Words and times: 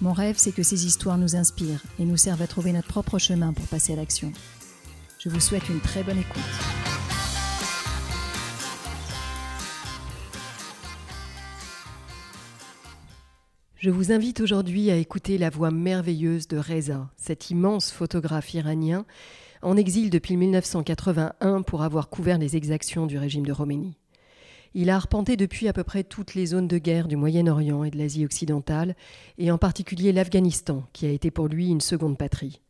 Mon 0.00 0.12
rêve, 0.12 0.36
c'est 0.38 0.52
que 0.52 0.62
ces 0.62 0.86
histoires 0.86 1.18
nous 1.18 1.36
inspirent 1.36 1.82
et 1.98 2.04
nous 2.04 2.16
servent 2.16 2.42
à 2.42 2.46
trouver 2.46 2.72
notre 2.72 2.88
propre 2.88 3.18
chemin 3.18 3.52
pour 3.52 3.66
passer 3.66 3.92
à 3.92 3.96
l'action. 3.96 4.32
Je 5.18 5.28
vous 5.28 5.40
souhaite 5.40 5.68
une 5.68 5.80
très 5.80 6.02
bonne 6.02 6.18
écoute. 6.18 6.42
Je 13.76 13.90
vous 13.90 14.12
invite 14.12 14.40
aujourd'hui 14.40 14.90
à 14.90 14.96
écouter 14.96 15.36
la 15.38 15.50
voix 15.50 15.70
merveilleuse 15.70 16.48
de 16.48 16.56
Reza, 16.56 17.10
cet 17.16 17.50
immense 17.50 17.92
photographe 17.92 18.54
iranien, 18.54 19.04
en 19.62 19.76
exil 19.76 20.10
depuis 20.10 20.36
1981 20.36 21.62
pour 21.62 21.82
avoir 21.82 22.08
couvert 22.08 22.38
les 22.38 22.56
exactions 22.56 23.06
du 23.06 23.18
régime 23.18 23.46
de 23.46 23.52
Roménie. 23.52 23.98
Il 24.76 24.90
a 24.90 24.96
arpenté 24.96 25.36
depuis 25.36 25.68
à 25.68 25.72
peu 25.72 25.84
près 25.84 26.02
toutes 26.02 26.34
les 26.34 26.46
zones 26.46 26.66
de 26.66 26.78
guerre 26.78 27.06
du 27.06 27.14
Moyen-Orient 27.14 27.84
et 27.84 27.90
de 27.90 27.96
l'Asie 27.96 28.24
occidentale, 28.24 28.96
et 29.38 29.52
en 29.52 29.58
particulier 29.58 30.12
l'Afghanistan, 30.12 30.82
qui 30.92 31.06
a 31.06 31.10
été 31.10 31.30
pour 31.30 31.46
lui 31.46 31.68
une 31.68 31.80
seconde 31.80 32.18
patrie. 32.18 32.60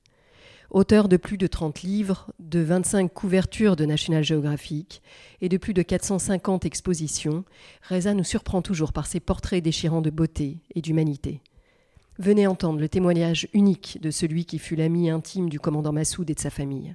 Auteur 0.71 1.09
de 1.09 1.17
plus 1.17 1.39
de 1.39 1.47
30 1.47 1.83
livres, 1.83 2.31
de 2.41 2.61
25 2.61 3.11
couvertures 3.13 3.77
de 3.77 3.87
National 3.87 4.23
Geographic 4.23 5.01
et 5.41 5.49
de 5.49 5.57
plus 5.57 5.73
de 5.73 5.81
450 5.81 6.67
expositions, 6.67 7.45
Reza 7.89 8.13
nous 8.13 8.25
surprend 8.25 8.61
toujours 8.61 8.93
par 8.93 9.07
ses 9.07 9.21
portraits 9.21 9.65
déchirants 9.65 10.03
de 10.03 10.11
beauté 10.11 10.59
et 10.75 10.83
d'humanité. 10.83 11.41
Venez 12.19 12.47
entendre 12.47 12.81
le 12.81 12.89
témoignage 12.89 13.49
unique 13.55 13.99
de 14.03 14.11
celui 14.11 14.45
qui 14.45 14.59
fut 14.59 14.77
l'ami 14.77 15.09
intime 15.09 15.49
du 15.49 15.59
commandant 15.59 15.93
Massoud 15.93 16.29
et 16.29 16.35
de 16.35 16.41
sa 16.41 16.51
famille. 16.51 16.95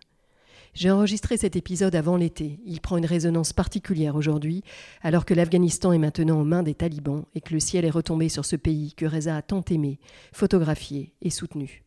J'ai 0.74 0.92
enregistré 0.92 1.38
cet 1.38 1.56
épisode 1.56 1.96
avant 1.96 2.16
l'été. 2.16 2.60
Il 2.66 2.80
prend 2.80 2.98
une 2.98 3.06
résonance 3.06 3.54
particulière 3.54 4.16
aujourd'hui, 4.16 4.64
alors 5.02 5.26
que 5.26 5.34
l'Afghanistan 5.34 5.92
est 5.92 5.98
maintenant 5.98 6.40
aux 6.40 6.46
mains 6.46 6.64
des 6.64 6.76
talibans 6.76 7.26
et 7.36 7.42
que 7.42 7.54
le 7.54 7.60
ciel 7.60 7.86
est 7.86 7.90
retombé 7.90 8.30
sur 8.30 8.46
ce 8.46 8.56
pays 8.56 8.94
que 8.94 9.06
Reza 9.06 9.36
a 9.36 9.42
tant 9.42 9.64
aimé, 9.70 10.00
photographié 10.32 11.14
et 11.22 11.30
soutenu. 11.30 11.84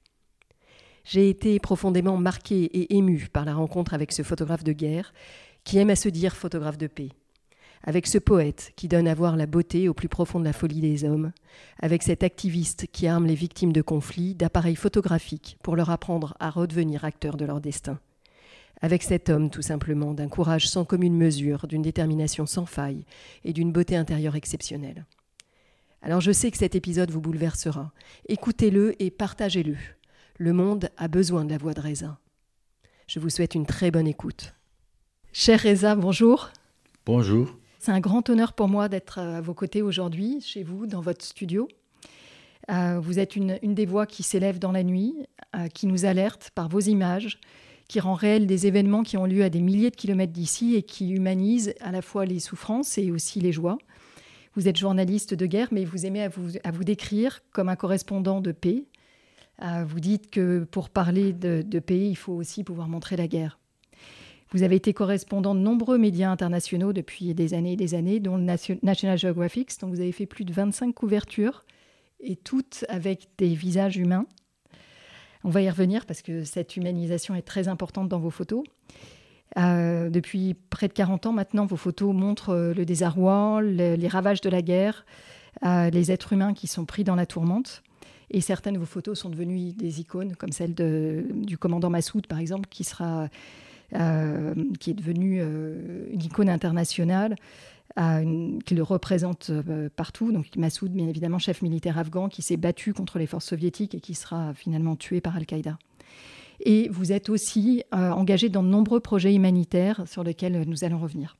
J'ai 1.04 1.28
été 1.28 1.58
profondément 1.58 2.16
marqué 2.16 2.64
et 2.64 2.96
ému 2.96 3.28
par 3.32 3.44
la 3.44 3.54
rencontre 3.54 3.94
avec 3.94 4.12
ce 4.12 4.22
photographe 4.22 4.64
de 4.64 4.72
guerre, 4.72 5.12
qui 5.64 5.78
aime 5.78 5.90
à 5.90 5.96
se 5.96 6.08
dire 6.08 6.36
photographe 6.36 6.78
de 6.78 6.86
paix, 6.88 7.10
avec 7.84 8.06
ce 8.06 8.18
poète 8.18 8.72
qui 8.76 8.88
donne 8.88 9.08
à 9.08 9.14
voir 9.14 9.36
la 9.36 9.46
beauté 9.46 9.88
au 9.88 9.94
plus 9.94 10.08
profond 10.08 10.40
de 10.40 10.44
la 10.44 10.52
folie 10.52 10.80
des 10.80 11.04
hommes, 11.04 11.32
avec 11.80 12.02
cet 12.02 12.22
activiste 12.24 12.86
qui 12.92 13.06
arme 13.06 13.26
les 13.26 13.34
victimes 13.34 13.72
de 13.72 13.82
conflits 13.82 14.34
d'appareils 14.34 14.76
photographiques 14.76 15.56
pour 15.62 15.76
leur 15.76 15.90
apprendre 15.90 16.36
à 16.40 16.50
redevenir 16.50 17.04
acteurs 17.04 17.36
de 17.36 17.44
leur 17.44 17.60
destin 17.60 17.98
avec 18.82 19.02
cet 19.04 19.30
homme 19.30 19.48
tout 19.48 19.62
simplement, 19.62 20.12
d'un 20.12 20.28
courage 20.28 20.68
sans 20.68 20.84
commune 20.84 21.16
mesure, 21.16 21.66
d'une 21.66 21.82
détermination 21.82 22.46
sans 22.46 22.66
faille 22.66 23.06
et 23.44 23.52
d'une 23.52 23.72
beauté 23.72 23.96
intérieure 23.96 24.36
exceptionnelle. 24.36 25.06
Alors 26.02 26.20
je 26.20 26.32
sais 26.32 26.50
que 26.50 26.58
cet 26.58 26.74
épisode 26.74 27.12
vous 27.12 27.20
bouleversera. 27.20 27.92
Écoutez-le 28.28 29.00
et 29.00 29.10
partagez-le. 29.10 29.76
Le 30.36 30.52
monde 30.52 30.90
a 30.96 31.06
besoin 31.06 31.44
de 31.44 31.50
la 31.50 31.58
voix 31.58 31.74
de 31.74 31.80
Reza. 31.80 32.18
Je 33.06 33.20
vous 33.20 33.30
souhaite 33.30 33.54
une 33.54 33.66
très 33.66 33.92
bonne 33.92 34.08
écoute. 34.08 34.54
Cher 35.32 35.62
Reza, 35.62 35.94
bonjour. 35.94 36.50
Bonjour. 37.06 37.56
C'est 37.78 37.92
un 37.92 38.00
grand 38.00 38.28
honneur 38.30 38.52
pour 38.52 38.68
moi 38.68 38.88
d'être 38.88 39.18
à 39.18 39.40
vos 39.40 39.54
côtés 39.54 39.82
aujourd'hui, 39.82 40.40
chez 40.40 40.62
vous, 40.62 40.86
dans 40.86 41.00
votre 41.00 41.24
studio. 41.24 41.68
Euh, 42.70 43.00
vous 43.00 43.18
êtes 43.18 43.34
une, 43.36 43.58
des 43.62 43.86
voix 43.86 44.06
qui 44.06 44.22
s'élève 44.22 44.58
dans 44.58 44.72
la 44.72 44.82
nuit, 44.82 45.14
euh, 45.56 45.68
qui 45.68 45.86
nous 45.86 46.04
alerte 46.04 46.50
par 46.54 46.68
vos 46.68 46.80
images, 46.80 47.40
qui 47.92 48.00
rend 48.00 48.14
réel 48.14 48.46
des 48.46 48.66
événements 48.66 49.02
qui 49.02 49.18
ont 49.18 49.26
lieu 49.26 49.44
à 49.44 49.50
des 49.50 49.60
milliers 49.60 49.90
de 49.90 49.96
kilomètres 49.96 50.32
d'ici 50.32 50.76
et 50.76 50.82
qui 50.82 51.10
humanisent 51.10 51.74
à 51.82 51.92
la 51.92 52.00
fois 52.00 52.24
les 52.24 52.40
souffrances 52.40 52.96
et 52.96 53.10
aussi 53.10 53.38
les 53.38 53.52
joies. 53.52 53.76
Vous 54.54 54.66
êtes 54.66 54.78
journaliste 54.78 55.34
de 55.34 55.44
guerre, 55.44 55.68
mais 55.72 55.84
vous 55.84 56.06
aimez 56.06 56.22
à 56.22 56.30
vous, 56.30 56.56
à 56.64 56.70
vous 56.70 56.84
décrire 56.84 57.42
comme 57.52 57.68
un 57.68 57.76
correspondant 57.76 58.40
de 58.40 58.50
paix. 58.50 58.84
Euh, 59.62 59.84
vous 59.86 60.00
dites 60.00 60.30
que 60.30 60.64
pour 60.70 60.88
parler 60.88 61.34
de, 61.34 61.78
paix, 61.80 62.08
il 62.08 62.14
faut 62.16 62.32
aussi 62.32 62.64
pouvoir 62.64 62.88
montrer 62.88 63.18
la 63.18 63.28
guerre. 63.28 63.58
Vous 64.52 64.62
avez 64.62 64.76
été 64.76 64.94
correspondant 64.94 65.54
de 65.54 65.60
nombreux 65.60 65.98
médias 65.98 66.30
internationaux 66.30 66.94
depuis 66.94 67.34
des 67.34 67.52
années 67.52 67.74
et 67.74 67.76
des 67.76 67.92
années, 67.92 68.20
dont 68.20 68.38
le 68.38 68.78
National 68.82 69.18
Geographic, 69.18 69.70
dont 69.82 69.88
vous 69.88 70.00
avez 70.00 70.12
fait 70.12 70.24
plus 70.24 70.46
de 70.46 70.52
25 70.54 70.94
couvertures, 70.94 71.66
et 72.20 72.36
toutes 72.36 72.86
avec 72.88 73.28
des 73.36 73.52
visages 73.54 73.98
humains. 73.98 74.24
On 75.44 75.50
va 75.50 75.62
y 75.62 75.68
revenir 75.68 76.06
parce 76.06 76.22
que 76.22 76.44
cette 76.44 76.76
humanisation 76.76 77.34
est 77.34 77.42
très 77.42 77.68
importante 77.68 78.08
dans 78.08 78.20
vos 78.20 78.30
photos. 78.30 78.62
Euh, 79.58 80.08
depuis 80.08 80.54
près 80.70 80.88
de 80.88 80.92
40 80.92 81.26
ans 81.26 81.32
maintenant, 81.32 81.66
vos 81.66 81.76
photos 81.76 82.14
montrent 82.14 82.54
euh, 82.54 82.74
le 82.74 82.86
désarroi, 82.86 83.60
les 83.62 84.08
ravages 84.08 84.40
de 84.40 84.48
la 84.48 84.62
guerre, 84.62 85.04
euh, 85.64 85.90
les 85.90 86.10
êtres 86.10 86.32
humains 86.32 86.54
qui 86.54 86.66
sont 86.66 86.84
pris 86.84 87.04
dans 87.04 87.16
la 87.16 87.26
tourmente. 87.26 87.82
Et 88.30 88.40
certaines 88.40 88.74
de 88.74 88.78
vos 88.78 88.86
photos 88.86 89.18
sont 89.18 89.28
devenues 89.28 89.72
des 89.72 90.00
icônes, 90.00 90.36
comme 90.36 90.52
celle 90.52 90.74
du 90.74 91.58
commandant 91.58 91.90
Massoud, 91.90 92.26
par 92.26 92.38
exemple, 92.38 92.66
qui, 92.70 92.82
qui 92.82 94.90
est 94.90 94.94
devenu 94.94 95.42
une 95.42 96.22
icône 96.22 96.48
internationale 96.48 97.36
qui 97.96 98.74
le 98.74 98.82
représente 98.82 99.50
euh, 99.50 99.88
partout. 99.94 100.32
Donc 100.32 100.56
Massoud, 100.56 100.92
bien 100.92 101.08
évidemment, 101.08 101.38
chef 101.38 101.62
militaire 101.62 101.98
afghan 101.98 102.28
qui 102.28 102.42
s'est 102.42 102.56
battu 102.56 102.92
contre 102.92 103.18
les 103.18 103.26
forces 103.26 103.46
soviétiques 103.46 103.94
et 103.94 104.00
qui 104.00 104.14
sera 104.14 104.54
finalement 104.54 104.96
tué 104.96 105.20
par 105.20 105.36
Al-Qaïda. 105.36 105.78
Et 106.60 106.88
vous 106.88 107.12
êtes 107.12 107.28
aussi 107.28 107.82
euh, 107.94 108.10
engagé 108.10 108.48
dans 108.48 108.62
de 108.62 108.68
nombreux 108.68 109.00
projets 109.00 109.34
humanitaires 109.34 110.02
sur 110.06 110.24
lesquels 110.24 110.64
nous 110.66 110.84
allons 110.84 110.98
revenir. 110.98 111.36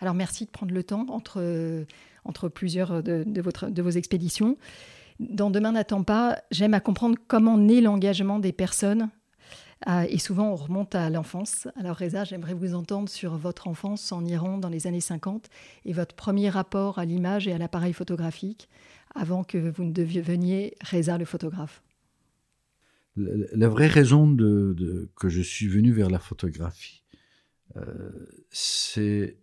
Alors 0.00 0.14
merci 0.14 0.44
de 0.44 0.50
prendre 0.50 0.74
le 0.74 0.84
temps 0.84 1.06
entre, 1.08 1.86
entre 2.24 2.48
plusieurs 2.48 3.02
de, 3.02 3.40
votre, 3.40 3.70
de 3.70 3.82
vos 3.82 3.90
expéditions. 3.90 4.58
Dans 5.18 5.50
Demain 5.50 5.72
n'attend 5.72 6.02
pas, 6.02 6.38
j'aime 6.50 6.74
à 6.74 6.80
comprendre 6.80 7.16
comment 7.26 7.56
naît 7.56 7.80
l'engagement 7.80 8.38
des 8.38 8.52
personnes 8.52 9.08
et 10.08 10.18
souvent, 10.18 10.50
on 10.50 10.56
remonte 10.56 10.94
à 10.94 11.10
l'enfance. 11.10 11.68
Alors, 11.76 11.98
Reza, 11.98 12.24
j'aimerais 12.24 12.54
vous 12.54 12.74
entendre 12.74 13.08
sur 13.08 13.36
votre 13.36 13.68
enfance 13.68 14.10
en 14.10 14.24
Iran 14.24 14.58
dans 14.58 14.70
les 14.70 14.86
années 14.86 15.00
50 15.00 15.48
et 15.84 15.92
votre 15.92 16.14
premier 16.14 16.48
rapport 16.48 16.98
à 16.98 17.04
l'image 17.04 17.46
et 17.46 17.52
à 17.52 17.58
l'appareil 17.58 17.92
photographique 17.92 18.68
avant 19.14 19.44
que 19.44 19.58
vous 19.58 19.84
ne 19.84 19.92
deveniez 19.92 20.76
Reza 20.82 21.18
le 21.18 21.24
photographe. 21.24 21.82
La, 23.16 23.68
vraie 23.68 23.86
raison 23.86 24.36
que 24.36 25.28
je 25.28 25.40
suis 25.40 25.68
venu 25.68 25.92
vers 25.92 26.10
la 26.10 26.18
photographie, 26.18 27.02
euh, 27.76 28.10
c'est 28.50 29.38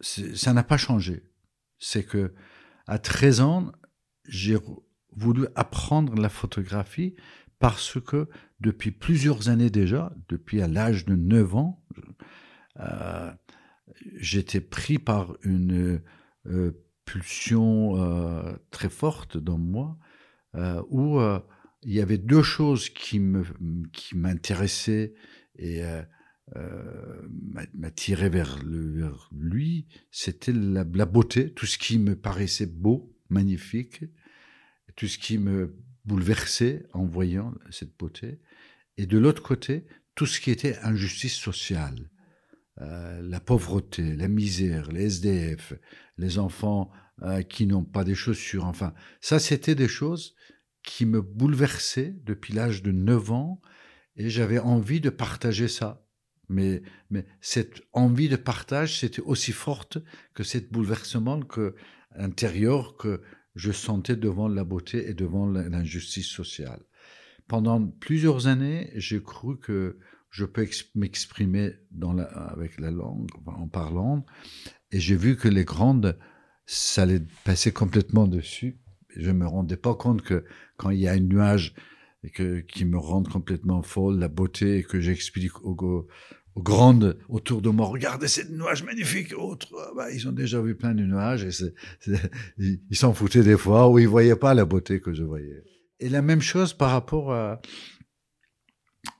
ça 0.00 0.52
n'a 0.52 0.62
pas 0.62 0.76
changé. 0.76 1.22
C'est 1.78 2.04
que 2.04 2.32
à 2.86 2.98
13 2.98 3.40
ans, 3.40 3.72
j'ai 4.26 4.56
voulu 5.12 5.46
apprendre 5.54 6.14
la 6.16 6.28
photographie 6.28 7.14
parce 7.60 8.00
que 8.00 8.28
depuis 8.60 8.90
plusieurs 8.90 9.50
années 9.50 9.70
déjà, 9.70 10.12
depuis 10.28 10.62
à 10.62 10.66
l'âge 10.66 11.04
de 11.04 11.14
9 11.14 11.54
ans, 11.54 11.84
euh, 12.80 13.30
j'étais 14.16 14.62
pris 14.62 14.98
par 14.98 15.36
une 15.42 16.00
euh, 16.46 16.72
pulsion 17.04 18.02
euh, 18.02 18.56
très 18.70 18.88
forte 18.88 19.36
dans 19.36 19.58
moi, 19.58 19.96
où 20.88 21.20
il 21.82 21.92
y 21.92 22.00
avait 22.00 22.18
deux 22.18 22.42
choses 22.42 22.90
qui 22.90 23.20
me 23.20 23.44
qui 23.92 24.16
m'intéressaient 24.16 25.14
et 25.54 25.80
m'attiraient 27.74 28.30
vers, 28.30 28.58
vers 28.64 29.30
lui. 29.32 29.86
C'était 30.10 30.52
la, 30.52 30.84
la 30.92 31.06
beauté, 31.06 31.52
tout 31.52 31.66
ce 31.66 31.78
qui 31.78 32.00
me 32.00 32.16
paraissait 32.16 32.66
beau, 32.66 33.16
magnifique, 33.28 34.04
tout 34.96 35.06
ce 35.06 35.18
qui 35.18 35.38
me 35.38 35.76
bouleversé 36.04 36.86
en 36.92 37.04
voyant 37.04 37.54
cette 37.70 37.96
beauté. 37.98 38.40
Et 38.96 39.06
de 39.06 39.18
l'autre 39.18 39.42
côté, 39.42 39.86
tout 40.14 40.26
ce 40.26 40.40
qui 40.40 40.50
était 40.50 40.78
injustice 40.82 41.34
sociale, 41.34 42.10
euh, 42.80 43.20
la 43.22 43.40
pauvreté, 43.40 44.14
la 44.16 44.28
misère, 44.28 44.90
les 44.90 45.04
SDF, 45.04 45.74
les 46.16 46.38
enfants 46.38 46.90
euh, 47.22 47.42
qui 47.42 47.66
n'ont 47.66 47.84
pas 47.84 48.04
des 48.04 48.14
chaussures, 48.14 48.64
enfin, 48.64 48.94
ça 49.20 49.38
c'était 49.38 49.74
des 49.74 49.88
choses 49.88 50.34
qui 50.82 51.04
me 51.04 51.20
bouleversaient 51.20 52.14
depuis 52.24 52.54
l'âge 52.54 52.82
de 52.82 52.90
9 52.90 53.32
ans 53.32 53.60
et 54.16 54.30
j'avais 54.30 54.58
envie 54.58 55.00
de 55.00 55.10
partager 55.10 55.68
ça. 55.68 56.06
Mais, 56.48 56.82
mais 57.10 57.26
cette 57.40 57.82
envie 57.92 58.28
de 58.28 58.36
partage, 58.36 58.98
c'était 58.98 59.22
aussi 59.22 59.52
forte 59.52 59.98
que 60.34 60.42
cet 60.42 60.72
bouleversement 60.72 61.40
que, 61.40 61.76
intérieur 62.16 62.96
que 62.96 63.22
je 63.54 63.72
sentais 63.72 64.16
devant 64.16 64.48
la 64.48 64.64
beauté 64.64 65.08
et 65.08 65.14
devant 65.14 65.46
l'injustice 65.46 66.28
sociale. 66.28 66.82
Pendant 67.48 67.86
plusieurs 67.86 68.46
années, 68.46 68.92
j'ai 68.94 69.22
cru 69.22 69.58
que 69.58 69.98
je 70.30 70.44
peux 70.44 70.66
m'exprimer 70.94 71.72
avec 72.34 72.78
la 72.78 72.90
langue, 72.90 73.28
en 73.46 73.66
parlant, 73.66 74.24
et 74.92 75.00
j'ai 75.00 75.16
vu 75.16 75.36
que 75.36 75.48
les 75.48 75.64
grandes, 75.64 76.16
ça 76.66 77.02
allait 77.02 77.22
passer 77.44 77.72
complètement 77.72 78.28
dessus. 78.28 78.78
Je 79.16 79.32
me 79.32 79.46
rendais 79.46 79.76
pas 79.76 79.94
compte 79.96 80.22
que 80.22 80.44
quand 80.76 80.90
il 80.90 81.00
y 81.00 81.08
a 81.08 81.12
un 81.12 81.20
nuage 81.20 81.74
qui 82.32 82.84
me 82.84 82.98
rend 82.98 83.22
complètement 83.24 83.82
folle, 83.82 84.18
la 84.18 84.28
beauté, 84.28 84.78
et 84.78 84.82
que 84.84 85.00
j'explique 85.00 85.60
aux, 85.64 86.06
aux 86.54 86.62
grandes 86.62 87.18
autour 87.28 87.62
de 87.62 87.68
moi, 87.68 87.86
regardez 87.86 88.28
cette 88.28 88.50
nuage 88.50 88.82
magnifique, 88.82 89.34
autres, 89.36 89.68
ah 89.78 89.92
bah, 89.96 90.10
ils 90.10 90.28
ont 90.28 90.32
déjà 90.32 90.60
vu 90.60 90.74
plein 90.74 90.94
de 90.94 91.02
nuages, 91.02 91.44
et 91.44 91.50
ils 92.58 92.96
s'en 92.96 93.14
foutaient 93.14 93.42
des 93.42 93.56
fois, 93.56 93.88
ou 93.88 93.98
ils 93.98 94.08
voyaient 94.08 94.36
pas 94.36 94.54
la 94.54 94.64
beauté 94.64 95.00
que 95.00 95.12
je 95.12 95.22
voyais. 95.22 95.62
Et 96.00 96.08
la 96.08 96.22
même 96.22 96.40
chose 96.40 96.72
par 96.72 96.90
rapport 96.90 97.32
à, 97.32 97.60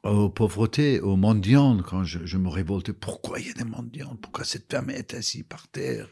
aux 0.03 0.31
pauvretés, 0.31 1.01
aux 1.01 1.17
mendiants, 1.17 1.79
quand 1.83 2.05
je, 2.05 2.25
je, 2.25 2.39
me 2.39 2.49
révoltais, 2.49 2.93
pourquoi 2.93 3.39
il 3.39 3.49
y 3.49 3.51
a 3.51 3.55
des 3.55 3.65
mendiants 3.65 4.17
Pourquoi 4.21 4.45
cette 4.45 4.71
femme 4.71 4.91
est 4.91 5.15
assise 5.15 5.45
par 5.45 5.69
terre? 5.69 6.09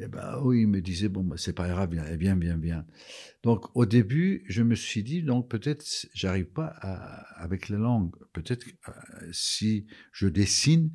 Eh 0.00 0.08
ben 0.08 0.40
oui, 0.42 0.62
il 0.62 0.68
me 0.68 0.80
disait, 0.80 1.08
bon, 1.08 1.22
bah, 1.22 1.36
c'est 1.36 1.52
pas 1.52 1.68
grave, 1.68 1.90
viens, 1.92 2.36
viens, 2.36 2.56
viens. 2.56 2.86
Donc 3.42 3.66
au 3.76 3.84
début, 3.84 4.44
je 4.48 4.62
me 4.62 4.74
suis 4.74 5.02
dit, 5.02 5.22
donc 5.22 5.50
peut-être 5.50 5.84
j'arrive 6.14 6.46
pas 6.46 6.66
avec 7.36 7.68
la 7.68 7.78
langue, 7.78 8.14
peut-être 8.32 8.66
euh, 8.88 8.92
si 9.32 9.86
je 10.12 10.28
dessine 10.28 10.90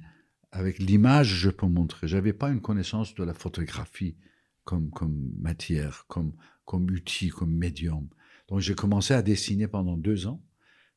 avec 0.52 0.80
l'image, 0.80 1.28
je 1.28 1.50
peux 1.50 1.68
montrer. 1.68 2.08
J'avais 2.08 2.34
pas 2.34 2.50
une 2.50 2.62
connaissance 2.62 3.14
de 3.14 3.24
la 3.24 3.34
photographie 3.34 4.18
comme, 4.64 4.90
comme 4.90 5.32
matière, 5.40 6.06
comme, 6.08 6.34
comme 6.66 6.90
outil, 6.90 7.30
comme 7.30 7.54
médium. 7.54 8.10
Donc 8.48 8.62
j'ai 8.62 8.76
commencé 8.76 9.14
à 9.14 9.22
dessiner 9.22 9.68
pendant 9.68 9.98
deux 9.98 10.26
ans 10.28 10.42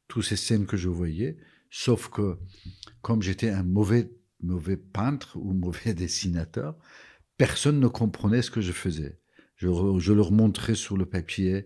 toutes 0.09 0.25
ces 0.25 0.37
scènes 0.37 0.67
que 0.67 0.77
je 0.77 0.89
voyais, 0.89 1.37
sauf 1.71 2.09
que 2.09 2.37
comme 3.01 3.23
j'étais 3.23 3.51
un 3.51 3.63
mauvais, 3.63 4.11
mauvais 4.43 4.77
peintre 4.77 5.37
ou 5.37 5.53
mauvais 5.53 5.95
dessinateur, 5.95 6.77
personne 7.41 7.81
ne 7.81 7.89
comprenait 7.89 8.43
ce 8.43 8.51
que 8.51 8.61
je 8.61 8.71
faisais. 8.71 9.19
Je, 9.57 10.13
leur 10.13 10.31
montrais 10.31 10.75
sur 10.75 10.99
le 10.99 11.07
papier 11.07 11.65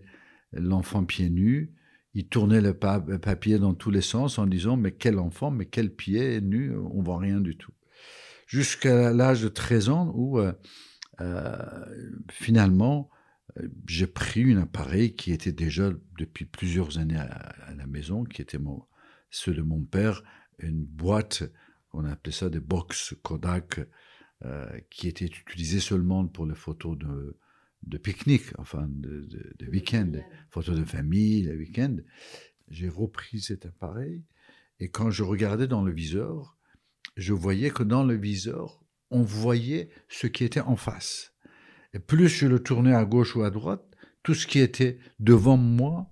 l'enfant 0.53 1.03
pieds 1.03 1.29
nus, 1.29 1.73
ils 2.13 2.29
tournaient 2.29 2.61
le, 2.61 2.73
papier 2.73 3.59
dans 3.59 3.73
tous 3.73 3.91
les 3.91 3.99
sens 3.99 4.39
en 4.39 4.47
disant 4.47 4.77
mais 4.77 4.93
quel 4.93 5.19
enfant, 5.19 5.51
mais 5.51 5.65
quel 5.65 5.93
pied 5.93 6.39
nu, 6.39 6.73
on 6.77 7.01
voit 7.01 7.19
rien 7.19 7.41
du 7.41 7.57
tout. 7.57 7.73
Jusqu'à 8.47 9.11
l'âge 9.11 9.41
de 9.41 9.49
13 9.49 9.89
ans 9.89 10.13
où 10.15 10.39
euh, 10.39 10.53
euh, 11.19 11.57
finalement 12.31 13.09
j'ai 13.85 14.07
pris 14.07 14.53
un 14.53 14.61
appareil 14.61 15.13
qui 15.17 15.33
était 15.33 15.51
déjà 15.51 15.91
depuis 16.17 16.45
plusieurs 16.45 16.99
années 16.99 17.17
à, 17.17 17.73
la 17.77 17.85
maison, 17.85 18.23
qui 18.23 18.41
était 18.41 18.59
mon, 18.59 18.85
ceux 19.29 19.53
de 19.53 19.61
mon 19.61 19.83
père, 19.83 20.23
une 20.57 20.85
boîte, 20.85 21.43
on 21.91 22.05
appelait 22.05 22.31
ça 22.31 22.49
des 22.49 22.61
box 22.61 23.13
Kodak, 23.23 23.79
euh, 23.79 23.85
qui 24.91 25.07
était 25.07 25.25
utilisée 25.25 25.79
seulement 25.79 26.27
pour 26.27 26.45
les 26.45 26.55
photos 26.55 26.97
de, 26.97 27.39
de 27.83 27.97
pique-nique, 27.97 28.51
enfin 28.57 28.87
de, 28.89 29.27
de, 29.57 29.67
week-end, 29.67 30.11
photos 30.49 30.77
de 30.77 30.85
famille, 30.85 31.43
les 31.43 31.55
week-end. 31.55 31.97
J'ai 32.67 32.89
repris 32.89 33.41
cet 33.41 33.65
appareil 33.65 34.23
et 34.79 34.89
quand 34.89 35.11
je 35.11 35.23
regardais 35.23 35.67
dans 35.67 35.83
le 35.83 35.91
viseur, 35.91 36.57
je 37.15 37.33
voyais 37.33 37.69
que 37.69 37.83
dans 37.83 38.03
le 38.03 38.15
viseur, 38.15 38.83
on 39.11 39.21
voyait 39.21 39.89
ce 40.09 40.27
qui 40.27 40.43
était 40.43 40.61
en 40.61 40.75
face. 40.75 41.33
Et 41.93 41.99
plus 41.99 42.27
je 42.27 42.47
le 42.47 42.59
tournais 42.59 42.93
à 42.93 43.05
gauche 43.05 43.35
ou 43.35 43.43
à 43.43 43.51
droite, 43.51 43.85
tout 44.23 44.33
ce 44.33 44.47
qui 44.47 44.59
était 44.59 44.97
devant 45.19 45.57
moi, 45.57 46.09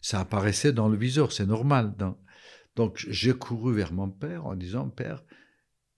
ça 0.00 0.20
apparaissait 0.20 0.72
dans 0.72 0.88
le 0.88 0.96
viseur, 0.96 1.32
c'est 1.32 1.46
normal. 1.46 1.94
Donc 2.76 3.04
j'ai 3.08 3.32
couru 3.32 3.74
vers 3.74 3.92
mon 3.92 4.10
père 4.10 4.46
en 4.46 4.54
disant, 4.54 4.88
Père, 4.88 5.24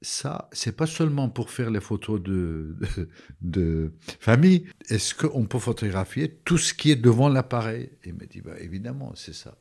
ça, 0.00 0.48
c'est 0.52 0.76
pas 0.76 0.86
seulement 0.86 1.28
pour 1.28 1.50
faire 1.50 1.70
les 1.70 1.80
photos 1.80 2.22
de, 2.22 3.92
famille. 4.20 4.66
Est-ce 4.88 5.14
qu'on 5.14 5.46
peut 5.46 5.58
photographier 5.58 6.38
tout 6.44 6.58
ce 6.58 6.72
qui 6.74 6.90
est 6.90 6.96
devant 6.96 7.28
l'appareil? 7.28 7.90
Il 8.04 8.14
m'a 8.14 8.26
dit, 8.26 8.40
bah, 8.40 8.58
évidemment, 8.60 9.14
c'est 9.16 9.34
ça. 9.34 9.58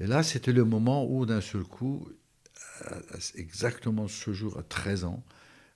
Et 0.00 0.06
là, 0.06 0.22
c'était 0.22 0.52
le 0.52 0.64
moment 0.64 1.06
où, 1.08 1.24
d'un 1.24 1.40
seul 1.40 1.62
coup, 1.62 2.08
exactement 3.36 4.08
ce 4.08 4.32
jour, 4.32 4.58
à 4.58 4.62
13 4.62 5.04
ans, 5.04 5.24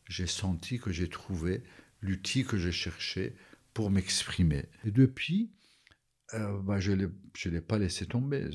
j'ai 0.08 0.26
senti 0.26 0.78
que 0.78 0.90
j'ai 0.90 1.08
trouvé 1.08 1.62
l'outil 2.00 2.44
que 2.44 2.56
je 2.56 2.70
cherchais 2.70 3.34
pour 3.74 3.90
m'exprimer. 3.90 4.64
Et 4.84 4.90
depuis, 4.90 5.52
euh, 6.34 6.58
bah, 6.62 6.80
je 6.80 6.92
ne 6.92 7.08
l'ai 7.44 7.60
pas 7.60 7.78
laissé 7.78 8.06
tomber. 8.06 8.48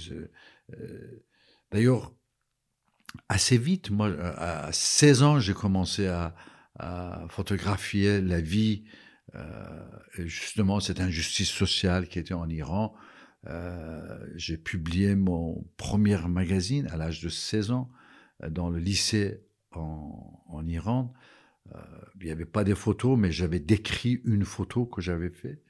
Euh, 0.74 1.24
d'ailleurs, 1.72 2.14
assez 3.30 3.58
vite, 3.58 3.90
moi, 3.90 4.12
à 4.38 4.72
16 4.72 5.24
ans, 5.24 5.40
j'ai 5.40 5.54
commencé 5.54 6.08
à, 6.08 6.36
photographier 7.30 8.20
la 8.20 8.42
vie, 8.42 8.84
euh, 9.36 9.86
justement 10.18 10.80
cette 10.80 11.00
injustice 11.00 11.50
sociale 11.50 12.08
qui 12.08 12.18
était 12.18 12.34
en 12.34 12.50
Iran. 12.50 12.96
j'ai 14.36 14.58
publié 14.58 15.16
mon 15.16 15.64
premier 15.78 16.18
magazine 16.28 16.88
à 16.88 16.98
l'âge 16.98 17.22
de 17.22 17.30
16 17.30 17.72
ans 17.72 17.92
dans 18.50 18.70
le 18.72 18.80
lycée 18.80 19.44
en, 19.72 20.44
en 20.48 20.66
Iran. 20.66 21.14
Euh, 21.76 21.80
il 22.20 22.26
n'y 22.26 22.32
avait 22.32 22.46
pas 22.46 22.64
des 22.64 22.76
photos, 22.76 23.18
mais 23.18 23.32
j'avais 23.32 23.60
décrit 23.60 24.22
une 24.26 24.46
photo 24.46 24.86
que 24.86 25.02
j'avais 25.02 25.30
faite, 25.30 25.62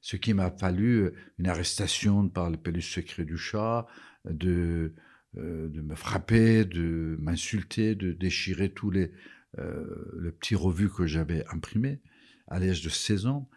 ce 0.00 0.16
qui 0.16 0.34
m'a 0.34 0.50
fallu 0.50 1.02
euh, 1.02 1.14
une 1.38 1.48
arrestation 1.48 2.28
par 2.28 2.50
le 2.50 2.56
peluche 2.56 2.94
secret 2.94 3.24
du 3.24 3.36
chat, 3.36 3.86
de, 4.24 4.94
euh, 5.36 5.68
de 5.68 5.80
me 5.80 5.94
frapper, 5.94 6.64
de 6.64 7.16
m'insulter, 7.20 7.94
de 7.94 8.12
déchirer 8.12 8.70
tous 8.70 8.90
les 8.90 9.12
le 9.54 10.32
petit 10.32 10.54
revue 10.54 10.88
que 10.88 11.04
j'avais 11.04 11.44
imprimé 11.52 12.00
à 12.46 12.58
l'âge 12.58 12.80
de 12.80 12.88
16 12.88 13.26
ans. 13.26 13.50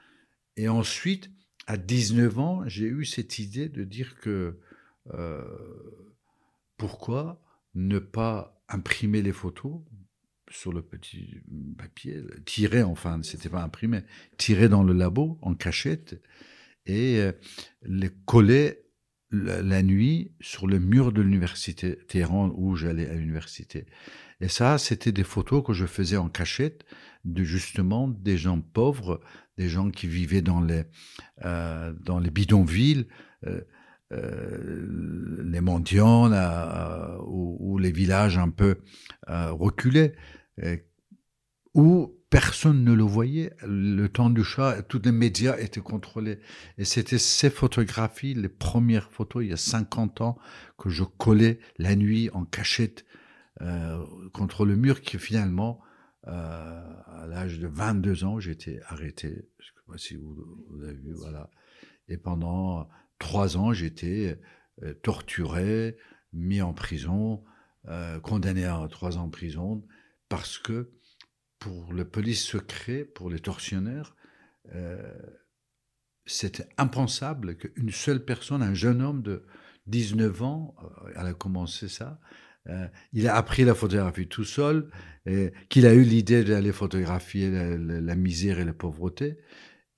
Et 0.58 0.68
ensuite, 0.68 1.32
à 1.68 1.78
19 1.78 2.38
ans, 2.38 2.64
j'ai 2.68 2.88
eu 2.88 3.06
cette 3.06 3.40
idée 3.40 3.70
de 3.70 3.86
dire 3.86 4.20
que 4.20 4.60
pourquoi 6.76 7.42
ne 7.76 8.00
pas 8.00 8.62
imprimer 8.68 9.22
les 9.22 9.32
photos 9.32 9.80
sur 10.50 10.72
le 10.72 10.82
petit 10.82 11.42
papier, 11.78 12.24
tiré 12.46 12.84
enfin, 12.84 13.22
c'était 13.24 13.50
pas 13.50 13.64
imprimé, 13.64 14.04
tiré 14.38 14.70
dans 14.70 14.84
le 14.84 14.94
labo 14.94 15.38
en 15.42 15.56
cachette 15.56 16.22
et 16.86 17.20
euh, 17.20 17.32
les 17.84 18.12
coller 18.26 18.85
la, 19.32 19.84
nuit 19.84 20.32
sur 20.40 20.68
le 20.68 20.80
mur 20.80 21.12
de 21.12 21.22
l'université 21.22 21.98
Téhéran 22.08 22.52
où 22.56 22.76
j'allais 22.76 23.10
à 23.10 23.14
l'université. 23.14 23.86
Et 24.42 24.48
ça, 24.48 24.78
c'était 24.78 25.12
des 25.12 25.24
photos 25.24 25.64
que 25.66 25.74
je 25.74 25.86
faisais 25.86 26.18
en 26.18 26.30
cachette 26.30 26.86
de 27.24 27.44
justement 27.44 28.08
des 28.08 28.38
gens 28.38 28.62
pauvres, 28.62 29.22
des 29.58 29.70
gens 29.70 29.90
qui 29.90 30.08
vivaient 30.08 30.42
dans 30.42 30.62
les, 30.62 30.84
euh, 31.44 31.94
dans 32.02 32.20
les 32.20 32.32
bidonvilles. 32.32 33.08
Euh, 33.46 33.62
euh, 34.12 35.42
les 35.44 35.62
mendiants 35.62 36.32
euh, 36.32 37.18
ou, 37.26 37.80
les 37.80 37.92
villages 37.92 38.38
un 38.38 38.50
peu 38.50 38.78
reculés, 39.28 40.14
où 41.74 42.16
personne 42.36 42.84
ne 42.84 42.92
le 42.92 43.04
voyait. 43.04 43.54
Le 43.66 44.08
temps 44.08 44.30
du 44.30 44.44
chat, 44.44 44.82
tous 44.84 45.02
les 45.06 45.14
médias 45.14 45.58
étaient 45.58 45.80
contrôlés. 45.80 46.42
Et 46.78 46.84
c'était 46.84 47.18
ces 47.18 47.50
photographies, 47.50 48.34
les 48.34 48.50
premières 48.50 49.10
photos, 49.10 49.42
il 49.46 49.52
y 49.52 49.54
a 49.54 49.58
50 49.58 50.20
ans, 50.20 50.38
que 50.78 50.90
je 50.90 51.06
collais 51.06 51.60
la 51.78 51.96
nuit 51.96 52.30
en 52.34 52.44
cachette 52.44 53.06
contre 54.34 54.66
le 54.66 54.76
mur, 54.76 55.00
qui 55.00 55.18
finalement, 55.18 55.82
à 56.24 57.26
l'âge 57.30 57.58
de 57.58 57.68
22 57.68 58.26
ans, 58.26 58.38
j'étais 58.42 58.82
arrêté. 58.88 59.48
Je 59.60 59.68
sais 59.68 59.72
pas 59.88 59.98
si 59.98 60.16
vous, 60.18 60.36
avez 60.84 60.94
vu, 60.94 61.14
voilà. 61.14 61.50
Et 62.10 62.18
pendant 62.18 62.90
trois 63.18 63.56
ans, 63.56 63.72
j'étais 63.72 64.38
euh, 64.84 64.94
torturé, 64.94 65.96
mis 66.34 66.62
en 66.62 66.74
prison, 66.74 67.46
euh, 67.88 68.20
condamné 68.20 68.66
à 68.66 68.86
trois 68.92 69.18
ans 69.18 69.24
en 69.24 69.30
prison, 69.30 69.86
parce 70.28 70.58
que 70.58 70.92
pour 71.66 71.94
le 71.94 72.06
police 72.06 72.44
secret, 72.44 73.06
pour 73.06 73.32
les 73.32 73.40
tortionnaires, 73.40 74.16
euh, 74.76 75.02
c'était 76.28 76.68
impensable 76.78 77.58
qu'une 77.58 77.90
seule 77.90 78.24
personne, 78.24 78.62
un 78.62 78.76
jeune 78.76 79.02
homme 79.02 79.24
de 79.24 79.48
19 79.88 80.44
ans, 80.44 80.76
elle 81.16 81.26
a 81.26 81.34
commencé 81.34 81.88
ça, 81.88 82.20
il 83.14 83.28
a 83.28 83.36
appris 83.36 83.64
la 83.64 83.76
photographie 83.76 84.28
tout 84.28 84.44
seul, 84.44 84.90
qu'il 85.70 85.86
a 85.86 85.94
eu 85.94 86.02
l'idée 86.02 86.44
d'aller 86.44 86.72
photographier 86.72 87.52
la, 87.52 88.16
misère 88.16 88.60
et 88.60 88.66
la 88.66 88.74
pauvreté, 88.74 89.38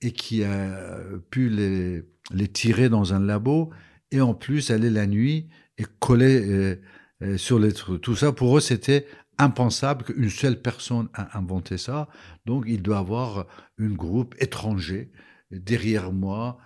et 0.02 0.12
qui 0.12 0.44
a 0.44 1.00
pu 1.30 1.48
les, 1.48 2.02
tirer 2.48 2.88
dans 2.90 3.12
un 3.14 3.20
labo 3.20 3.72
et 4.10 4.20
en 4.20 4.34
plus 4.34 4.70
aller 4.70 4.90
la 4.90 5.06
nuit 5.06 5.48
et 5.78 5.84
coller 5.98 6.46
euh, 6.46 6.76
euh, 7.22 7.36
sur 7.36 7.58
les 7.58 7.72
trucs. 7.72 8.00
Tout 8.00 8.16
ça, 8.16 8.32
pour 8.32 8.56
eux, 8.56 8.60
c'était 8.60 9.06
impensable 9.38 10.04
qu'une 10.04 10.30
seule 10.30 10.60
personne 10.60 11.08
a 11.14 11.38
inventé 11.38 11.78
ça. 11.78 12.08
Donc, 12.46 12.64
il 12.66 12.82
doit 12.82 12.98
avoir 12.98 13.46
un 13.78 13.90
groupe 13.90 14.34
étranger 14.40 15.10
derrière 15.50 16.12
moi 16.12 16.58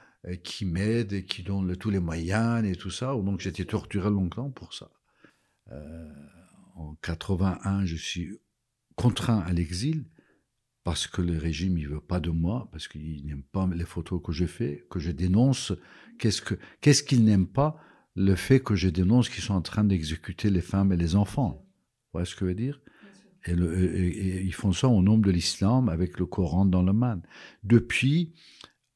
qui 0.44 0.64
m'aident 0.64 1.12
et 1.12 1.24
qui 1.24 1.42
donnent 1.42 1.76
tous 1.76 1.90
les 1.90 1.98
moyens 1.98 2.64
et 2.64 2.76
tout 2.76 2.90
ça. 2.90 3.12
Donc 3.14 3.40
j'étais 3.40 3.64
torturé 3.64 4.10
longtemps 4.10 4.50
pour 4.50 4.74
ça. 4.74 4.90
en 6.76 6.94
81, 7.02 7.84
je 7.84 7.96
suis 7.96 8.38
contraint 8.96 9.40
à 9.40 9.52
l'exil 9.52 10.04
parce 10.84 11.06
que 11.06 11.22
le 11.22 11.38
régime 11.38 11.78
ne 11.78 11.86
veut 11.86 12.00
pas 12.00 12.18
de 12.18 12.30
moi, 12.30 12.68
parce 12.72 12.88
qu'il 12.88 13.24
n'aime 13.24 13.44
pas 13.44 13.68
les 13.72 13.84
photos 13.84 14.20
que 14.22 14.32
je 14.32 14.46
fais, 14.46 14.84
que 14.90 14.98
je 14.98 15.12
dénonce. 15.12 15.72
Qu'est-ce 16.18 16.42
que 16.42 16.54
qu'est-ce 16.80 17.02
qu'il 17.02 17.24
n'aime 17.24 17.46
pas? 17.46 17.78
Le 18.14 18.34
fait 18.34 18.60
que 18.60 18.74
je 18.74 18.88
dénonce 18.88 19.28
qu'ils 19.28 19.44
sont 19.44 19.54
en 19.54 19.62
train 19.62 19.84
d'exécuter 19.84 20.50
les 20.50 20.60
femmes 20.60 20.92
et 20.92 20.96
les 20.96 21.14
enfants. 21.16 21.64
Voyez 22.12 22.26
ce 22.26 22.34
que 22.34 22.40
je 22.40 22.50
veux 22.50 22.54
dire? 22.54 22.80
Et, 23.46 24.42
ils 24.44 24.54
font 24.54 24.72
ça 24.72 24.88
au 24.88 25.02
nom 25.02 25.18
de 25.18 25.30
l'islam 25.30 25.88
avec 25.88 26.18
le 26.18 26.26
Coran 26.26 26.64
dans 26.64 26.82
le 26.82 26.92
man. 26.92 27.22
Depuis, 27.64 28.34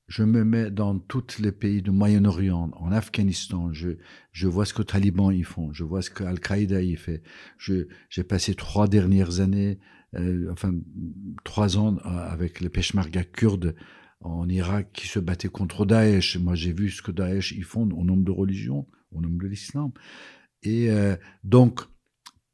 je 0.07 0.23
me 0.23 0.45
mets 0.45 0.71
dans 0.71 0.99
tous 0.99 1.41
les 1.41 1.51
pays 1.51 1.83
du 1.83 1.91
Moyen-Orient, 1.91 2.71
en 2.77 2.93
Afghanistan, 2.93 3.73
je, 3.73 3.91
je 4.31 4.47
vois 4.47 4.65
ce 4.65 4.73
que 4.73 4.83
les 4.83 4.87
talibans 4.87 5.33
y 5.33 5.43
font, 5.43 5.73
je 5.73 5.83
vois 5.83 6.01
ce 6.01 6.11
que 6.11 6.23
Al-Qaïda 6.23 6.81
y 6.83 6.95
fait. 6.97 7.23
J'ai 7.59 8.25
passé 8.25 8.55
trois 8.55 8.87
dernières 8.87 9.41
années 9.41 9.79
euh, 10.15 10.51
enfin 10.53 10.73
trois 11.45 11.77
ans 11.79 11.97
euh, 11.97 12.09
avec 12.09 12.61
les 12.61 12.69
peshmerga 12.69 13.25
kurdes 13.25 13.75
en 14.21 14.49
Irak 14.49 14.91
qui 14.93 15.09
se 15.09 15.19
battaient 15.19 15.49
contre 15.49 15.85
Daesh. 15.85 16.39
Moi, 16.39 16.55
j'ai 16.55 16.73
vu 16.73 16.91
ce 16.91 17.03
que 17.03 17.11
Daesh 17.11 17.53
ils 17.53 17.65
font 17.65 17.89
au 17.91 18.05
nom 18.05 18.17
de 18.17 18.31
religion, 18.31 18.87
au 19.13 19.21
nom 19.21 19.31
de 19.31 19.47
l'islam. 19.47 19.91
Et 20.63 20.91
euh, 20.91 21.17
donc, 21.45 21.83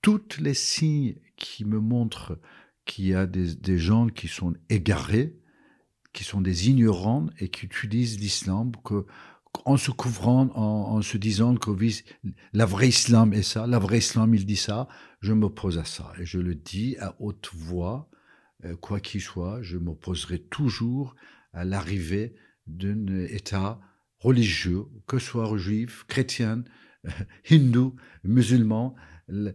toutes 0.02 0.38
les 0.38 0.54
signes 0.54 1.16
qui 1.36 1.64
me 1.64 1.80
montrent 1.80 2.38
qu'il 2.84 3.06
y 3.06 3.14
a 3.14 3.26
des, 3.26 3.78
gens 3.78 4.08
qui 4.08 4.28
sont 4.28 4.54
égarés, 4.68 5.38
qui 6.12 6.24
sont 6.24 6.40
des 6.40 6.68
ignorants 6.68 7.26
et 7.38 7.48
qui 7.48 7.66
utilisent 7.66 8.18
l'islam 8.20 8.72
que 8.84 9.06
en 9.64 9.76
se 9.76 9.90
couvrant, 9.90 10.50
en, 10.54 11.02
se 11.02 11.18
disant 11.18 11.54
que 11.56 11.70
la 12.54 12.64
vraie 12.64 12.88
islam 12.88 13.34
est 13.34 13.42
ça, 13.42 13.66
la 13.66 13.78
vraie 13.78 13.98
islam 13.98 14.34
il 14.34 14.46
dit 14.46 14.56
ça, 14.56 14.88
je 15.20 15.34
m'oppose 15.34 15.78
à 15.78 15.84
ça. 15.84 16.10
Et 16.18 16.24
je 16.24 16.38
le 16.38 16.54
dis 16.54 16.96
à 16.98 17.14
haute 17.20 17.50
voix, 17.52 18.08
euh, 18.64 18.76
quoi 18.76 18.98
qu'il 18.98 19.20
soit, 19.20 19.60
je 19.62 19.76
m'opposerai 19.76 20.38
toujours 20.38 21.14
à 21.52 21.64
l'arrivée 21.64 22.34
d'un 22.66 23.06
État 23.26 23.78
religieux, 24.18 24.84
que 25.06 25.18
ce 25.18 25.26
soit 25.26 25.56
juif, 25.58 26.04
chrétien, 26.08 26.64
hindou, 27.50 27.94
musulman, 28.24 28.94
euh, 29.30 29.52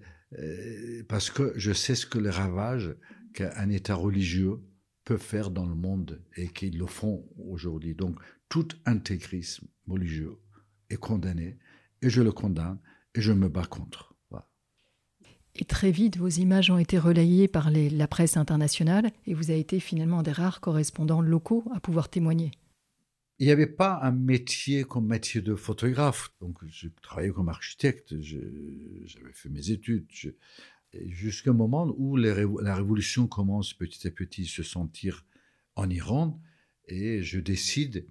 parce 1.07 1.29
que 1.29 1.53
je 1.55 1.71
sais 1.71 1.95
ce 1.95 2.05
que 2.05 2.19
les 2.19 2.29
ravages 2.29 2.95
qu'un 3.33 3.69
État 3.69 3.95
religieux 3.95 4.59
peut 5.05 5.17
faire 5.17 5.51
dans 5.51 5.65
le 5.65 5.75
monde 5.75 6.21
et 6.35 6.49
qu'ils 6.49 6.77
le 6.77 6.85
font 6.85 7.27
aujourd'hui. 7.37 7.95
Donc 7.95 8.19
tout 8.49 8.67
intégrisme 8.85 9.67
religieux 9.87 10.37
est 10.89 10.97
condamné 10.97 11.57
et 12.01 12.09
je 12.09 12.21
le 12.21 12.31
condamne 12.31 12.79
et 13.15 13.21
je 13.21 13.31
me 13.31 13.47
bats 13.47 13.65
contre. 13.65 14.17
Et 15.59 15.65
très 15.65 15.89
vite, 15.89 16.17
vos 16.17 16.27
images 16.27 16.69
ont 16.69 16.77
été 16.77 16.99
relayées 16.99 17.47
par 17.47 17.71
la 17.71 18.07
presse 18.07 18.37
internationale 18.37 19.09
et 19.25 19.33
vous 19.33 19.49
avez 19.49 19.59
été 19.59 19.79
finalement 19.79 20.21
des 20.21 20.31
rares 20.31 20.61
correspondants 20.61 21.21
locaux 21.21 21.63
à 21.73 21.79
pouvoir 21.79 22.09
témoigner. 22.09 22.51
Il 23.39 23.45
n'y 23.45 23.51
avait 23.51 23.67
pas 23.67 23.99
un 24.01 24.11
métier 24.11 24.83
comme 24.83 25.07
métier 25.07 25.41
de 25.41 25.55
photographe. 25.55 26.33
Donc, 26.41 26.57
je 26.65 26.87
travaillais 27.03 27.31
comme 27.31 27.49
architecte, 27.49 28.19
j'avais 28.19 29.33
fait 29.33 29.49
mes 29.49 29.69
études. 29.69 30.07
Jusqu'au 30.93 31.53
moment 31.53 31.93
où 31.97 32.17
la 32.17 32.75
révolution 32.75 33.27
commence 33.27 33.73
petit 33.73 34.07
à 34.07 34.11
petit 34.11 34.43
à 34.43 34.45
se 34.45 34.63
sentir 34.63 35.25
en 35.75 35.89
Iran, 35.89 36.41
et 36.87 37.21
je 37.21 37.39
décide 37.39 38.07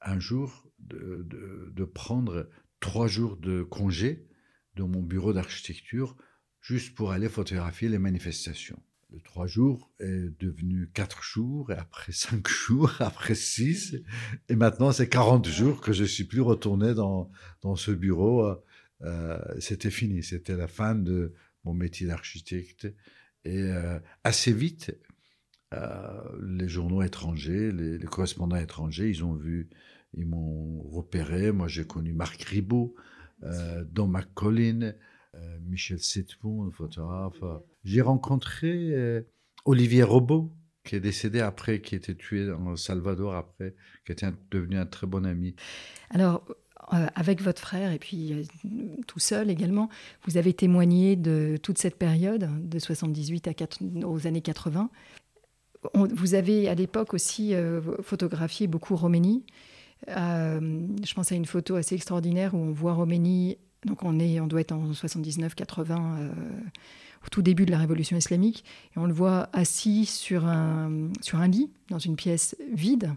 un 0.00 0.18
jour 0.18 0.68
de, 0.78 1.24
de, 1.72 1.84
prendre 1.84 2.48
trois 2.80 3.06
jours 3.06 3.36
de 3.36 3.62
congé 3.62 4.26
de 4.74 4.82
mon 4.82 5.02
bureau 5.02 5.32
d'architecture 5.32 6.16
juste 6.60 6.94
pour 6.94 7.12
aller 7.12 7.28
photographier 7.28 7.88
les 7.88 7.98
manifestations. 7.98 8.82
Trois 9.22 9.46
jours 9.46 9.92
est 10.00 10.30
devenu 10.40 10.90
quatre 10.92 11.22
jours, 11.22 11.70
et 11.70 11.76
après 11.76 12.12
cinq 12.12 12.48
jours, 12.48 12.92
après 13.00 13.34
six, 13.34 13.96
et 14.48 14.56
maintenant 14.56 14.92
c'est 14.92 15.08
40 15.08 15.46
jours 15.48 15.80
que 15.80 15.92
je 15.92 16.04
suis 16.04 16.24
plus 16.24 16.40
retourné 16.40 16.94
dans, 16.94 17.30
dans 17.62 17.76
ce 17.76 17.90
bureau. 17.90 18.46
Euh, 19.02 19.38
c'était 19.60 19.90
fini, 19.90 20.22
c'était 20.22 20.56
la 20.56 20.68
fin 20.68 20.94
de 20.94 21.34
mon 21.64 21.74
métier 21.74 22.06
d'architecte. 22.06 22.86
Et 23.44 23.60
euh, 23.60 23.98
assez 24.22 24.52
vite, 24.52 24.96
euh, 25.74 26.22
les 26.42 26.68
journaux 26.68 27.02
étrangers, 27.02 27.72
les, 27.72 27.98
correspondants 28.06 28.56
étrangers, 28.56 29.08
ils 29.10 29.24
ont 29.24 29.34
vu 29.34 29.68
ils 30.16 30.26
m'ont 30.26 30.82
repéré. 30.82 31.52
Moi, 31.52 31.68
j'ai 31.68 31.84
connu 31.84 32.12
Marc 32.12 32.42
Ribot, 32.42 32.94
euh, 33.42 33.84
Don 33.84 34.06
McCollin, 34.06 34.82
euh, 34.82 34.92
Michel 35.66 35.98
Setboun, 35.98 36.70
photographe. 36.70 37.42
J'ai 37.84 38.00
rencontré 38.00 38.90
euh, 38.92 39.22
Olivier 39.64 40.02
Robot, 40.02 40.52
qui 40.84 40.96
est 40.96 41.00
décédé 41.00 41.40
après, 41.40 41.80
qui 41.80 41.94
était 41.94 42.14
tué 42.14 42.50
en 42.52 42.76
Salvador 42.76 43.34
après, 43.34 43.74
qui 44.06 44.12
était 44.12 44.26
devenu 44.50 44.76
un 44.76 44.86
très 44.86 45.06
bon 45.06 45.24
ami. 45.24 45.54
Alors, 46.10 46.44
euh, 46.92 47.06
avec 47.14 47.40
votre 47.40 47.60
frère 47.60 47.92
et 47.92 47.98
puis 47.98 48.48
tout 49.06 49.18
seul 49.18 49.50
également, 49.50 49.88
vous 50.26 50.36
avez 50.36 50.52
témoigné 50.52 51.16
de 51.16 51.56
toute 51.62 51.78
cette 51.78 51.96
période, 51.96 52.48
de 52.68 52.78
78 52.78 53.48
à 53.48 53.54
4, 53.54 54.04
aux 54.04 54.26
années 54.26 54.42
80. 54.42 54.90
vous 55.94 56.34
avez 56.34 56.68
à 56.68 56.74
l'époque 56.74 57.14
aussi 57.14 57.54
photographié 58.02 58.66
beaucoup 58.66 58.96
Roménie. 58.96 59.44
Euh, 60.08 60.86
je 61.04 61.14
pense 61.14 61.32
à 61.32 61.34
une 61.34 61.46
photo 61.46 61.76
assez 61.76 61.94
extraordinaire 61.94 62.54
où 62.54 62.58
on 62.58 62.72
voit 62.72 62.94
Roménie, 62.94 63.58
donc 63.84 64.02
on, 64.02 64.18
est, 64.18 64.40
on 64.40 64.46
doit 64.46 64.60
être 64.60 64.72
en 64.72 64.90
79-80, 64.90 65.92
euh, 65.92 66.30
au 67.24 67.28
tout 67.30 67.42
début 67.42 67.66
de 67.66 67.70
la 67.70 67.78
révolution 67.78 68.16
islamique, 68.16 68.64
et 68.94 68.98
on 68.98 69.06
le 69.06 69.12
voit 69.12 69.48
assis 69.52 70.06
sur 70.06 70.46
un, 70.46 71.10
sur 71.20 71.38
un 71.38 71.48
lit, 71.48 71.70
dans 71.90 71.98
une 71.98 72.16
pièce 72.16 72.56
vide. 72.72 73.12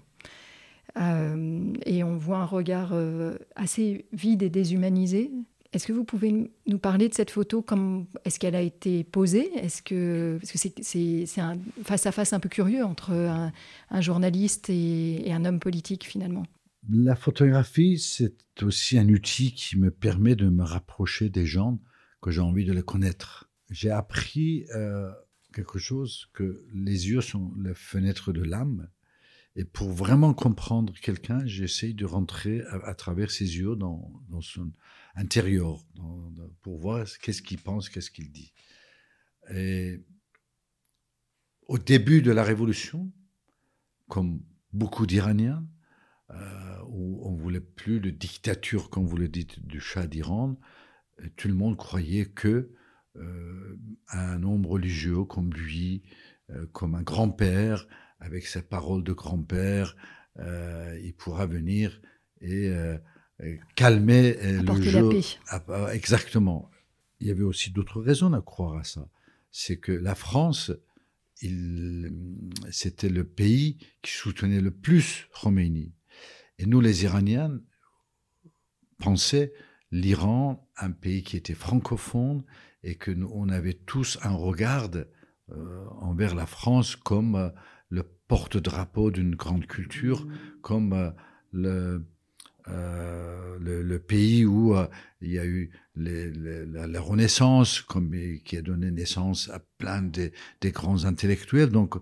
Euh, 0.97 1.73
et 1.85 2.03
on 2.03 2.17
voit 2.17 2.37
un 2.37 2.45
regard 2.45 2.93
assez 3.55 4.05
vide 4.13 4.43
et 4.43 4.49
déshumanisé. 4.49 5.31
Est-ce 5.73 5.85
que 5.85 5.93
vous 5.93 6.05
pouvez 6.05 6.49
nous 6.65 6.79
parler 6.79 7.09
de 7.09 7.13
cette 7.13 7.29
photo? 7.29 7.63
Est-ce 8.23 8.39
qu'elle 8.39 8.55
a 8.55 8.61
été 8.61 9.03
posée? 9.03 9.51
Est-ce 9.57 9.81
que 9.81 10.37
parce 10.39 10.51
que 10.51 10.57
c'est 10.81 11.41
un 11.41 11.57
face 11.83 12.05
à 12.05 12.11
face 12.11 12.33
un 12.33 12.39
peu 12.39 12.49
curieux 12.49 12.83
entre 12.83 13.11
un, 13.11 14.01
journaliste 14.01 14.69
et, 14.69 15.31
un 15.31 15.43
homme 15.45 15.59
politique 15.59 16.05
finalement 16.05 16.43
la 16.89 17.15
photographie, 17.15 17.99
c'est 17.99 18.63
aussi 18.63 18.97
un 18.97 19.09
outil 19.09 19.53
qui 19.53 19.77
me 19.77 19.91
permet 19.91 20.35
de 20.35 20.49
me 20.49 20.63
rapprocher 20.63 21.29
des 21.29 21.45
gens 21.45 21.81
que 22.21 22.31
j'ai 22.31 22.41
envie 22.41 22.65
de 22.65 22.73
les 22.73 22.83
connaître. 22.83 23.49
J'ai 23.69 23.91
appris 23.91 24.65
euh, 24.73 25.11
quelque 25.53 25.79
chose 25.79 26.29
que 26.33 26.65
les 26.73 27.09
yeux 27.09 27.21
sont 27.21 27.53
les 27.57 27.73
fenêtres 27.73 28.31
de 28.31 28.41
l'âme. 28.41 28.89
Et 29.55 29.65
pour 29.65 29.91
vraiment 29.91 30.33
comprendre 30.33 30.93
quelqu'un, 31.01 31.45
j'essaye 31.45 31.93
de 31.93 32.05
rentrer 32.05 32.61
à, 32.69 32.93
travers 32.93 33.31
ses 33.31 33.57
yeux 33.57 33.75
dans, 33.75 34.21
son 34.39 34.71
intérieur, 35.15 35.83
pour 36.61 36.79
voir 36.79 37.05
qu'est-ce 37.21 37.41
qu'il 37.41 37.57
pense, 37.57 37.89
qu'est-ce 37.89 38.11
qu'il 38.11 38.31
dit. 38.31 38.53
Et 39.51 40.03
au 41.63 41.79
début 41.79 42.21
de 42.21 42.31
la 42.31 42.43
révolution, 42.43 43.11
comme 44.07 44.43
beaucoup 44.73 45.07
d'Iraniens, 45.07 45.67
euh, 46.29 46.81
où 46.89 47.21
on 47.25 47.35
voulait 47.35 47.61
plus 47.61 48.01
de 48.01 48.09
dictature, 48.09 48.89
comme 48.89 49.05
vous 49.05 49.15
le 49.15 49.29
dites, 49.29 49.65
du 49.65 49.79
Shah 49.79 50.07
d'Iran. 50.07 50.59
Tout 51.37 51.47
le 51.47 51.53
monde 51.53 51.77
croyait 51.77 52.25
que 52.25 52.71
euh, 53.15 53.79
un 54.09 54.43
homme 54.43 54.65
religieux 54.65 55.23
comme 55.23 55.53
lui, 55.53 56.03
euh, 56.49 56.65
comme 56.73 56.95
un 56.95 57.01
grand-père, 57.01 57.87
avec 58.19 58.45
ses 58.45 58.61
paroles 58.61 59.03
de 59.03 59.13
grand-père, 59.13 59.95
il 60.39 61.13
pourra 61.17 61.45
venir 61.45 62.01
et, 62.41 62.71
calmer 63.75 64.33
le 64.41 64.81
jeu. 64.81 65.09
Ah, 65.47 65.63
bah, 65.65 65.95
exactement. 65.95 66.69
Il 67.19 67.27
y 67.27 67.31
avait 67.31 67.43
aussi 67.43 67.71
d'autres 67.71 68.01
raisons 68.01 68.33
à 68.33 68.41
croire 68.41 68.77
à 68.77 68.83
ça. 68.83 69.07
C'est 69.49 69.77
que 69.77 69.91
la 69.91 70.13
France, 70.13 70.71
c'était 72.69 73.09
le 73.09 73.23
pays 73.23 73.77
qui 74.01 74.11
soutenait 74.11 74.61
le 74.61 74.71
plus 74.71 75.27
Khomeini. 75.31 75.93
Et 76.59 76.65
nous, 76.65 76.81
les 76.81 77.03
Iraniens, 77.03 77.59
pensaient 78.99 79.53
l'Iran 79.91 80.67
un 80.77 80.91
pays 80.91 81.23
qui 81.23 81.37
était 81.37 81.53
francophone 81.53 82.43
et 82.83 82.95
que 82.95 83.11
nous, 83.11 83.29
on 83.33 83.49
avait 83.49 83.73
tous 83.73 84.17
un 84.23 84.35
regard 84.35 84.89
euh, 84.93 85.85
envers 86.01 86.35
la 86.35 86.45
France 86.45 86.95
comme 86.95 87.35
euh, 87.35 87.49
le 87.89 88.03
porte-drapeau 88.27 89.11
d'une 89.11 89.35
grande 89.35 89.65
culture, 89.65 90.27
comme 90.61 90.93
euh, 90.93 91.11
le, 91.53 92.05
le, 93.59 93.99
pays 93.99 94.45
où 94.45 94.75
il 95.21 95.31
y 95.31 95.39
a 95.39 95.45
eu 95.45 95.71
la, 95.95 96.99
Renaissance, 96.99 97.81
comme, 97.81 98.13
qui 98.43 98.57
a 98.57 98.61
donné 98.61 98.91
naissance 98.91 99.49
à 99.49 99.59
plein 99.77 100.01
de, 100.01 100.31
des 100.59 100.71
grands 100.71 101.05
intellectuels. 101.05 101.69
Donc, 101.69 101.95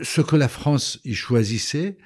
ce 0.00 0.20
que 0.20 0.36
la 0.36 0.48
France 0.48 1.00
y 1.04 1.14
choisissait, 1.14 1.98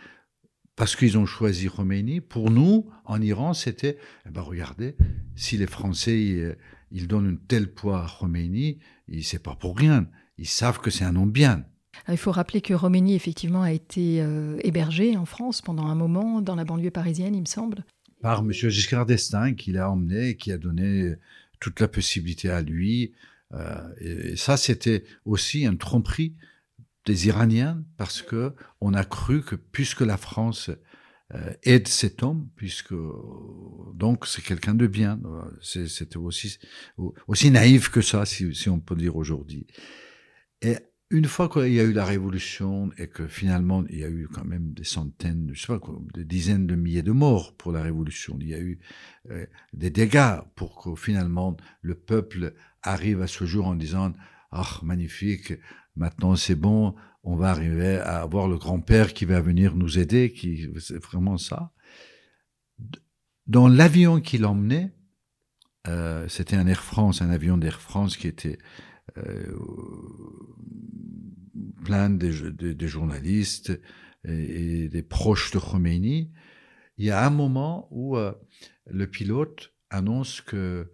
parce 0.77 0.95
qu'ils 0.95 1.19
ont 1.19 1.27
choisi 1.27 1.69
Khomeini. 1.69 2.21
Pour 2.21 2.51
nous, 2.51 2.87
en 3.07 3.21
Iran, 3.21 3.55
c'était, 3.55 3.99
eh 4.27 4.31
ben 4.31 4.43
regardez, 4.43 4.95
si 5.35 5.57
les 5.57 5.67
Français 5.67 6.57
ils, 6.93 7.09
donnent 7.09 7.35
un 7.35 7.47
tel 7.49 7.73
poids 7.73 8.05
à 8.05 8.09
Khomeini, 8.09 8.79
c'est 9.23 9.43
pas 9.43 9.57
pour 9.57 9.77
rien. 9.77 10.07
Ils 10.39 10.47
savent 10.47 10.81
que 10.81 10.91
c'est 10.91 11.05
un 11.05 11.17
homme 11.17 11.33
bien. 11.33 11.65
Il 12.09 12.19
faut 12.19 12.31
rappeler 12.31 12.61
que 12.61 12.75
Khomeini, 12.75 13.15
effectivement, 13.15 13.63
a 13.63 13.73
été 13.73 14.21
euh, 14.21 14.59
hébergé 14.63 15.17
en 15.17 15.25
France 15.25 15.63
pendant 15.63 15.87
un 15.87 15.95
moment, 15.95 16.43
dans 16.43 16.55
la 16.55 16.65
banlieue 16.65 16.91
parisienne, 16.91 17.35
il 17.35 17.41
me 17.41 17.47
semble. 17.47 17.85
Par 18.21 18.41
M. 18.41 18.53
Giscard 18.53 19.07
d'Estaing, 19.07 19.55
qui 19.55 19.73
l'a 19.73 19.91
emmené 19.91 20.31
et 20.31 20.37
qui 20.37 20.53
a 20.53 20.59
donné 20.59 21.15
toute 21.59 21.81
la 21.81 21.89
possibilité 21.89 22.51
à 22.51 22.61
lui. 22.61 23.13
Euh, 23.55 23.95
et 24.01 24.37
ça, 24.37 24.59
c'était 24.59 25.05
aussi 25.25 25.65
un 25.65 25.77
tromperie 25.77 26.35
des 27.07 27.29
Iraniens 27.29 27.83
parce 27.97 28.21
que 28.21 28.55
on 28.81 28.93
a 28.93 29.05
cru 29.05 29.43
que 29.43 29.55
puisque 29.55 30.03
la 30.03 30.17
France 30.17 30.71
euh, 31.35 31.53
aide 31.63 31.89
cet 31.89 32.23
homme, 32.23 32.49
puisque 32.57 32.95
donc 33.95 34.27
c'est 34.27 34.43
quelqu'un 34.43 34.75
de 34.75 34.87
bien, 34.87 35.19
c'était 35.63 36.19
aussi 36.19 36.59
aussi 37.27 37.51
naïf 37.51 37.89
que 37.89 38.01
ça, 38.01 38.27
si, 38.27 38.69
on 38.69 38.81
peut 38.81 38.97
dire 38.97 39.17
aujourd'hui. 39.17 39.67
Et 40.63 40.77
une 41.11 41.27
fois 41.27 41.49
qu'il 41.49 41.73
y 41.73 41.81
a 41.81 41.85
eu 41.85 41.93
la 41.93 42.05
révolution 42.05 42.91
et 42.99 43.07
que 43.07 43.29
finalement 43.29 43.85
il 43.89 43.99
y 43.99 44.05
a 44.05 44.09
eu 44.09 44.29
quand 44.33 44.45
même 44.45 44.73
des 44.73 44.85
centaines, 44.85 45.51
je 45.53 45.61
sais 45.61 45.67
pas 45.67 45.81
des 46.15 46.25
dizaines 46.25 46.67
de 46.67 46.75
milliers 46.75 47.03
de 47.03 47.13
morts 47.13 47.57
pour 47.57 47.71
la 47.71 47.83
révolution, 47.83 48.37
il 48.41 48.49
y 48.49 48.55
a 48.55 48.61
eu 48.61 48.81
euh, 49.31 49.47
des 49.73 49.91
dégâts 49.91 50.41
pour 50.57 50.83
que 50.83 51.01
finalement 51.01 51.57
le 51.83 51.95
peuple 51.95 52.55
arrive 52.83 53.23
à 53.23 53.29
ce 53.29 53.47
jour 53.47 53.67
en 53.67 53.75
disant 53.75 54.13
ah 54.53 54.81
magnifique, 54.83 55.55
Maintenant, 55.97 56.37
c'est 56.37 56.55
bon, 56.55 56.95
on 57.23 57.37
va 57.37 57.51
arriver 57.51 57.97
à 57.97 58.21
avoir 58.21 58.49
le 58.49 58.59
grand-père 58.59 59.15
qui 59.15 59.25
va 59.25 59.41
venir 59.41 59.75
nous 59.75 59.99
aider, 59.99 60.33
qui 60.33 60.69
c'est 60.79 61.03
vraiment 61.03 61.39
ça. 61.39 61.73
Dans 63.47 63.69
l'avion 63.69 64.21
qui 64.21 64.39
l'emmenait, 64.39 64.93
euh, 65.89 66.29
c'était 66.29 66.57
un 66.57 66.67
Air 66.67 66.83
France, 66.83 67.23
un 67.23 67.31
avion 67.31 67.57
d'Air 67.57 67.81
France 67.81 68.17
qui 68.17 68.27
était 68.27 68.59
euh, 69.19 69.57
plein 71.85 72.11
de, 72.11 72.31
journalistes 72.87 73.81
et, 74.25 74.89
des 74.89 75.03
proches 75.03 75.51
de 75.53 75.59
Khomeini. 75.59 76.33
Il 76.99 77.05
y 77.05 77.11
a 77.11 77.25
un 77.25 77.31
moment 77.31 77.89
où 77.91 78.17
euh, 78.17 78.33
le 78.87 79.07
pilote 79.07 79.73
annonce 79.91 80.41
que, 80.41 80.93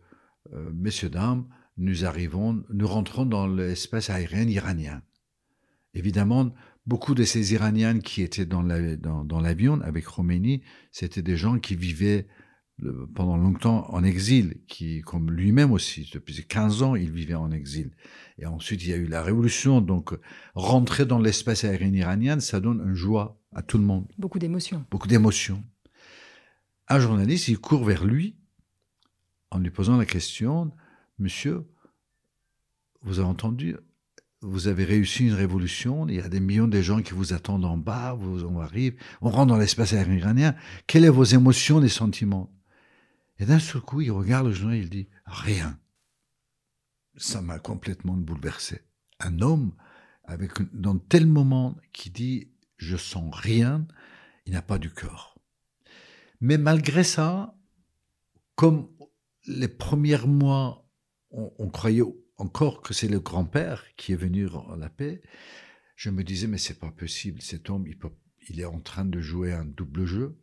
messieurs, 0.72 1.08
dames, 1.08 1.48
nous 1.76 2.04
arrivons, 2.04 2.62
nous 2.72 2.86
rentrons 2.86 3.26
dans 3.26 3.46
l'espace 3.46 4.10
aérien 4.10 4.46
iranien. 4.46 5.02
Évidemment, 5.94 6.52
beaucoup 6.86 7.14
de 7.14 7.24
ces 7.24 7.54
Iraniens 7.54 7.98
qui 8.00 8.22
étaient 8.22 8.46
dans 8.46 8.62
l'avion 8.62 9.76
dans, 9.76 9.82
avec 9.82 10.04
Khomeini, 10.04 10.62
c'était 10.90 11.22
des 11.22 11.36
gens 11.36 11.58
qui 11.58 11.76
vivaient 11.76 12.26
pendant 13.14 13.36
longtemps 13.36 13.86
en 13.90 14.02
exil, 14.02 14.60
qui, 14.66 15.02
comme 15.02 15.30
lui-même 15.30 15.72
aussi, 15.72 16.10
depuis 16.12 16.44
15 16.44 16.82
ans, 16.82 16.96
il 16.96 17.10
vivait 17.10 17.34
en 17.34 17.50
exil. 17.50 17.92
Et 18.38 18.46
ensuite, 18.46 18.82
il 18.82 18.90
y 18.90 18.92
a 18.92 18.96
eu 18.96 19.06
la 19.06 19.22
révolution, 19.22 19.80
donc 19.80 20.18
rentrer 20.54 21.06
dans 21.06 21.18
l'espace 21.18 21.64
aérien 21.64 21.92
iranien, 21.92 22.40
ça 22.40 22.60
donne 22.60 22.80
une 22.80 22.94
joie 22.94 23.40
à 23.52 23.62
tout 23.62 23.78
le 23.78 23.84
monde. 23.84 24.10
Beaucoup 24.18 24.38
d'émotions. 24.38 24.84
Beaucoup 24.90 25.06
d'émotions. 25.06 25.62
Un 26.88 26.98
journaliste, 26.98 27.48
il 27.48 27.58
court 27.58 27.84
vers 27.84 28.04
lui 28.04 28.36
en 29.50 29.58
lui 29.58 29.70
posant 29.70 29.98
la 29.98 30.06
question, 30.06 30.72
Monsieur, 31.22 31.64
vous 33.02 33.20
avez 33.20 33.28
entendu, 33.28 33.76
vous 34.40 34.66
avez 34.66 34.84
réussi 34.84 35.24
une 35.28 35.34
révolution, 35.34 36.08
il 36.08 36.16
y 36.16 36.20
a 36.20 36.28
des 36.28 36.40
millions 36.40 36.66
de 36.66 36.82
gens 36.82 37.00
qui 37.00 37.12
vous 37.12 37.32
attendent 37.32 37.64
en 37.64 37.76
bas, 37.76 38.14
vous, 38.14 38.44
on 38.44 38.58
arrive, 38.58 38.96
on 39.20 39.30
rentre 39.30 39.46
dans 39.46 39.56
l'espace 39.56 39.92
aérien 39.92 40.16
iranien. 40.16 40.56
Quelles 40.88 41.06
sont 41.06 41.12
vos 41.12 41.22
émotions, 41.22 41.78
les 41.78 41.88
sentiments? 41.88 42.52
Et 43.38 43.46
d'un 43.46 43.60
seul 43.60 43.82
coup, 43.82 44.00
il 44.00 44.10
regarde 44.10 44.48
le 44.48 44.52
journal, 44.52 44.78
il 44.78 44.90
dit 44.90 45.08
rien. 45.24 45.78
Ça 47.16 47.40
m'a 47.40 47.60
complètement 47.60 48.16
bouleversé. 48.16 48.80
Un 49.20 49.40
homme 49.42 49.74
avec 50.24 50.50
dans 50.72 50.98
tel 50.98 51.28
moment 51.28 51.76
qui 51.92 52.10
dit 52.10 52.48
je 52.78 52.96
sens 52.96 53.32
rien, 53.32 53.86
il 54.46 54.54
n'a 54.54 54.62
pas 54.62 54.78
du 54.78 54.90
cœur. 54.90 55.38
Mais 56.40 56.58
malgré 56.58 57.04
ça, 57.04 57.54
comme 58.56 58.88
les 59.46 59.68
premiers 59.68 60.18
mois 60.26 60.82
on, 61.32 61.68
croyait 61.68 62.02
encore 62.36 62.82
que 62.82 62.94
c'est 62.94 63.08
le 63.08 63.20
grand-père 63.20 63.84
qui 63.96 64.12
est 64.12 64.16
venu 64.16 64.48
à 64.70 64.76
la 64.76 64.88
paix. 64.88 65.22
Je 65.96 66.10
me 66.10 66.24
disais, 66.24 66.46
mais 66.46 66.58
c'est 66.58 66.78
pas 66.78 66.90
possible, 66.90 67.40
cet 67.40 67.70
homme, 67.70 67.86
il, 68.48 68.60
est 68.60 68.64
en 68.64 68.80
train 68.80 69.04
de 69.04 69.20
jouer 69.20 69.52
un 69.52 69.64
double 69.64 70.04
jeu. 70.04 70.38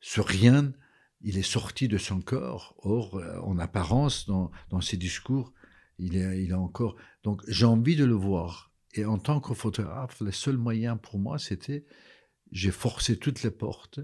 Ce 0.00 0.20
rien, 0.20 0.72
il 1.20 1.38
est 1.38 1.42
sorti 1.42 1.88
de 1.88 1.98
son 1.98 2.20
corps. 2.20 2.74
Or, 2.78 3.16
euh, 3.16 3.40
en 3.40 3.58
apparence, 3.58 4.26
dans, 4.26 4.80
ses 4.80 4.96
discours, 4.96 5.52
il 5.98 6.16
est, 6.16 6.52
encore. 6.52 6.96
Donc, 7.22 7.42
j'ai 7.48 7.66
envie 7.66 7.96
de 7.96 8.04
le 8.04 8.14
voir. 8.14 8.72
Et 8.94 9.04
en 9.04 9.18
tant 9.18 9.40
que 9.40 9.54
photographe, 9.54 10.20
le 10.20 10.32
seul 10.32 10.56
moyen 10.56 10.96
pour 10.96 11.18
moi, 11.18 11.38
c'était, 11.38 11.84
j'ai 12.50 12.70
forcé 12.70 13.18
toutes 13.18 13.42
les 13.42 13.50
portes, 13.50 14.00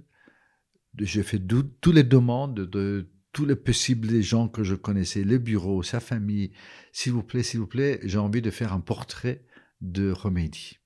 j'ai 0.98 1.22
fait 1.22 1.40
toutes 1.40 1.94
les 1.94 2.04
demandes 2.04 2.54
de 2.54 3.13
tous 3.34 3.44
les 3.44 3.56
possibles 3.56 4.22
gens 4.22 4.48
que 4.48 4.62
je 4.62 4.76
connaissais, 4.76 5.24
le 5.24 5.38
bureau, 5.38 5.82
sa 5.82 6.00
famille. 6.00 6.52
S'il 6.92 7.12
vous 7.12 7.24
plaît, 7.24 7.42
s'il 7.42 7.60
vous 7.60 7.66
plaît, 7.66 8.00
j'ai 8.04 8.16
envie 8.16 8.40
de 8.40 8.50
faire 8.50 8.72
un 8.72 8.80
portrait 8.80 9.44
de 9.82 10.10
Romédy. 10.10 10.78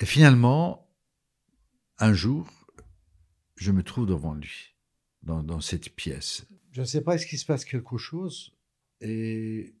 Et 0.00 0.06
finalement, 0.06 0.90
un 1.98 2.14
jour, 2.14 2.50
je 3.56 3.70
me 3.70 3.82
trouve 3.82 4.06
devant 4.06 4.34
lui, 4.34 4.74
dans, 5.22 5.60
cette 5.60 5.94
pièce. 5.94 6.46
Je 6.72 6.80
ne 6.80 6.86
sais 6.86 7.02
pas, 7.02 7.14
est-ce 7.14 7.26
qu'il 7.26 7.38
se 7.38 7.46
passe 7.46 7.66
quelque 7.66 7.98
chose 7.98 8.56
Et 9.02 9.74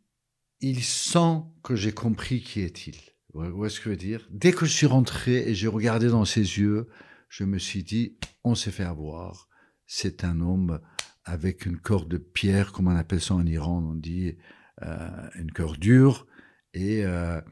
il 0.60 0.84
sent 0.84 1.40
que 1.64 1.74
j'ai 1.74 1.92
compris 1.92 2.42
qui 2.42 2.60
est-il. 2.60 2.96
Où 3.32 3.64
est-ce 3.64 3.78
que 3.78 3.84
je 3.84 3.90
veux 3.90 3.96
dire? 3.96 4.28
Dès 4.30 4.52
que 4.52 4.66
je 4.66 4.72
suis 4.72 4.86
rentré 4.86 5.48
et 5.48 5.54
j'ai 5.54 5.66
regardé 5.66 6.08
dans 6.08 6.26
ses 6.26 6.58
yeux, 6.58 6.88
je 7.30 7.44
me 7.44 7.58
suis 7.58 7.82
dit, 7.82 8.18
on 8.44 8.54
s'est 8.54 8.70
fait 8.70 8.84
avoir 8.84 9.48
c'est 9.94 10.24
un 10.24 10.40
homme 10.40 10.80
avec 11.26 11.66
une 11.66 11.78
corde 11.78 12.08
de 12.08 12.16
pierre, 12.16 12.72
comme 12.72 12.88
on 12.88 12.96
appelle 12.96 13.20
ça 13.20 13.34
en 13.34 13.44
Iran, 13.44 13.84
on 13.90 13.94
dit 13.94 14.38
euh, 14.80 15.28
une 15.34 15.52
corde 15.52 15.78
dure, 15.78 16.26
et 16.72 17.04
euh, 17.04 17.42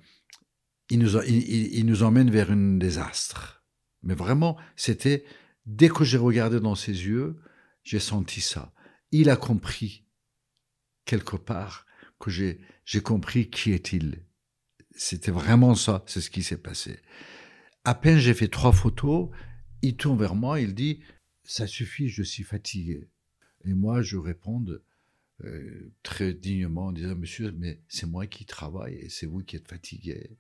il, 0.88 1.00
nous, 1.84 2.02
emmène 2.02 2.30
vers 2.30 2.50
un 2.50 2.78
désastre. 2.78 3.62
Mais 4.02 4.14
vraiment, 4.14 4.56
c'était, 4.74 5.26
dès 5.66 5.90
que 5.90 6.02
j'ai 6.02 6.16
regardé 6.16 6.60
dans 6.60 6.74
ses 6.74 6.92
yeux, 6.92 7.36
j'ai 7.84 8.00
senti 8.00 8.40
ça. 8.40 8.72
Il 9.12 9.28
a 9.28 9.36
compris, 9.36 10.06
quelque 11.04 11.36
part, 11.36 11.84
que 12.18 12.30
j'ai 12.30 13.00
compris 13.02 13.50
qui 13.50 13.72
est-il. 13.72 14.24
C'était 14.92 15.30
vraiment 15.30 15.74
ça, 15.74 16.04
c'est 16.06 16.22
ce 16.22 16.30
qui 16.30 16.42
s'est 16.42 16.56
passé. 16.56 17.00
À 17.84 17.94
peine 17.94 18.18
j'ai 18.18 18.34
fait 18.34 18.48
trois 18.48 18.72
photos, 18.72 19.28
il 19.82 19.96
tourne 19.98 20.18
vers 20.18 20.34
moi, 20.34 20.58
il 20.58 20.74
dit 20.74 21.00
ça 21.50 21.66
suffit, 21.66 22.08
je 22.08 22.22
suis 22.22 22.44
fatigué. 22.44 23.08
Et 23.64 23.74
moi, 23.74 24.02
je 24.02 24.16
réponds 24.16 24.64
euh, 25.42 25.92
très 26.04 26.32
dignement 26.32 26.86
en 26.86 26.92
disant, 26.92 27.16
monsieur, 27.16 27.52
mais 27.58 27.82
c'est 27.88 28.06
moi 28.06 28.28
qui 28.28 28.44
travaille 28.44 28.94
et 28.94 29.08
c'est 29.08 29.26
vous 29.26 29.42
qui 29.42 29.56
êtes 29.56 29.66
fatigué. 29.66 30.38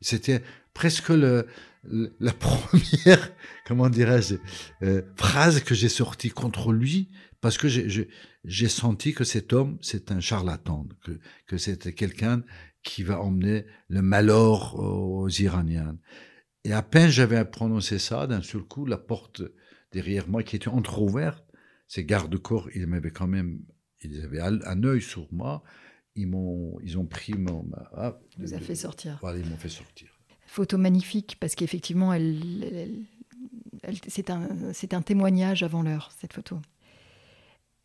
C'était 0.00 0.40
presque 0.74 1.08
le, 1.08 1.48
la 2.20 2.32
première, 2.38 3.32
comment 3.66 3.90
dirais-je, 3.90 4.36
euh, 4.82 5.02
phrase 5.16 5.60
que 5.64 5.74
j'ai 5.74 5.88
sortie 5.88 6.30
contre 6.30 6.72
lui, 6.72 7.08
parce 7.40 7.58
que 7.58 7.66
j'ai 7.66 8.68
senti 8.68 9.14
que 9.14 9.24
cet 9.24 9.52
homme, 9.52 9.76
c'est 9.82 10.12
un 10.12 10.20
charlatan, 10.20 10.86
que, 11.02 11.18
que 11.48 11.58
c'était 11.58 11.94
quelqu'un 11.94 12.44
qui 12.84 13.02
va 13.02 13.20
emmener 13.20 13.64
le 13.88 14.02
malheur 14.02 14.76
aux 14.78 15.28
Iraniens. 15.28 15.98
Et 16.62 16.72
à 16.72 16.82
peine 16.82 17.10
j'avais 17.10 17.44
prononcé 17.44 17.98
ça, 17.98 18.28
d'un 18.28 18.42
seul 18.42 18.62
coup, 18.62 18.86
la 18.86 18.98
porte 18.98 19.42
derrière 19.92 20.28
moi 20.28 20.42
qui 20.42 20.56
était 20.56 20.68
entrouverte. 20.68 21.44
Ces 21.86 22.04
gardes-corps, 22.04 22.68
ils 22.74 22.86
m'avaient 22.86 23.10
quand 23.10 23.26
même, 23.26 23.60
ils 24.02 24.22
avaient 24.22 24.40
un 24.40 24.82
œil 24.84 25.00
sur 25.00 25.26
moi. 25.32 25.62
Ils 26.14 26.26
m'ont, 26.26 26.78
ils 26.82 26.98
ont 26.98 27.06
pris 27.06 27.34
mon. 27.34 27.64
Ah, 27.94 28.18
Vous 28.38 28.52
a 28.52 28.58
fait 28.58 28.74
sortir. 28.74 29.18
Voilà, 29.20 29.38
ils 29.38 29.48
m'ont 29.48 29.56
fait 29.56 29.68
sortir. 29.68 30.08
Photo 30.46 30.76
magnifique 30.76 31.36
parce 31.38 31.54
qu'effectivement, 31.54 32.12
elle, 32.12 33.06
c'est 34.08 34.30
un, 34.30 34.48
c'est 34.72 34.94
un 34.94 35.02
témoignage 35.02 35.62
avant 35.62 35.82
l'heure 35.82 36.10
cette 36.18 36.32
photo. 36.32 36.58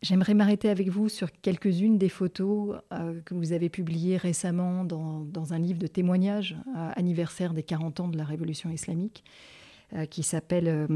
J'aimerais 0.02 0.34
m'arrêter 0.34 0.68
avec 0.68 0.88
vous 0.88 1.08
sur 1.08 1.32
quelques-unes 1.32 1.96
des 1.96 2.10
photos 2.10 2.76
euh, 2.92 3.20
que 3.24 3.32
vous 3.32 3.52
avez 3.52 3.70
publiées 3.70 4.18
récemment 4.18 4.84
dans, 4.84 5.20
dans, 5.20 5.54
un 5.54 5.58
livre 5.58 5.78
de 5.78 5.86
témoignages 5.86 6.56
anniversaire 6.74 7.54
des 7.54 7.62
40 7.62 8.00
ans 8.00 8.08
de 8.08 8.18
la 8.18 8.24
révolution 8.24 8.70
islamique. 8.70 9.24
Euh, 9.92 10.06
qui 10.06 10.22
s'appelle 10.22 10.66
euh, 10.66 10.86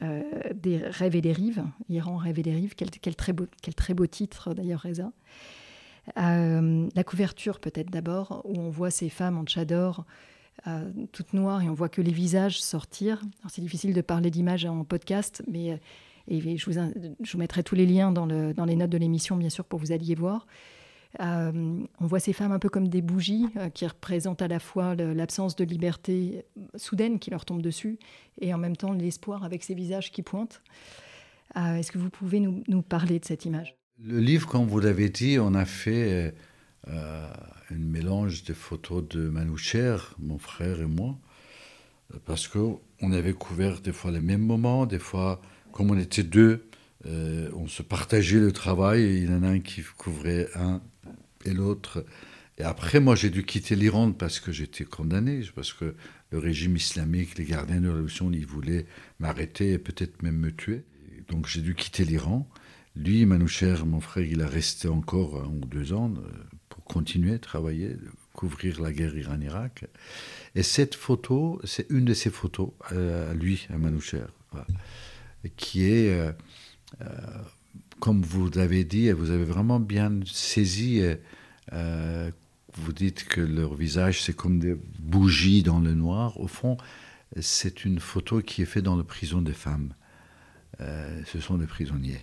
euh, 0.00 0.22
Des 0.54 0.78
rêves 0.78 1.16
et 1.16 1.20
des 1.20 1.32
rives, 1.32 1.64
Iran, 1.88 2.16
rêves 2.16 2.38
et 2.38 2.42
des 2.42 2.54
rives. 2.54 2.74
Quel, 2.76 3.16
très, 3.16 3.32
beau, 3.32 3.46
quel 3.62 3.74
très 3.74 3.94
beau 3.94 4.06
titre 4.06 4.54
d'ailleurs, 4.54 4.82
Reza. 4.82 5.10
la 6.16 7.04
couverture 7.04 7.58
peut-être 7.58 7.90
d'abord, 7.90 8.42
où 8.44 8.58
on 8.58 8.70
voit 8.70 8.90
ces 8.90 9.08
femmes 9.08 9.36
en 9.36 9.44
tchador 9.44 10.04
toute 11.12 11.32
noire 11.34 11.62
et 11.62 11.68
on 11.68 11.74
voit 11.74 11.88
que 11.88 12.02
les 12.02 12.12
visages 12.12 12.60
sortir. 12.60 13.22
C'est 13.48 13.62
difficile 13.62 13.94
de 13.94 14.00
parler 14.00 14.30
d'images 14.30 14.64
en 14.66 14.84
podcast, 14.84 15.42
mais 15.46 15.80
je, 16.28 16.64
vous, 16.64 16.72
je 17.22 17.32
vous 17.32 17.38
mettrai 17.38 17.62
tous 17.62 17.74
les 17.74 17.86
liens 17.86 18.12
dans, 18.12 18.26
le, 18.26 18.54
dans 18.54 18.64
les 18.64 18.76
notes 18.76 18.90
de 18.90 18.98
l'émission, 18.98 19.36
bien 19.36 19.50
sûr, 19.50 19.64
pour 19.64 19.78
vous 19.78 19.92
alliez 19.92 20.14
voir. 20.14 20.46
Euh, 21.20 21.82
on 22.00 22.06
voit 22.06 22.20
ces 22.20 22.32
femmes 22.32 22.52
un 22.52 22.58
peu 22.58 22.68
comme 22.68 22.88
des 22.88 23.00
bougies 23.00 23.46
euh, 23.56 23.70
qui 23.70 23.86
représentent 23.86 24.42
à 24.42 24.48
la 24.48 24.60
fois 24.60 24.94
l'absence 24.94 25.56
de 25.56 25.64
liberté 25.64 26.44
soudaine 26.76 27.18
qui 27.18 27.30
leur 27.30 27.44
tombe 27.44 27.62
dessus 27.62 27.98
et 28.40 28.52
en 28.52 28.58
même 28.58 28.76
temps 28.76 28.92
l'espoir 28.92 29.42
avec 29.42 29.64
ces 29.64 29.74
visages 29.74 30.12
qui 30.12 30.22
pointent. 30.22 30.62
Euh, 31.56 31.76
est-ce 31.76 31.90
que 31.90 31.98
vous 31.98 32.10
pouvez 32.10 32.40
nous, 32.40 32.82
parler 32.82 33.18
de 33.18 33.24
cette 33.24 33.46
image? 33.46 33.74
Le 34.02 34.20
livre, 34.20 34.46
comme 34.46 34.66
vous 34.66 34.80
l'avez 34.80 35.08
dit, 35.08 35.38
on 35.40 35.54
a 35.54 35.64
fait 35.64 36.34
un 36.86 37.30
mélange 37.70 38.44
de 38.44 38.52
photos 38.52 39.06
de 39.08 39.28
Manoucher, 39.28 39.96
mon 40.18 40.38
frère 40.38 40.80
et 40.80 40.86
moi, 40.86 41.18
parce 42.24 42.46
qu'on 42.46 42.80
avait 43.00 43.32
couvert 43.32 43.80
des 43.80 43.92
fois 43.92 44.10
les 44.10 44.20
mêmes 44.20 44.44
moments, 44.44 44.86
des 44.86 45.00
fois, 45.00 45.40
comme 45.72 45.90
on 45.90 45.98
était 45.98 46.22
deux, 46.22 46.68
on 47.04 47.66
se 47.66 47.82
partageait 47.82 48.38
le 48.38 48.52
travail 48.52 49.02
et 49.02 49.16
il 49.16 49.30
y 49.30 49.34
en 49.34 49.42
a 49.42 49.48
un 49.48 49.60
qui 49.60 49.82
couvrait 49.96 50.48
un 50.54 50.80
et 51.44 51.52
l'autre. 51.52 52.04
Et 52.58 52.62
après, 52.62 52.98
moi, 53.00 53.14
j'ai 53.14 53.30
dû 53.30 53.44
quitter 53.44 53.76
l'Iran 53.76 54.12
parce 54.12 54.40
que 54.40 54.50
j'étais 54.50 54.84
condamné, 54.84 55.42
parce 55.54 55.72
que 55.72 55.94
le 56.30 56.38
régime 56.38 56.76
islamique, 56.76 57.38
les 57.38 57.44
gardiens 57.44 57.80
de 57.80 57.86
la 57.86 57.92
révolution, 57.92 58.30
ils 58.32 58.46
voulaient 58.46 58.86
m'arrêter 59.20 59.72
et 59.72 59.78
peut-être 59.78 60.22
même 60.22 60.36
me 60.36 60.50
tuer. 60.50 60.84
Donc 61.28 61.46
j'ai 61.46 61.60
dû 61.60 61.74
quitter 61.74 62.04
l'Iran. 62.04 62.48
Lui, 62.96 63.24
Manoucher, 63.26 63.76
mon 63.86 64.00
frère, 64.00 64.24
il 64.24 64.42
a 64.42 64.48
resté 64.48 64.88
encore 64.88 65.40
un 65.40 65.48
ou 65.48 65.60
deux 65.66 65.92
ans 65.92 66.12
euh, 66.16 66.20
pour 66.68 66.82
continuer 66.84 67.34
à 67.34 67.38
travailler, 67.38 67.96
couvrir 68.32 68.80
la 68.80 68.92
guerre 68.92 69.16
Iran-Irak. 69.16 69.84
Et 70.54 70.64
cette 70.64 70.96
photo, 70.96 71.60
c'est 71.64 71.86
une 71.90 72.04
de 72.04 72.14
ses 72.14 72.30
photos 72.30 72.70
euh, 72.92 73.30
à 73.30 73.34
lui, 73.34 73.68
à 73.72 73.78
Manoucher, 73.78 74.24
qui 75.56 75.84
est, 75.84 76.10
euh, 76.10 76.32
comme 78.00 78.22
vous 78.22 78.50
l'avez 78.50 78.84
dit, 78.84 79.10
vous 79.10 79.30
avez 79.30 79.44
vraiment 79.44 79.80
bien 79.80 80.20
saisi 80.24 81.02
euh, 81.72 82.30
vous 82.74 82.92
dites 82.92 83.24
que 83.24 83.40
leur 83.40 83.74
visage, 83.74 84.22
c'est 84.22 84.36
comme 84.36 84.58
des 84.58 84.76
bougies 84.98 85.62
dans 85.62 85.80
le 85.80 85.94
noir. 85.94 86.38
Au 86.40 86.46
fond, 86.46 86.76
c'est 87.40 87.84
une 87.84 87.98
photo 87.98 88.40
qui 88.40 88.62
est 88.62 88.66
faite 88.66 88.84
dans 88.84 88.96
la 88.96 89.04
prison 89.04 89.42
des 89.42 89.52
femmes. 89.52 89.94
Euh, 90.80 91.22
ce 91.26 91.40
sont 91.40 91.58
des 91.58 91.66
prisonniers. 91.66 92.20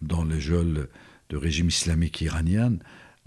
Dans 0.00 0.24
le 0.24 0.38
geôle 0.38 0.88
de 1.28 1.36
régime 1.36 1.68
islamique 1.68 2.20
iranien, 2.22 2.78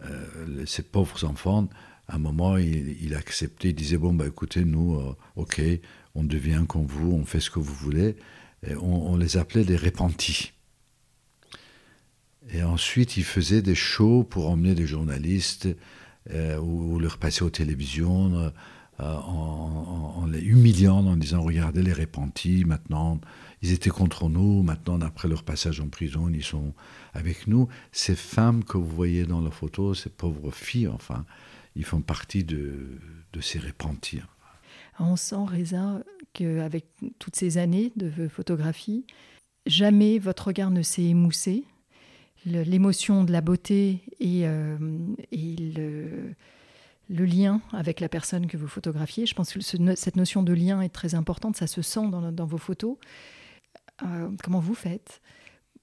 euh, 0.04 0.66
ces 0.66 0.84
pauvres 0.84 1.24
enfants, 1.24 1.70
à 2.08 2.16
un 2.16 2.20
moment, 2.20 2.58
il, 2.58 2.98
il 3.02 3.16
acceptait, 3.16 3.70
il 3.70 3.76
disait, 3.76 3.98
bon, 3.98 4.14
bah, 4.14 4.28
écoutez, 4.28 4.66
nous, 4.66 5.00
ok, 5.36 5.62
on 6.16 6.24
devient 6.24 6.66
comme 6.68 6.86
vous, 6.86 7.12
on 7.12 7.26
fait 7.26 7.40
ce 7.40 7.50
que 7.50 7.60
vous 7.60 7.74
voulez. 7.74 8.16
On, 8.82 9.18
les 9.18 9.38
appelait 9.38 9.66
des 9.66 9.78
repentis. 9.78 10.54
Et 12.52 12.64
ensuite, 12.64 13.18
il 13.18 13.24
faisait 13.24 13.62
des 13.62 13.76
shows 13.76 14.24
pour 14.24 14.50
emmener 14.50 14.76
des 14.76 14.88
journalistes 14.88 15.68
euh, 16.32 16.58
ou, 16.60 17.00
leur 17.00 17.18
passer 17.18 17.44
aux 17.44 17.50
télévisions 17.50 18.36
euh, 18.36 18.50
en, 19.00 20.26
les 20.32 20.40
humiliant, 20.40 21.06
en 21.06 21.18
disant 21.18 21.42
Regardez 21.42 21.82
les 21.82 21.94
répentis, 21.94 22.64
maintenant, 22.66 23.20
ils 23.62 23.72
étaient 23.72 23.90
contre 23.90 24.30
nous, 24.30 24.62
maintenant, 24.62 25.00
après 25.02 25.28
leur 25.28 25.44
passage 25.44 25.80
en 25.80 25.88
prison, 25.88 26.30
ils 26.30 26.44
sont 26.44 26.74
avec 27.14 27.48
nous. 27.48 27.68
Ces 27.92 28.16
femmes 28.16 28.64
que 28.64 28.78
vous 28.78 28.88
voyez 28.88 29.26
dans 29.26 29.42
la 29.42 29.52
photo, 29.52 29.94
ces 29.94 30.10
pauvres 30.10 30.52
filles, 30.52 30.88
enfin, 30.88 31.26
ils 31.76 31.86
font 31.86 32.02
partie 32.02 32.44
de, 32.44 33.00
ces 33.42 33.60
répentis. 33.60 34.22
On 35.00 35.16
sent, 35.16 35.36
Reza, 35.36 36.04
qu'avec 36.34 36.86
toutes 37.20 37.36
ces 37.36 37.58
années 37.58 37.92
de 37.96 38.28
photographie, 38.28 39.06
jamais 39.66 40.20
votre 40.20 40.48
regard 40.48 40.72
ne 40.72 40.82
s'est 40.82 41.04
émoussé 41.04 41.66
l'émotion 42.46 43.24
de 43.24 43.32
la 43.32 43.42
beauté 43.42 44.02
et, 44.20 44.42
euh, 44.46 44.78
le, 47.10 47.26
lien 47.26 47.62
avec 47.72 48.00
la 48.00 48.10
personne 48.10 48.48
que 48.48 48.58
vous 48.58 48.68
photographiez. 48.68 49.26
Je 49.26 49.34
pense 49.34 49.54
que 49.54 49.62
cette 49.62 50.16
notion 50.16 50.44
de 50.44 50.54
lien 50.54 50.82
est 50.82 50.90
très 50.90 51.16
importante, 51.16 51.56
ça 51.56 51.68
se 51.68 51.82
sent 51.82 52.10
dans, 52.10 52.46
vos 52.46 52.58
photos. 52.58 52.98
Euh, 54.04 54.30
comment 54.44 54.60
vous 54.60 54.74
faites 54.74 55.22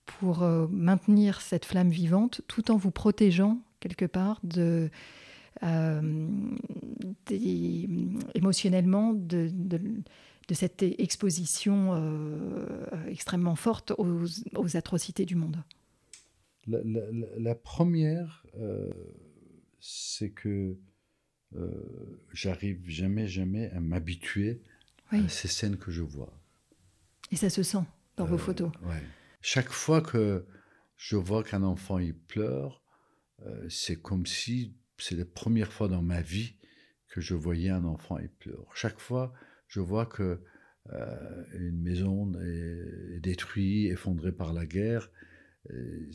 pour 0.05 0.43
euh, 0.43 0.67
maintenir 0.71 1.41
cette 1.41 1.65
flamme 1.65 1.91
vivante 1.91 2.43
tout 2.49 2.71
en 2.71 2.77
vous 2.77 2.91
protégeant 2.91 3.59
quelque 3.79 4.07
part 4.07 4.41
émotionnellement 8.35 9.13
de, 9.15 9.51
cette 10.55 10.83
exposition 10.83 11.95
extrêmement 13.09 13.57
forte 13.57 13.93
aux 13.99 14.77
atrocités 14.77 15.25
du 15.25 15.37
monde 15.37 15.63
la, 16.67 17.55
première, 17.55 18.45
euh, 18.59 18.93
c'est 19.81 20.31
que 20.31 20.77
euh, 21.57 22.21
j'arrive 22.33 22.89
jamais, 22.89 23.27
jamais 23.27 23.71
à 23.71 23.81
m'habituer 23.81 24.63
à 25.11 25.29
ces 25.29 25.49
scènes 25.49 25.77
que 25.77 25.91
je 25.91 26.03
vois. 26.03 26.33
Et 27.33 27.37
ça 27.37 27.51
se 27.51 27.63
sent 27.63 27.85
dans 28.17 28.25
vos 28.27 28.37
euh, 28.37 28.39
photos. 28.39 28.71
Chaque 29.41 29.71
fois 29.71 30.01
que 30.01 30.47
je 30.97 31.17
vois 31.17 31.43
qu'un 31.43 31.63
enfant 31.63 31.99
il 31.99 32.15
pleure, 32.15 32.83
c'est 33.71 33.97
comme 33.97 34.27
si 34.27 34.75
c'est 34.99 35.17
la 35.17 35.25
première 35.25 35.73
fois 35.73 35.89
dans 35.89 36.03
ma 36.03 36.21
vie 36.21 36.57
que 37.09 37.23
je 37.23 37.35
voyais 37.35 37.71
un 37.71 37.85
enfant 37.85 38.19
il 38.19 38.29
pleure. 38.29 38.67
Chaque 38.75 39.01
fois, 39.01 39.33
je 39.71 39.81
vois 39.81 40.05
que 40.07 40.43
une 41.53 41.81
maison 41.81 42.33
est 42.41 43.21
détruite, 43.21 43.93
effondrée 43.93 44.33
par 44.33 44.53
la 44.53 44.67
guerre, 44.67 45.09
euh, 45.71 46.11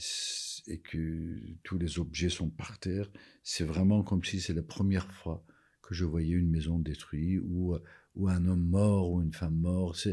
et 0.67 0.79
que 0.79 1.39
tous 1.63 1.77
les 1.77 1.99
objets 1.99 2.29
sont 2.29 2.49
par 2.49 2.79
terre. 2.79 3.09
C'est 3.43 3.63
vraiment 3.63 4.03
comme 4.03 4.23
si 4.23 4.41
c'est 4.41 4.53
la 4.53 4.63
première 4.63 5.11
fois 5.11 5.45
que 5.81 5.93
je 5.93 6.03
voyais 6.03 6.33
une 6.33 6.49
maison 6.49 6.79
détruite 6.79 7.41
ou, 7.45 7.77
ou 8.15 8.27
un 8.27 8.45
homme 8.45 8.67
mort 8.67 9.11
ou 9.11 9.21
une 9.21 9.33
femme 9.33 9.55
morte. 9.55 10.07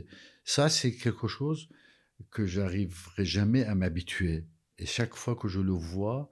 Ça, 0.44 0.68
c'est 0.68 0.94
quelque 0.94 1.28
chose 1.28 1.68
que 2.30 2.46
j'arriverai 2.46 3.24
jamais 3.24 3.64
à 3.64 3.74
m'habituer. 3.74 4.46
Et 4.78 4.86
chaque 4.86 5.16
fois 5.16 5.34
que 5.34 5.48
je 5.48 5.60
le 5.60 5.72
vois, 5.72 6.30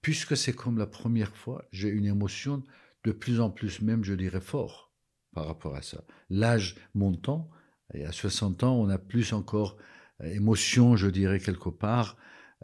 puisque 0.00 0.36
c'est 0.36 0.54
comme 0.54 0.78
la 0.78 0.86
première 0.86 1.36
fois, 1.36 1.66
j'ai 1.72 1.88
une 1.88 2.06
émotion 2.06 2.64
de 3.04 3.12
plus 3.12 3.40
en 3.40 3.50
plus 3.50 3.82
même, 3.82 4.04
je 4.04 4.14
dirais, 4.14 4.40
fort 4.40 4.87
par 5.32 5.46
rapport 5.46 5.74
à 5.74 5.82
ça. 5.82 6.04
L'âge 6.30 6.76
montant, 6.94 7.50
et 7.94 8.04
à 8.04 8.12
60 8.12 8.64
ans, 8.64 8.76
on 8.76 8.88
a 8.88 8.98
plus 8.98 9.32
encore 9.32 9.76
émotion, 10.22 10.96
je 10.96 11.08
dirais, 11.08 11.38
quelque 11.38 11.68
part, 11.68 12.16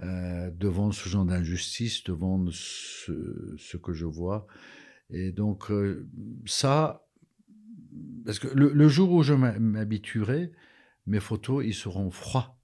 euh, 0.02 0.50
devant 0.50 0.90
ce 0.90 1.08
genre 1.08 1.24
d'injustice, 1.24 2.02
devant 2.02 2.44
ce, 2.50 3.76
que 3.76 3.92
je 3.92 4.06
vois. 4.06 4.46
Et 5.10 5.30
donc, 5.30 5.70
euh, 5.70 6.08
ça, 6.46 7.06
parce 8.24 8.40
que 8.40 8.48
le, 8.48 8.88
jour 8.88 9.12
où 9.12 9.22
je 9.22 9.34
m'habituerai, 9.34 10.50
mes 11.06 11.20
photos, 11.20 11.64
ils 11.64 11.74
seront 11.74 12.10
froids. 12.10 12.58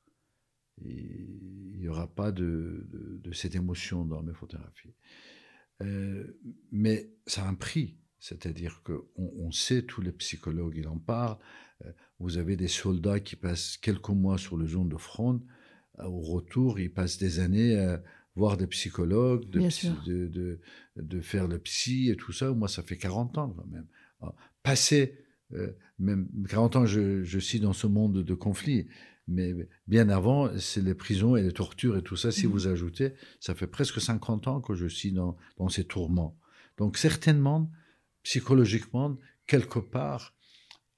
il 0.83 1.79
n'y 1.79 1.89
aura 1.89 2.13
pas 2.13 2.33
de, 2.33 2.89
cette 3.33 3.55
émotion 3.55 4.05
dans 4.05 4.23
mes 4.23 4.35
photographies. 4.35 4.95
Euh, 5.83 6.37
mais 6.73 7.13
ça 7.27 7.45
a 7.45 7.49
un 7.49 7.55
prix. 7.55 8.00
C'est-à-dire 8.21 8.83
qu'on 8.85 9.03
on 9.17 9.51
sait, 9.51 9.83
tous 9.83 10.03
les 10.03 10.13
psychologues, 10.13 10.77
ils 10.77 10.89
en 10.89 10.99
parlent. 10.99 11.39
Vous 12.19 12.37
avez 12.37 12.57
des 12.57 12.69
soldats 12.69 13.19
qui 13.19 13.35
passent 13.35 13.79
quelques 13.79 14.11
mois 14.11 14.37
sur 14.37 14.57
le 14.57 14.67
zone 14.67 14.89
de 14.89 14.99
front 14.99 15.41
au 16.05 16.21
retour, 16.21 16.79
ils 16.79 16.93
passent 16.93 17.19
des 17.19 17.41
années 17.41 17.79
à 17.79 18.03
voir 18.37 18.57
des 18.57 18.67
psychologues, 18.67 19.49
de, 19.51 20.59
de, 20.97 21.21
faire 21.21 21.49
le 21.49 21.59
psy 21.59 22.11
et 22.11 22.17
tout 22.17 22.33
ça. 22.33 22.53
Moi, 22.53 22.69
ça 22.69 22.83
fait 22.83 22.97
40 22.97 23.39
ans 23.39 23.55
quand 23.57 23.67
même. 23.67 23.87
Passer, 24.63 25.19
euh, 25.53 25.73
même 25.99 26.29
40 26.49 26.77
ans, 26.77 26.87
je, 26.87 27.25
je, 27.25 27.39
suis 27.39 27.61
dans 27.61 27.73
ce 27.73 27.87
monde 27.87 28.23
de 28.25 28.35
conflit. 28.35 28.87
Mais 29.29 29.55
bien 29.87 30.09
avant, 30.09 30.51
c'est 30.59 30.83
les 30.83 30.95
prisons 30.95 31.37
et 31.37 31.43
les 31.43 31.53
tortures 31.53 31.97
et 31.97 32.03
tout 32.03 32.17
ça. 32.17 32.33
Si 32.33 32.47
mmh. 32.47 32.51
vous 32.51 32.67
ajoutez, 32.67 33.13
ça 33.39 33.55
fait 33.55 33.67
presque 33.67 34.01
50 34.01 34.49
ans 34.49 34.61
que 34.61 34.75
je 34.75 34.87
suis 34.87 35.13
dans, 35.13 35.37
dans 35.57 35.69
ces 35.69 35.85
tourments. 35.85 36.37
Donc 36.79 36.97
certainement, 36.97 37.71
psychologiquement, 38.23 39.19
quelque 39.47 39.79
part, 39.79 40.35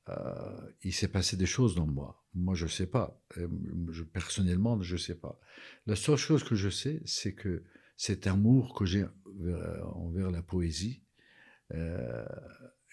euh, 0.08 0.72
il 0.82 0.92
s'est 0.92 1.08
passé 1.08 1.36
des 1.36 1.46
choses 1.46 1.74
dans 1.74 1.86
moi. 1.86 2.24
Moi, 2.34 2.54
je 2.54 2.64
ne 2.64 2.70
sais 2.70 2.86
pas. 2.86 3.20
Euh, 3.36 3.48
je, 3.90 4.02
personnellement, 4.02 4.80
je 4.82 4.94
ne 4.94 4.98
sais 4.98 5.14
pas. 5.14 5.38
La 5.86 5.96
seule 5.96 6.16
chose 6.16 6.42
que 6.42 6.54
je 6.54 6.68
sais, 6.68 7.00
c'est 7.04 7.34
que 7.34 7.64
cet 7.96 8.26
amour 8.26 8.74
que 8.74 8.84
j'ai 8.84 9.04
envers 9.94 10.30
la 10.30 10.42
poésie, 10.42 11.02
euh, 11.72 12.24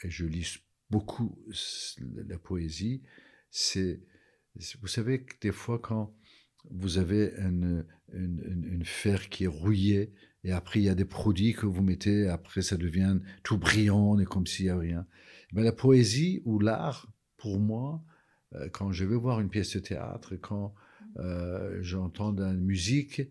et 0.03 0.11
je 0.11 0.25
lis 0.25 0.59
beaucoup 0.89 1.37
la 2.27 2.37
poésie, 2.37 3.01
c'est, 3.49 4.01
vous 4.81 4.87
savez 4.87 5.23
que 5.23 5.33
des 5.41 5.51
fois, 5.51 5.79
quand 5.79 6.15
vous 6.69 6.97
avez 6.97 7.33
une, 7.37 7.85
une, 8.13 8.65
une, 8.71 8.85
fer 8.85 9.29
qui 9.29 9.45
est 9.45 9.47
rouillé 9.47 10.13
Et 10.43 10.51
après, 10.51 10.79
il 10.79 10.83
y 10.83 10.89
a 10.89 10.95
des 10.95 11.05
produits 11.05 11.53
que 11.53 11.65
vous 11.65 11.81
mettez, 11.81 12.27
après, 12.27 12.61
ça 12.61 12.77
devient 12.77 13.19
tout 13.43 13.57
brillant, 13.57 14.11
on 14.11 14.19
est 14.19 14.25
comme 14.25 14.47
s'il 14.47 14.65
n'y 14.65 14.71
a 14.71 14.77
rien. 14.77 15.05
Mais 15.51 15.63
la 15.63 15.73
poésie 15.73 16.41
ou 16.45 16.59
l'art, 16.59 17.07
pour 17.37 17.59
moi, 17.59 18.03
euh, 18.55 18.69
quand 18.69 18.91
je 18.91 19.05
vais 19.05 19.15
voir 19.15 19.41
une 19.41 19.49
pièce 19.49 19.75
de 19.75 19.79
théâtre, 19.79 20.35
quand 20.35 20.73
euh, 21.17 21.79
j'entends 21.81 22.31
de 22.31 22.43
la 22.43 22.53
musique, 22.53 23.21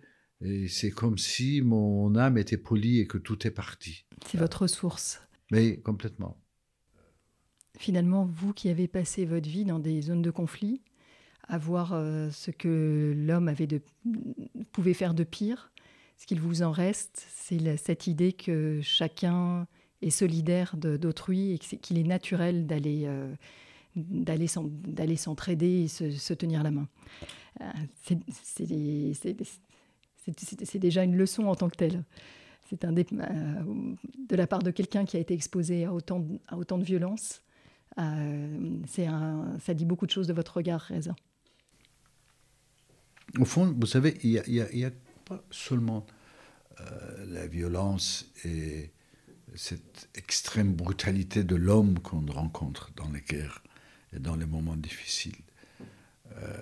et 0.40 0.68
c'est 0.68 0.90
comme 0.90 1.18
si 1.18 1.62
mon 1.62 2.14
âme 2.14 2.38
était 2.38 2.58
polie 2.58 3.00
et 3.00 3.06
que 3.06 3.18
tout 3.18 3.46
est 3.46 3.50
parti. 3.50 4.04
C'est 4.26 4.38
votre 4.38 4.62
ressource. 4.62 5.20
Mais 5.50 5.78
complètement. 5.78 6.36
Finalement, 7.78 8.24
vous 8.26 8.52
qui 8.52 8.68
avez 8.68 8.88
passé 8.88 9.24
votre 9.24 9.48
vie 9.48 9.64
dans 9.64 9.78
des 9.78 10.02
zones 10.02 10.22
de 10.22 10.30
conflit, 10.30 10.82
à 11.48 11.58
voir 11.58 11.92
euh, 11.94 12.30
ce 12.30 12.50
que 12.50 13.14
l'homme 13.16 13.48
avait 13.48 13.66
de, 13.66 13.80
pouvait 14.72 14.94
faire 14.94 15.14
de 15.14 15.24
pire, 15.24 15.72
ce 16.18 16.26
qu'il 16.26 16.40
vous 16.40 16.62
en 16.62 16.70
reste, 16.70 17.26
c'est 17.34 17.76
cette 17.76 18.06
idée 18.06 18.32
que 18.32 18.80
chacun 18.82 19.66
est 20.02 20.10
solidaire 20.10 20.76
d'autrui 20.76 21.52
et 21.52 21.58
qu'il 21.58 21.98
est 21.98 22.04
naturel 22.04 22.66
d'aller 22.66 23.06
euh, 23.06 24.46
s'entraider 25.16 25.84
et 25.84 25.88
se, 25.88 26.34
tenir 26.34 26.62
la 26.62 26.70
main. 26.70 26.88
Euh, 27.60 27.64
c'est 30.42 30.78
déjà 30.78 31.04
une 31.04 31.16
leçon 31.16 31.44
en 31.44 31.54
tant 31.54 31.68
que 31.68 31.76
telle. 31.76 32.04
C'est 32.68 32.84
un 32.84 32.94
euh, 32.94 33.04
de 34.28 34.36
la 34.36 34.46
part 34.46 34.62
de 34.62 34.70
quelqu'un 34.70 35.04
qui 35.04 35.16
a 35.16 35.20
été 35.20 35.32
exposé 35.32 35.86
à 35.86 35.94
autant, 35.94 36.26
à 36.48 36.56
de 36.56 36.84
violence. 36.84 37.42
Euh, 37.98 38.82
un, 38.98 39.58
ça 39.58 39.72
dit 39.72 39.86
beaucoup 39.86 40.06
de 40.06 40.10
choses 40.10 40.26
de 40.26 40.34
votre 40.34 40.56
regard, 40.58 40.86
Reza. 40.88 41.16
Au 43.38 43.44
fond, 43.44 43.74
vous 43.78 43.86
savez, 43.86 44.18
il 44.22 44.38
a, 44.38 44.86
a, 44.86 44.90
seulement 45.50 46.06
euh, 46.80 47.26
la 47.26 47.46
violence 47.46 48.26
et 48.44 48.92
cette 49.54 50.08
extrême 50.14 50.74
brutalité 50.74 51.42
de 51.42 51.56
l'homme 51.56 51.98
qu'on 52.00 52.24
rencontre 52.26 52.92
dans 52.96 53.08
les 53.10 53.22
guerres 53.22 53.62
et 54.12 54.18
dans 54.18 54.36
les 54.36 54.46
moments 54.46 54.76
difficiles. 54.76 55.40
Euh, 56.36 56.56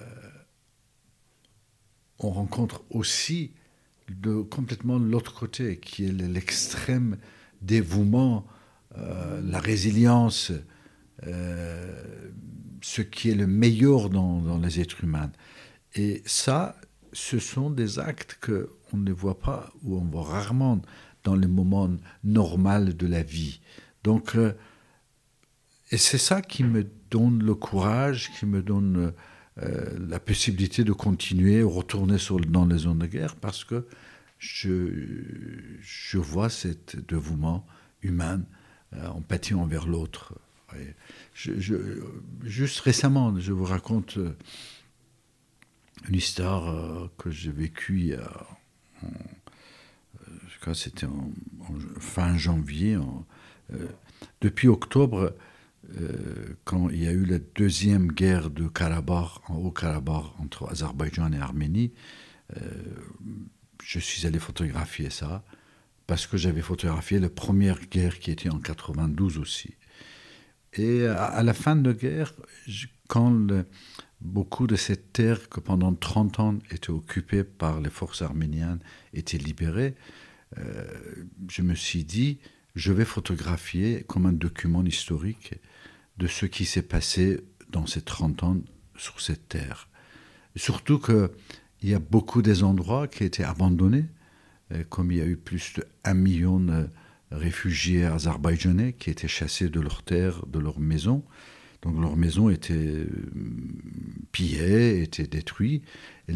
on 2.18 2.30
rencontre 2.30 2.84
aussi 2.90 3.52
complètement 4.50 4.98
l'autre 4.98 5.34
côté, 5.34 5.78
qui 5.78 6.06
est 6.06 6.12
l'extrême 6.12 7.18
dévouement, 7.60 8.46
euh, 8.96 9.42
la 9.42 9.58
résilience, 9.58 10.52
ce 11.22 13.02
qui 13.02 13.30
est 13.30 13.34
le 13.34 13.48
meilleur 13.48 14.08
dans, 14.08 14.40
dans, 14.40 14.58
les 14.58 14.80
êtres 14.80 15.02
humains. 15.02 15.32
Et 15.94 16.22
ça, 16.24 16.76
ce 17.16 17.38
sont 17.38 17.70
des 17.70 17.98
actes 17.98 18.38
qu'on 18.40 18.98
ne 18.98 19.10
voit 19.12 19.38
pas 19.38 19.72
ou 19.82 19.96
on 19.96 20.04
voit 20.04 20.24
rarement 20.24 20.82
dans 21.24 21.34
les 21.34 21.46
moments 21.46 21.90
normaux 22.22 22.84
de 22.84 23.06
la 23.06 23.22
vie. 23.22 23.60
Donc, 24.04 24.36
euh, 24.36 24.52
et 25.90 25.96
c'est 25.96 26.18
ça 26.18 26.42
qui 26.42 26.62
me 26.62 26.86
donne 27.10 27.42
le 27.42 27.54
courage, 27.54 28.30
qui 28.38 28.44
me 28.44 28.62
donne 28.62 29.12
euh, 29.62 29.98
la 30.08 30.20
possibilité 30.20 30.84
de 30.84 30.92
continuer, 30.92 31.62
retourner 31.62 32.18
dans 32.48 32.66
les 32.66 32.78
zones 32.78 32.98
de 32.98 33.06
guerre, 33.06 33.36
parce 33.36 33.64
que 33.64 33.86
je, 34.38 34.90
je 35.80 36.18
vois 36.18 36.50
cet 36.50 36.96
dévouement 37.08 37.66
humain, 38.02 38.42
euh, 38.92 39.06
empathie 39.08 39.54
envers 39.54 39.86
l'autre. 39.86 40.34
juste 42.44 42.80
récemment, 42.80 43.38
je 43.38 43.52
vous 43.52 43.64
raconte 43.64 44.18
euh, 44.18 44.36
une 46.08 46.14
histoire 46.14 47.08
que 47.18 47.30
j'ai 47.30 47.50
vécue 47.50 48.14
je 49.02 50.60
crois 50.60 50.74
c'était 50.74 51.06
en, 51.06 51.32
fin 51.98 52.36
janvier. 52.36 52.98
depuis 54.40 54.68
octobre, 54.68 55.34
euh, 55.94 56.56
quand 56.64 56.88
il 56.90 57.02
y 57.02 57.06
a 57.06 57.12
eu 57.12 57.24
la 57.24 57.38
deuxième 57.38 58.08
guerre 58.08 58.50
de 58.50 58.66
Karabakh, 58.66 59.48
en 59.48 59.56
Haut-Karabakh, 59.56 60.24
entre 60.40 60.70
Azerbaïdjan 60.70 61.32
et 61.32 61.38
Arménie, 61.38 61.92
euh, 62.56 62.60
je 63.82 63.98
suis 63.98 64.26
allé 64.26 64.38
photographier 64.38 65.10
ça, 65.10 65.44
parce 66.06 66.26
que 66.26 66.36
j'avais 66.36 66.62
photographié 66.62 67.18
la 67.18 67.28
première 67.28 67.80
guerre 67.80 68.18
qui 68.18 68.30
était 68.30 68.50
en 68.50 68.58
92 68.58 69.38
aussi. 69.38 69.74
Et 70.72 71.06
à, 71.06 71.42
la 71.42 71.54
fin 71.54 71.76
de 71.76 71.90
la 71.90 71.96
guerre, 71.96 72.34
quand 73.08 73.46
beaucoup 74.20 74.66
de 74.66 74.76
cette 74.76 75.12
terre 75.12 75.48
que 75.48 75.60
pendant 75.60 75.94
30 75.94 76.40
ans 76.40 76.58
était 76.70 76.90
occupée 76.90 77.44
par 77.44 77.80
les 77.80 77.90
forces 77.90 78.22
arméniennes 78.22 78.80
était 79.12 79.38
libérée, 79.38 79.94
euh, 80.58 80.84
je 81.48 81.62
me 81.62 81.74
suis 81.74 82.04
dit, 82.04 82.38
je 82.74 82.92
vais 82.92 83.04
photographier 83.04 84.04
comme 84.06 84.26
un 84.26 84.32
document 84.32 84.84
historique 84.84 85.54
de 86.18 86.26
ce 86.26 86.46
qui 86.46 86.64
s'est 86.64 86.82
passé 86.82 87.40
dans 87.70 87.86
ces 87.86 88.02
30 88.02 88.42
ans 88.42 88.56
sur 88.96 89.20
cette 89.20 89.48
terre. 89.48 89.88
Surtout 90.54 90.98
qu'il 90.98 91.28
y 91.82 91.94
a 91.94 91.98
beaucoup 91.98 92.42
des 92.42 92.62
endroits 92.62 93.08
qui 93.08 93.24
étaient 93.24 93.44
abandonnés, 93.44 94.06
euh, 94.72 94.84
comme 94.88 95.12
il 95.12 95.18
y 95.18 95.20
a 95.20 95.26
eu 95.26 95.36
plus 95.36 95.74
de 95.74 95.84
1 96.04 96.14
million 96.14 96.60
de 96.60 96.88
réfugiés 97.30 98.04
azerbaïdjanais 98.04 98.92
qui 98.92 99.10
étaient 99.10 99.28
chassés 99.28 99.68
de 99.68 99.80
leurs 99.80 100.02
terres, 100.02 100.46
de 100.46 100.58
leurs 100.58 100.80
maisons. 100.80 101.24
Donc 101.86 102.00
leurs 102.00 102.16
maisons 102.16 102.50
étaient 102.50 102.74
euh, 102.74 103.08
pillées, 104.32 105.02
étaient 105.02 105.26
détruites. 105.26 105.84
Et 106.28 106.34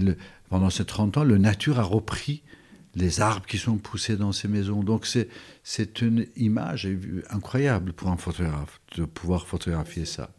pendant 0.48 0.70
ces 0.70 0.84
30 0.84 1.16
ans, 1.18 1.24
la 1.24 1.38
nature 1.38 1.80
a 1.80 1.82
repris 1.82 2.44
les 2.94 3.20
arbres 3.20 3.46
qui 3.46 3.58
sont 3.58 3.76
poussés 3.76 4.16
dans 4.16 4.30
ces 4.30 4.46
maisons. 4.46 4.84
Donc 4.84 5.06
c'est 5.64 6.02
une 6.02 6.26
image 6.36 6.88
incroyable 7.30 7.92
pour 7.92 8.08
un 8.10 8.16
photographe 8.16 8.80
de 8.96 9.04
pouvoir 9.04 9.46
photographier 9.46 10.04
ça. 10.04 10.30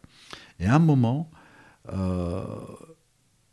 Et 0.59 0.65
à 0.65 0.75
un 0.75 0.79
moment, 0.79 1.29
euh, 1.91 2.45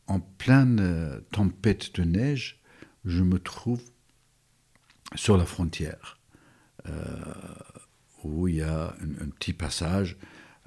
en 0.07 0.21
pleine 0.21 0.79
euh, 0.81 1.21
tempête 1.33 1.95
de 1.97 2.05
neige, 2.05 2.63
je 3.05 3.23
me 3.25 3.39
trouve 3.41 3.83
sur 5.15 5.37
la 5.37 5.47
frontière, 5.47 6.19
où 8.25 8.47
il 8.47 8.57
y 8.57 8.63
a 8.63 8.95
un, 9.01 9.29
petit 9.31 9.55
passage 9.55 10.19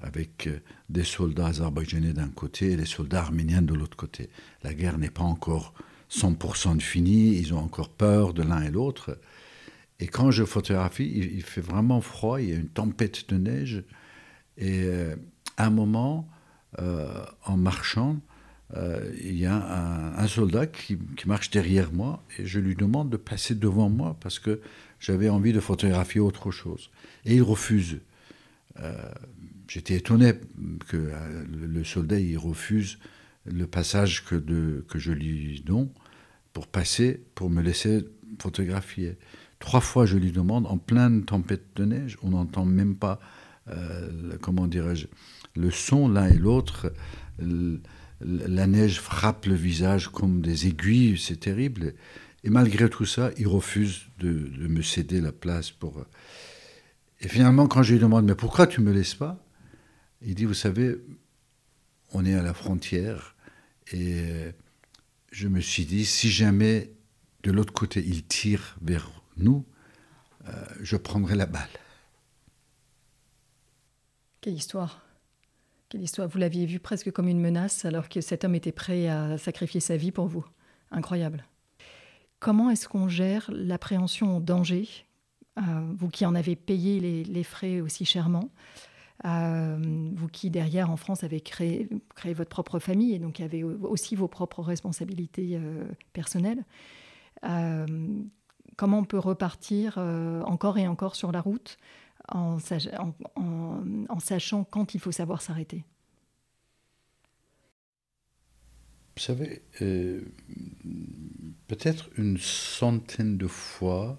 avec 0.02 0.48
des 0.88 1.04
soldats 1.04 1.46
azerbaïdjanais 1.46 2.12
d'un 2.12 2.28
côté 2.28 2.72
et 2.72 2.76
des 2.76 2.84
soldats 2.84 3.20
arméniens 3.20 3.62
de 3.62 3.72
l'autre 3.72 3.96
côté. 3.96 4.28
La 4.62 4.74
guerre 4.74 4.98
n'est 4.98 5.10
pas 5.10 5.22
encore 5.22 5.74
100% 6.12 6.76
de 6.76 6.82
fini, 6.82 7.36
ils 7.38 7.54
ont 7.54 7.58
encore 7.58 7.88
peur 7.88 8.34
de 8.34 8.42
l'un 8.42 8.62
et 8.62 8.70
l'autre. 8.70 9.18
Et 10.00 10.06
quand 10.06 10.30
je 10.30 10.44
photographie, 10.44 11.10
il, 11.14 11.42
fait 11.42 11.60
vraiment 11.60 12.00
froid, 12.00 12.40
il 12.40 12.48
y 12.48 12.52
a 12.52 12.56
une 12.56 12.68
tempête 12.68 13.28
de 13.28 13.38
neige. 13.38 13.84
Et 14.58 14.82
euh, 14.82 15.14
à 15.56 15.66
un 15.66 15.70
moment, 15.70 16.28
euh, 16.80 17.24
en 17.44 17.56
marchant, 17.56 18.20
euh, 18.74 19.12
il 19.22 19.38
y 19.38 19.46
a 19.46 20.14
un, 20.18 20.26
soldat 20.26 20.66
qui, 20.66 20.98
marche 21.26 21.50
derrière 21.50 21.92
moi 21.92 22.22
et 22.38 22.46
je 22.46 22.58
lui 22.58 22.74
demande 22.74 23.10
de 23.10 23.16
passer 23.16 23.54
devant 23.54 23.90
moi 23.90 24.16
parce 24.20 24.38
que 24.38 24.60
j'avais 24.98 25.28
envie 25.28 25.52
de 25.52 25.60
photographier 25.60 26.20
autre 26.20 26.50
chose. 26.50 26.90
Et 27.24 27.36
il 27.36 27.42
refuse. 27.42 28.00
J'étais 29.72 29.94
étonné 29.94 30.34
que 30.88 31.12
le 31.50 31.82
soldat 31.82 32.20
il 32.20 32.36
refuse 32.36 32.98
le 33.46 33.66
passage 33.66 34.22
que, 34.22 34.34
de, 34.34 34.84
je 34.94 35.12
lui 35.12 35.62
donne 35.64 35.88
pour 36.52 36.66
passer, 36.66 37.22
pour 37.34 37.48
me 37.48 37.62
laisser 37.62 38.04
photographier. 38.38 39.16
Trois 39.60 39.80
fois, 39.80 40.04
je 40.04 40.18
lui 40.18 40.30
demande, 40.30 40.66
en 40.66 40.76
pleine 40.76 41.24
tempête 41.24 41.64
de 41.74 41.86
neige, 41.86 42.18
on 42.22 42.30
n'entend 42.30 42.66
même 42.66 42.96
pas, 42.96 43.18
euh, 43.68 44.36
comment 44.42 44.66
dirais-je, 44.66 45.06
le 45.56 45.70
son 45.70 46.06
l'un 46.06 46.28
et 46.28 46.36
l'autre. 46.36 46.92
La 48.20 48.66
neige 48.66 49.00
frappe 49.00 49.46
le 49.46 49.54
visage 49.54 50.08
comme 50.08 50.42
des 50.42 50.66
aiguilles, 50.66 51.16
c'est 51.16 51.40
terrible. 51.40 51.94
Et 52.44 52.50
malgré 52.50 52.90
tout 52.90 53.06
ça, 53.06 53.30
il 53.38 53.48
refuse 53.48 54.02
de, 54.18 54.50
me 54.68 54.82
céder 54.82 55.22
la 55.22 55.32
place 55.32 55.70
pour. 55.70 56.04
Et 57.22 57.28
finalement, 57.28 57.68
quand 57.68 57.82
je 57.82 57.94
lui 57.94 58.00
demande, 58.00 58.26
mais 58.26 58.34
pourquoi 58.34 58.66
tu 58.66 58.82
me 58.82 58.92
laisses 58.92 59.14
pas? 59.14 59.41
Il 60.24 60.34
dit, 60.34 60.44
vous 60.44 60.54
savez, 60.54 60.96
on 62.12 62.24
est 62.24 62.34
à 62.34 62.42
la 62.42 62.54
frontière 62.54 63.34
et 63.92 64.52
je 65.32 65.48
me 65.48 65.60
suis 65.60 65.84
dit, 65.84 66.04
si 66.04 66.30
jamais 66.30 66.92
de 67.42 67.50
l'autre 67.50 67.72
côté 67.72 68.00
il 68.06 68.24
tire 68.24 68.76
vers 68.82 69.10
nous, 69.36 69.64
euh, 70.46 70.52
je 70.80 70.96
prendrai 70.96 71.34
la 71.34 71.46
balle. 71.46 71.68
Quelle 74.40 74.54
histoire 74.54 75.04
Quelle 75.88 76.02
histoire 76.02 76.28
Vous 76.28 76.38
l'aviez 76.38 76.66
vu 76.66 76.78
presque 76.78 77.10
comme 77.10 77.28
une 77.28 77.40
menace 77.40 77.84
alors 77.84 78.08
que 78.08 78.20
cet 78.20 78.44
homme 78.44 78.54
était 78.54 78.72
prêt 78.72 79.08
à 79.08 79.38
sacrifier 79.38 79.80
sa 79.80 79.96
vie 79.96 80.12
pour 80.12 80.26
vous. 80.26 80.44
Incroyable. 80.90 81.44
Comment 82.38 82.70
est-ce 82.70 82.88
qu'on 82.88 83.08
gère 83.08 83.50
l'appréhension 83.52 84.36
au 84.36 84.40
danger, 84.40 84.88
euh, 85.58 85.62
vous 85.96 86.08
qui 86.08 86.26
en 86.26 86.34
avez 86.34 86.56
payé 86.56 87.24
les 87.24 87.44
frais 87.44 87.80
aussi 87.80 88.04
chèrement 88.04 88.50
euh, 89.24 90.10
vous 90.14 90.28
qui, 90.28 90.50
derrière, 90.50 90.90
en 90.90 90.96
France, 90.96 91.22
avez 91.22 91.40
créé, 91.40 91.88
votre 92.24 92.50
propre 92.50 92.78
famille 92.78 93.14
et 93.14 93.18
donc 93.18 93.40
avez 93.40 93.62
aussi 93.62 94.16
vos 94.16 94.28
propres 94.28 94.62
responsabilités 94.62 95.56
euh, 95.56 95.84
personnelles. 96.12 96.64
Euh, 97.44 97.86
comment 98.76 98.98
on 98.98 99.04
peut 99.04 99.18
repartir 99.18 99.98
encore 99.98 100.78
et 100.78 100.88
encore 100.88 101.16
sur 101.16 101.32
la 101.32 101.40
route 101.40 101.76
en, 102.28 102.58
sachant 102.58 104.64
quand 104.64 104.94
il 104.94 105.00
faut 105.00 105.12
savoir 105.12 105.42
s'arrêter? 105.42 105.84
Vous 109.14 109.22
savez, 109.22 109.62
peut-être 111.68 112.08
une 112.16 112.38
centaine 112.38 113.36
de 113.36 113.46
fois, 113.46 114.18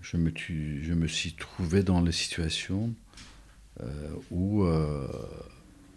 je 0.00 0.16
me, 0.16 0.32
je 0.34 0.94
me 0.94 1.06
suis 1.06 1.34
trouvé 1.34 1.82
dans 1.82 2.00
la 2.00 2.10
situation 2.10 2.94
où 4.30 4.64
euh, 4.64 5.06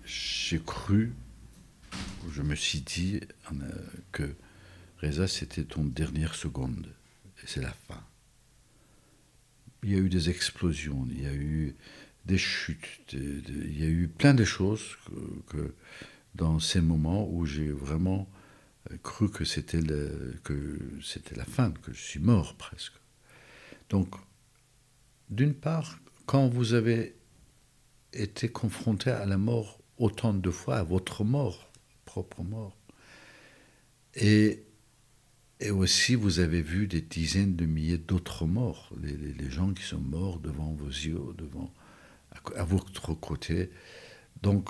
j'ai 0.05 0.59
cru, 0.59 1.13
je 2.31 2.41
me 2.41 2.55
suis 2.55 2.81
dit 2.81 3.21
euh, 3.51 3.55
que 4.11 4.35
Reza, 5.01 5.27
c'était 5.27 5.63
ton 5.63 5.83
dernière 5.83 6.35
seconde, 6.35 6.87
et 7.41 7.47
c'est 7.47 7.61
la 7.61 7.73
fin. 7.87 8.03
Il 9.83 9.91
y 9.91 9.95
a 9.95 9.99
eu 9.99 10.09
des 10.09 10.29
explosions, 10.29 11.07
il 11.09 11.23
y 11.23 11.25
a 11.25 11.33
eu 11.33 11.75
des 12.25 12.37
chutes, 12.37 13.13
il 13.13 13.79
y 13.79 13.83
a 13.83 13.87
eu 13.87 14.09
plein 14.09 14.33
de 14.33 14.43
choses 14.43 14.97
que, 15.47 15.73
dans 16.35 16.59
ces 16.59 16.81
moments 16.81 17.27
où 17.29 17.45
j'ai 17.45 17.71
vraiment 17.71 18.29
cru 19.03 19.29
que 19.29 19.45
c'était 19.45 19.81
que 20.43 20.79
c'était 21.01 21.35
la 21.35 21.45
fin, 21.45 21.71
que 21.71 21.93
je 21.93 22.01
suis 22.01 22.19
mort 22.19 22.55
presque. 22.55 22.93
Donc, 23.89 24.13
d'une 25.29 25.53
part, 25.53 25.99
quand 26.25 26.47
vous 26.49 26.73
avez 26.73 27.15
été 28.13 28.49
confronté 28.49 29.11
à 29.11 29.25
la 29.25 29.37
mort 29.37 29.79
autant 29.97 30.33
de 30.33 30.49
fois, 30.49 30.77
à 30.77 30.83
votre 30.83 31.23
mort, 31.23 31.69
propre 32.05 32.43
mort. 32.43 32.77
Et, 34.15 34.63
et 35.59 35.71
aussi, 35.71 36.15
vous 36.15 36.39
avez 36.39 36.61
vu 36.61 36.87
des 36.87 37.01
dizaines 37.01 37.55
de 37.55 37.65
milliers 37.65 37.97
d'autres 37.97 38.45
morts, 38.45 38.91
les, 39.01 39.49
gens 39.49 39.73
qui 39.73 39.83
sont 39.83 39.99
morts 39.99 40.39
devant 40.39 40.73
vos 40.73 40.87
yeux, 40.87 41.19
devant, 41.37 41.71
à, 42.55 42.63
votre 42.63 43.13
côté. 43.13 43.69
Donc, 44.41 44.69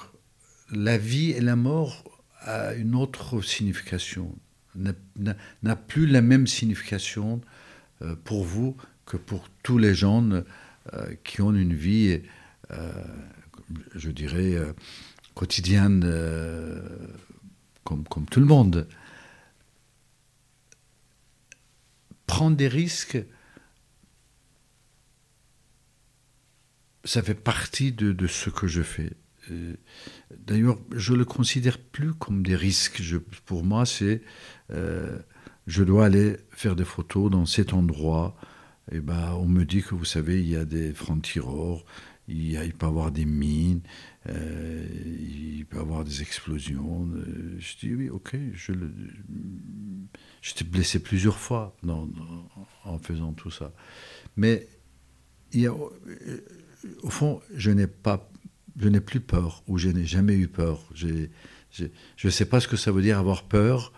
la 0.72 0.98
vie 0.98 1.32
et 1.32 1.42
la 1.42 1.56
mort 1.56 2.04
a 2.42 2.74
une 2.74 2.96
autre 2.96 3.42
signification, 3.42 4.36
n'a 4.76 5.76
plus 5.76 6.08
la 6.08 6.22
même 6.22 6.48
signification 6.48 7.42
euh, 8.02 8.16
pour 8.24 8.44
vous 8.44 8.76
que 9.06 9.18
pour 9.18 9.50
tous 9.64 9.78
les 9.78 9.94
gens 9.94 10.28
euh, 10.94 11.14
qui 11.24 11.42
ont 11.42 11.54
une 11.54 11.74
vie 11.74 12.22
je 13.96 14.12
dirais, 14.12 14.54
euh, 14.56 14.74
quotidienne, 15.36 16.04
euh, 16.06 16.82
comme, 17.84 18.04
comme 18.06 18.26
tout 18.26 18.40
le 18.40 18.46
monde. 18.46 18.88
Prendre 22.28 22.56
des 22.56 22.68
risques, 22.68 23.18
ça 27.04 27.24
fait 27.24 27.34
partie 27.34 27.92
de, 27.92 28.28
ce 28.28 28.50
que 28.50 28.68
je 28.68 28.84
fais. 28.84 29.14
D'ailleurs, 30.38 30.78
je 30.96 31.14
le 31.14 31.26
considère 31.26 31.80
plus 31.80 32.14
comme 32.14 32.44
des 32.44 32.56
risques. 32.56 33.02
pour 33.46 33.64
moi, 33.64 33.88
c'est 33.88 34.22
je 35.70 35.84
dois 35.84 36.06
aller 36.06 36.38
faire 36.50 36.76
des 36.76 36.84
photos 36.84 37.30
dans 37.30 37.46
cet 37.46 37.74
endroit. 37.74 38.36
Et 38.92 39.00
ben, 39.00 39.34
on 39.34 39.46
me 39.46 39.66
dit 39.66 39.84
que 39.84 39.94
vous 39.94 40.06
savez, 40.06 40.40
il 40.42 40.50
y 40.50 40.56
a 40.56 40.66
des 40.66 40.94
francs-tireurs, 40.94 41.86
il, 42.30 42.74
peut 42.74 42.86
y 42.86 42.90
avoir 42.90 43.12
des 43.12 43.26
mines, 43.26 43.82
euh, 44.28 44.86
il 45.20 45.66
peut 45.66 45.78
y 45.78 45.80
avoir 45.80 46.04
des 46.04 46.22
explosions. 46.22 47.10
Euh, 47.16 47.56
je 47.60 47.78
dis 47.78 47.96
oui, 47.96 48.10
ok, 48.10 48.38
je 48.54 48.74
j'étais 50.42 50.66
blessé 50.66 51.00
plusieurs 51.00 51.38
fois 51.38 51.76
en 52.86 53.00
faisant 53.00 53.34
tout 53.34 53.52
ça. 53.52 53.74
Mais 54.38 54.68
il 55.52 55.62
y 55.62 55.68
a, 55.68 55.72
euh, 55.72 56.46
au 57.02 57.10
fond, 57.10 57.42
je 57.54 57.72
n'ai 57.72 57.88
pas, 57.88 58.30
je 58.78 58.88
n'ai 58.88 59.02
plus 59.02 59.20
peur 59.20 59.64
ou 59.68 59.78
je 59.78 59.90
n'ai 59.90 60.06
jamais 60.06 60.36
eu 60.36 60.48
peur. 60.48 60.88
J'ai, 60.94 61.32
je 61.72 61.88
ne 62.24 62.32
sais 62.32 62.46
pas 62.46 62.60
ce 62.60 62.68
que 62.68 62.78
ça 62.78 62.92
veut 62.92 63.02
dire 63.02 63.18
avoir 63.20 63.44
peur 63.44 63.94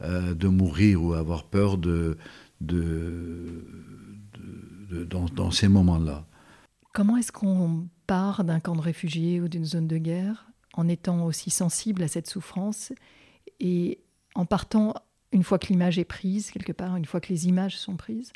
de 0.00 0.48
mourir 0.48 1.02
ou 1.02 1.14
avoir 1.14 1.44
peur 1.44 1.78
de, 1.78 2.18
de, 2.60 3.64
de, 4.90 5.04
dans, 5.04 5.24
dans, 5.24 5.50
ces 5.50 5.68
moments-là. 5.68 6.26
Comment 6.96 7.18
est-ce 7.18 7.30
qu'on 7.30 7.90
part 8.06 8.42
d'un 8.42 8.58
camp 8.58 8.74
de 8.74 8.80
réfugiés 8.80 9.42
ou 9.42 9.48
d'une 9.48 9.66
zone 9.66 9.86
de 9.86 9.98
guerre 9.98 10.50
en 10.72 10.88
étant 10.88 11.26
aussi 11.26 11.50
sensible 11.50 12.02
à 12.02 12.08
cette 12.08 12.26
souffrance 12.26 12.90
et 13.60 14.00
en 14.34 14.46
partant 14.46 14.94
une 15.30 15.42
fois 15.42 15.58
que 15.58 15.66
l'image 15.66 15.98
est 15.98 16.06
prise 16.06 16.50
quelque 16.50 16.72
part, 16.72 16.96
une 16.96 17.04
fois 17.04 17.20
que 17.20 17.28
les 17.28 17.48
images 17.48 17.76
sont 17.76 17.98
prises? 17.98 18.32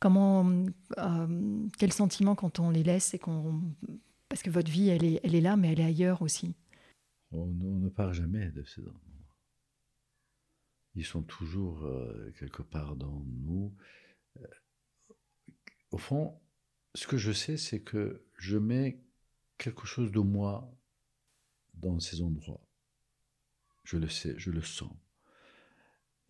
Comment, 0.00 0.44
euh, 0.98 1.66
quel 1.78 1.92
sentiment 1.92 2.34
quand 2.34 2.58
on 2.58 2.70
les 2.70 2.82
laisse 2.82 3.14
et 3.14 3.20
qu'on 3.20 3.62
parce 4.28 4.42
que 4.42 4.50
votre 4.50 4.72
vie 4.72 4.88
elle 4.88 5.04
est, 5.04 5.20
elle 5.22 5.36
est 5.36 5.40
là 5.40 5.56
mais 5.56 5.70
elle 5.70 5.78
est 5.78 5.84
ailleurs 5.84 6.20
aussi? 6.20 6.56
On, 7.30 7.46
ne 7.46 7.88
part 7.90 8.12
jamais 8.12 8.50
de 8.50 8.64
ces 8.64 8.80
endroits. 8.80 9.00
Ils 10.96 11.04
sont 11.06 11.22
toujours 11.22 11.84
euh, 11.84 12.32
quelque 12.40 12.62
part 12.62 12.96
dans 12.96 13.24
nous. 13.24 13.72
Euh, 14.38 14.46
au 15.92 15.98
fond, 15.98 16.40
ce 16.94 17.06
que 17.06 17.16
je 17.16 17.32
sais, 17.32 17.56
c'est 17.56 17.80
que 17.80 18.24
je 18.38 18.56
mets 18.56 19.00
quelque 19.58 19.86
chose 19.86 20.12
de 20.12 20.20
moi 20.20 20.70
dans 21.74 21.98
ces 22.00 22.22
endroits. 22.22 22.66
Je 23.84 23.96
le 23.96 24.08
sais, 24.08 24.34
je 24.38 24.50
le 24.50 24.62
sens. 24.62 24.92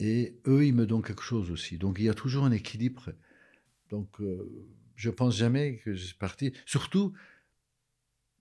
Et 0.01 0.41
eux, 0.47 0.67
ils 0.67 0.75
me 0.75 0.87
donnent 0.87 1.03
quelque 1.03 1.23
chose 1.23 1.51
aussi. 1.51 1.79
Donc 1.79 1.99
il 1.99 2.07
y 2.07 2.09
a 2.09 2.15
toujours 2.15 2.45
un 2.45 2.53
équilibre. 2.53 3.13
Donc 3.91 4.09
je 4.19 4.25
euh, 4.25 4.69
je 4.97 5.11
pense 5.11 5.37
jamais 5.37 5.79
que 5.79 5.95
je 5.95 6.05
suis 6.05 6.17
parti. 6.17 6.53
Surtout 6.67 7.15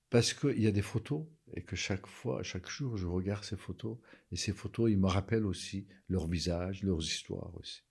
parce 0.09 0.33
qu'il 0.33 0.62
y 0.62 0.67
a 0.67 0.71
des 0.71 0.83
photos 0.83 1.25
et 1.55 1.63
que 1.63 1.75
chaque 1.75 2.05
fois, 2.05 2.43
chaque 2.43 2.69
jour, 2.69 2.97
je 2.97 3.07
regarde 3.07 3.43
ces 3.43 3.57
photos. 3.57 3.97
Et 4.31 4.36
ces 4.36 4.53
photos, 4.53 4.91
ils 4.91 4.97
me 4.97 5.07
rappellent 5.07 5.45
aussi 5.45 5.88
leur 6.09 6.27
visage, 6.27 6.83
leurs 6.83 7.01
histoires 7.01 7.55
aussi. 7.57 7.81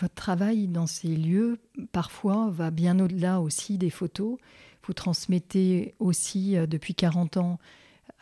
Votre 0.00 0.14
travail 0.14 0.68
dans 0.68 0.86
ces 0.86 1.08
lieux, 1.08 1.58
parfois, 1.92 2.50
va 2.50 2.70
bien 2.70 3.00
au-delà 3.00 3.40
aussi 3.40 3.78
des 3.78 3.90
photos. 3.90 4.36
Vous 4.84 4.92
transmettez 4.92 5.94
aussi, 5.98 6.56
euh, 6.56 6.66
depuis 6.66 6.94
40 6.94 7.36
ans, 7.38 7.58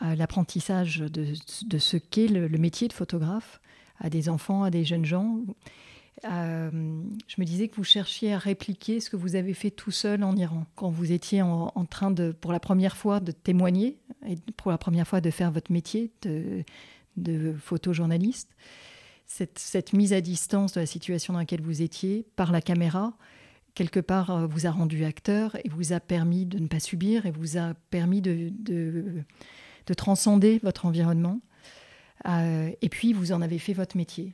l'apprentissage 0.01 0.99
de, 0.99 1.33
ce 1.79 1.95
qu'est 1.97 2.27
le, 2.27 2.49
métier 2.57 2.87
de 2.89 2.93
photographe 2.93 3.61
à 3.99 4.09
des 4.09 4.27
enfants, 4.27 4.63
à 4.63 4.69
des 4.69 4.83
jeunes 4.83 5.05
gens. 5.05 5.39
Euh, 6.25 6.69
je 7.27 7.35
me 7.39 7.45
disais 7.45 7.69
que 7.69 7.75
vous 7.77 7.85
cherchiez 7.85 8.33
à 8.33 8.37
répliquer 8.37 8.99
ce 8.99 9.09
que 9.09 9.15
vous 9.15 9.35
avez 9.35 9.53
fait 9.53 9.71
tout 9.71 9.91
seul 9.91 10.23
en 10.23 10.35
Iran, 10.35 10.65
quand 10.75 10.89
vous 10.89 11.13
étiez 11.13 11.41
en, 11.41 11.85
train 11.89 12.11
de, 12.11 12.31
pour 12.33 12.51
la 12.51 12.59
première 12.59 12.97
fois, 12.97 13.21
de 13.21 13.31
témoigner 13.31 13.97
et 14.27 14.35
pour 14.57 14.69
la 14.69 14.77
première 14.77 15.07
fois 15.07 15.21
de 15.21 15.29
faire 15.29 15.51
votre 15.51 15.71
métier 15.71 16.11
de 17.15 17.53
photojournaliste 17.57 18.49
cette, 19.27 19.93
mise 19.93 20.13
à 20.13 20.21
distance 20.21 20.73
de 20.73 20.79
la 20.79 20.85
situation 20.85 21.33
dans 21.33 21.39
laquelle 21.39 21.61
vous 21.61 21.81
étiez 21.81 22.25
par 22.35 22.51
la 22.51 22.61
caméra, 22.61 23.13
quelque 23.73 23.99
part, 23.99 24.31
euh, 24.31 24.47
vous 24.47 24.65
a 24.65 24.71
rendu 24.71 25.05
acteur 25.05 25.55
et 25.63 25.69
vous 25.69 25.93
a 25.93 25.99
permis 25.99 26.45
de 26.45 26.59
ne 26.59 26.67
pas 26.67 26.79
subir 26.79 27.25
et 27.25 27.31
vous 27.31 27.57
a 27.57 27.73
permis 27.89 28.21
de, 28.21 28.51
de, 28.59 29.23
transcender 29.95 30.59
votre 30.63 30.85
environnement. 30.85 31.41
Euh, 32.27 32.71
et 32.81 32.89
puis, 32.89 33.13
vous 33.13 33.31
en 33.31 33.41
avez 33.41 33.59
fait 33.59 33.73
votre 33.73 33.97
métier. 33.97 34.33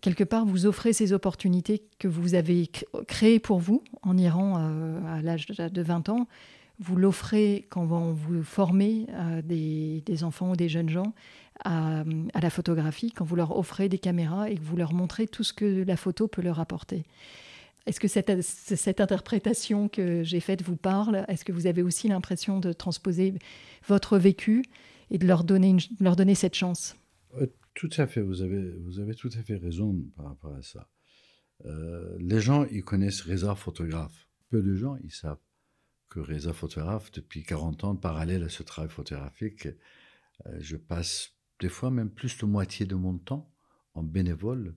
Quelque 0.00 0.22
part, 0.22 0.44
vous 0.44 0.66
offrez 0.66 0.92
ces 0.92 1.12
opportunités 1.12 1.82
que 1.98 2.06
vous 2.06 2.34
avez 2.34 2.70
créées 3.08 3.40
pour 3.40 3.58
vous 3.58 3.82
en 4.02 4.16
Iran 4.16 4.54
euh, 4.58 5.16
à 5.16 5.20
l'âge 5.20 5.46
de 5.46 5.82
20 5.82 6.08
ans. 6.10 6.28
Vous 6.78 6.96
l'offrez 6.96 7.66
quand 7.68 7.84
vous 7.84 8.42
formez 8.42 9.06
des, 9.44 10.24
enfants 10.24 10.52
ou 10.52 10.56
des 10.56 10.70
jeunes 10.70 10.88
gens 10.88 11.12
à, 11.64 12.04
la 12.40 12.50
photographie 12.50 13.12
quand 13.12 13.24
vous 13.24 13.36
leur 13.36 13.56
offrez 13.56 13.88
des 13.88 13.98
caméras 13.98 14.50
et 14.50 14.56
que 14.56 14.62
vous 14.62 14.76
leur 14.76 14.92
montrez 14.92 15.26
tout 15.26 15.44
ce 15.44 15.52
que 15.52 15.84
la 15.84 15.96
photo 15.96 16.28
peut 16.28 16.42
leur 16.42 16.60
apporter. 16.60 17.04
Est-ce 17.86 18.00
que 18.00 18.08
cette, 18.08 18.42
cette, 18.42 19.00
interprétation 19.00 19.88
que 19.88 20.22
j'ai 20.22 20.40
faite 20.40 20.62
vous 20.62 20.76
parle? 20.76 21.24
Est-ce 21.28 21.44
que 21.44 21.52
vous 21.52 21.66
avez 21.66 21.82
aussi 21.82 22.08
l'impression 22.08 22.60
de 22.60 22.72
transposer 22.72 23.34
votre 23.88 24.18
vécu 24.18 24.62
et 25.10 25.18
de 25.18 25.26
leur 25.26 25.44
donner, 25.44 25.76
leur 25.98 26.14
donner 26.14 26.34
cette 26.34 26.54
chance? 26.54 26.96
Euh, 27.40 27.46
Tout 27.74 27.90
à 27.96 28.06
fait, 28.06 28.20
vous 28.20 28.42
avez, 28.42 28.70
vous 28.80 29.00
avez 29.00 29.14
tout 29.14 29.30
à 29.38 29.42
fait 29.42 29.56
raison 29.56 29.96
par 30.16 30.26
rapport 30.26 30.54
à 30.54 30.62
ça. 30.62 30.88
Euh, 31.64 32.16
les 32.18 32.40
gens, 32.40 32.64
ils 32.70 32.84
connaissent 32.84 33.22
Reza 33.22 33.54
photographe. 33.54 34.28
Peu 34.50 34.62
de 34.62 34.74
gens, 34.74 34.96
ils 35.02 35.12
savent 35.12 35.38
que 36.08 36.20
Reza 36.20 36.52
photographe, 36.52 37.10
depuis 37.12 37.42
40 37.42 37.84
ans, 37.84 37.96
parallèle 37.96 38.42
à 38.42 38.48
ce 38.48 38.62
travail 38.62 38.90
photographique, 38.90 39.68
euh, 40.46 40.56
je 40.58 40.76
passe 40.76 41.32
des 41.60 41.68
fois 41.68 41.90
même 41.90 42.10
plus 42.10 42.38
de 42.38 42.46
moitié 42.46 42.86
de 42.86 42.94
mon 42.94 43.18
temps 43.18 43.54
en 43.94 44.02
bénévole 44.02 44.74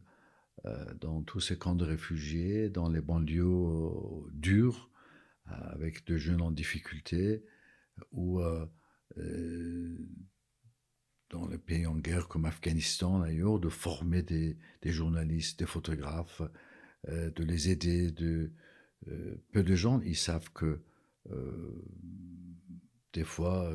euh, 0.65 0.93
dans 1.01 1.23
tous 1.23 1.39
ces 1.39 1.57
camps 1.57 1.75
de 1.75 1.83
réfugiés, 1.83 2.69
dans 2.69 2.89
les 2.89 3.01
banlieues 3.01 3.43
euh, 3.43 4.29
dures, 4.31 4.89
euh, 5.47 5.55
avec 5.71 6.05
de 6.05 6.17
jeunes 6.17 6.41
en 6.41 6.51
difficulté, 6.51 7.43
ou 8.11 8.41
dans 11.29 11.47
les 11.47 11.57
pays 11.57 11.85
en 11.85 11.97
guerre 11.97 12.27
comme 12.27 12.45
Afghanistan 12.45 13.19
d'ailleurs, 13.19 13.59
de 13.59 13.69
former 13.69 14.23
des, 14.23 14.57
journalistes, 14.83 15.59
des 15.59 15.65
photographes, 15.65 16.41
de 17.07 17.43
les 17.43 17.69
aider. 17.69 18.11
De, 18.11 18.51
peu 19.51 19.63
de 19.63 19.75
gens, 19.75 20.01
ils 20.01 20.15
savent 20.15 20.49
que 20.53 20.81
des 23.13 23.23
fois, 23.23 23.71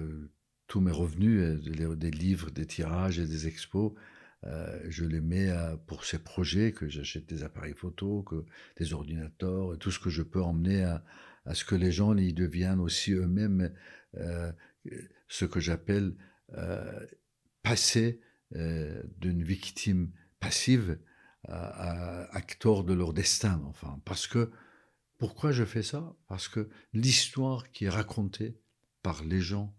tous 0.69 0.81
mes 0.81 0.93
revenus, 0.93 1.61
des 1.61 2.11
livres, 2.11 2.51
des 2.51 2.67
tirages 2.67 3.19
et 3.19 3.27
des 3.27 3.49
expos, 3.49 3.93
je 4.45 5.05
les 5.05 5.21
mets 5.21 5.53
pour 5.87 6.05
ces 6.05 6.19
projets, 6.19 6.73
que 6.73 6.89
j'achète 6.89 7.27
des 7.27 7.43
appareils 7.43 7.75
photo, 7.75 8.23
que 8.23 8.45
des 8.77 8.93
ordinateurs, 8.93 9.77
tout 9.79 9.91
ce 9.91 9.99
que 9.99 10.11
je 10.11 10.23
peux 10.23 10.43
emmener 10.43 10.85
à, 10.85 11.05
à 11.45 11.55
ce 11.55 11.65
que 11.65 11.75
les 11.75 11.91
gens 11.91 12.17
y 12.17 12.33
deviennent 12.33 12.81
aussi 12.81 13.13
eux-mêmes 13.13 13.73
ce 15.29 15.45
que 15.45 15.61
j'appelle 15.61 16.15
passer 17.63 18.21
d'une 18.53 19.43
victime 19.43 20.13
passive 20.41 20.99
à, 21.49 22.25
acteur 22.37 22.85
de 22.85 22.95
leur 22.95 23.13
destin, 23.13 23.63
enfin. 23.67 24.01
Parce 24.05 24.27
que, 24.27 24.51
pourquoi 25.19 25.53
je 25.53 25.65
fais 25.65 25.83
ça? 25.83 26.15
Parce 26.29 26.49
que 26.49 26.69
l'histoire 26.93 27.71
qui 27.71 27.87
est 27.87 27.91
racontée 27.91 28.61
par 29.03 29.25
les 29.25 29.41
gens 29.41 29.75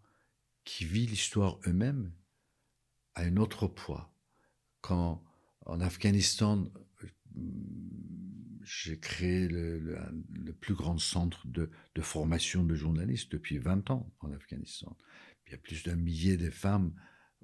qui 0.70 0.86
vivent 0.86 1.09
l'histoire 1.09 1.59
eux-mêmes 1.65 2.11
a 3.15 3.24
un 3.24 3.38
autre 3.38 3.65
poids. 3.65 4.13
Quand 4.82 5.24
en 5.65 5.82
Afghanistan, 5.82 6.72
j'ai 8.61 8.99
créé 8.99 9.47
le, 9.47 10.13
plus 10.61 10.76
grand 10.76 10.99
centre 10.99 11.47
de, 11.47 11.72
de, 11.95 12.01
formation 12.03 12.63
de 12.63 12.76
journalistes 12.76 13.32
depuis 13.32 13.57
20 13.57 13.89
ans 13.89 14.13
en 14.20 14.32
Afghanistan. 14.32 14.95
Il 15.47 15.53
y 15.53 15.55
a 15.55 15.57
plus 15.57 15.82
d'un 15.82 15.95
millier 15.95 16.38
de 16.38 16.51
femmes 16.51 16.93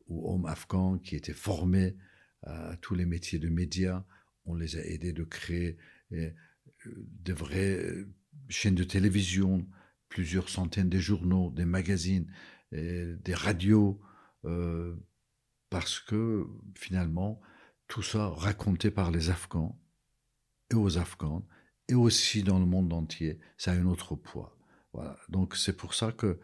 ou 0.05 0.32
hommes 0.32 0.45
afghans 0.45 0.99
qui 0.99 1.15
étaient 1.15 1.34
formés 1.34 1.97
à 2.43 2.78
tous 2.78 2.93
les 2.93 3.07
métiers 3.07 3.39
de 3.39 3.49
médias. 3.49 4.05
On 4.45 4.53
les 4.53 4.78
a 4.78 4.86
aidés 4.86 5.13
de 5.13 5.23
créer 5.23 5.78
euh, 6.11 6.30
de 6.86 7.34
vraies 7.34 7.76
euh, 7.76 8.07
chaînes 8.49 8.76
de 8.76 8.84
télévision, 8.84 9.67
plusieurs 10.09 10.47
centaines 10.47 10.89
de 10.89 10.99
journaux, 10.99 11.49
des 11.49 11.65
magazines, 11.65 12.32
des 12.76 13.34
radios, 13.34 13.99
euh, 14.45 14.95
parce 15.69 15.99
que 15.99 16.47
finalement, 16.76 17.41
tout 17.88 18.03
ça 18.03 18.30
raconté 18.30 18.91
par 18.91 19.11
les 19.11 19.30
Afghans 19.30 19.80
et 20.71 20.76
aux 20.76 20.97
Afghans, 20.97 21.45
et 21.88 21.95
aussi 21.95 22.43
dans 22.43 22.59
le 22.59 22.65
monde 22.65 22.91
entier, 22.93 23.39
ça 23.57 23.71
a 23.71 23.76
un 23.76 23.86
autre 23.86 24.15
poids. 24.15 24.57
Voilà. 24.93 25.17
Donc 25.30 25.55
c'est 25.55 25.78
pour 25.78 25.93
ça 25.93 26.11
que 26.11 26.39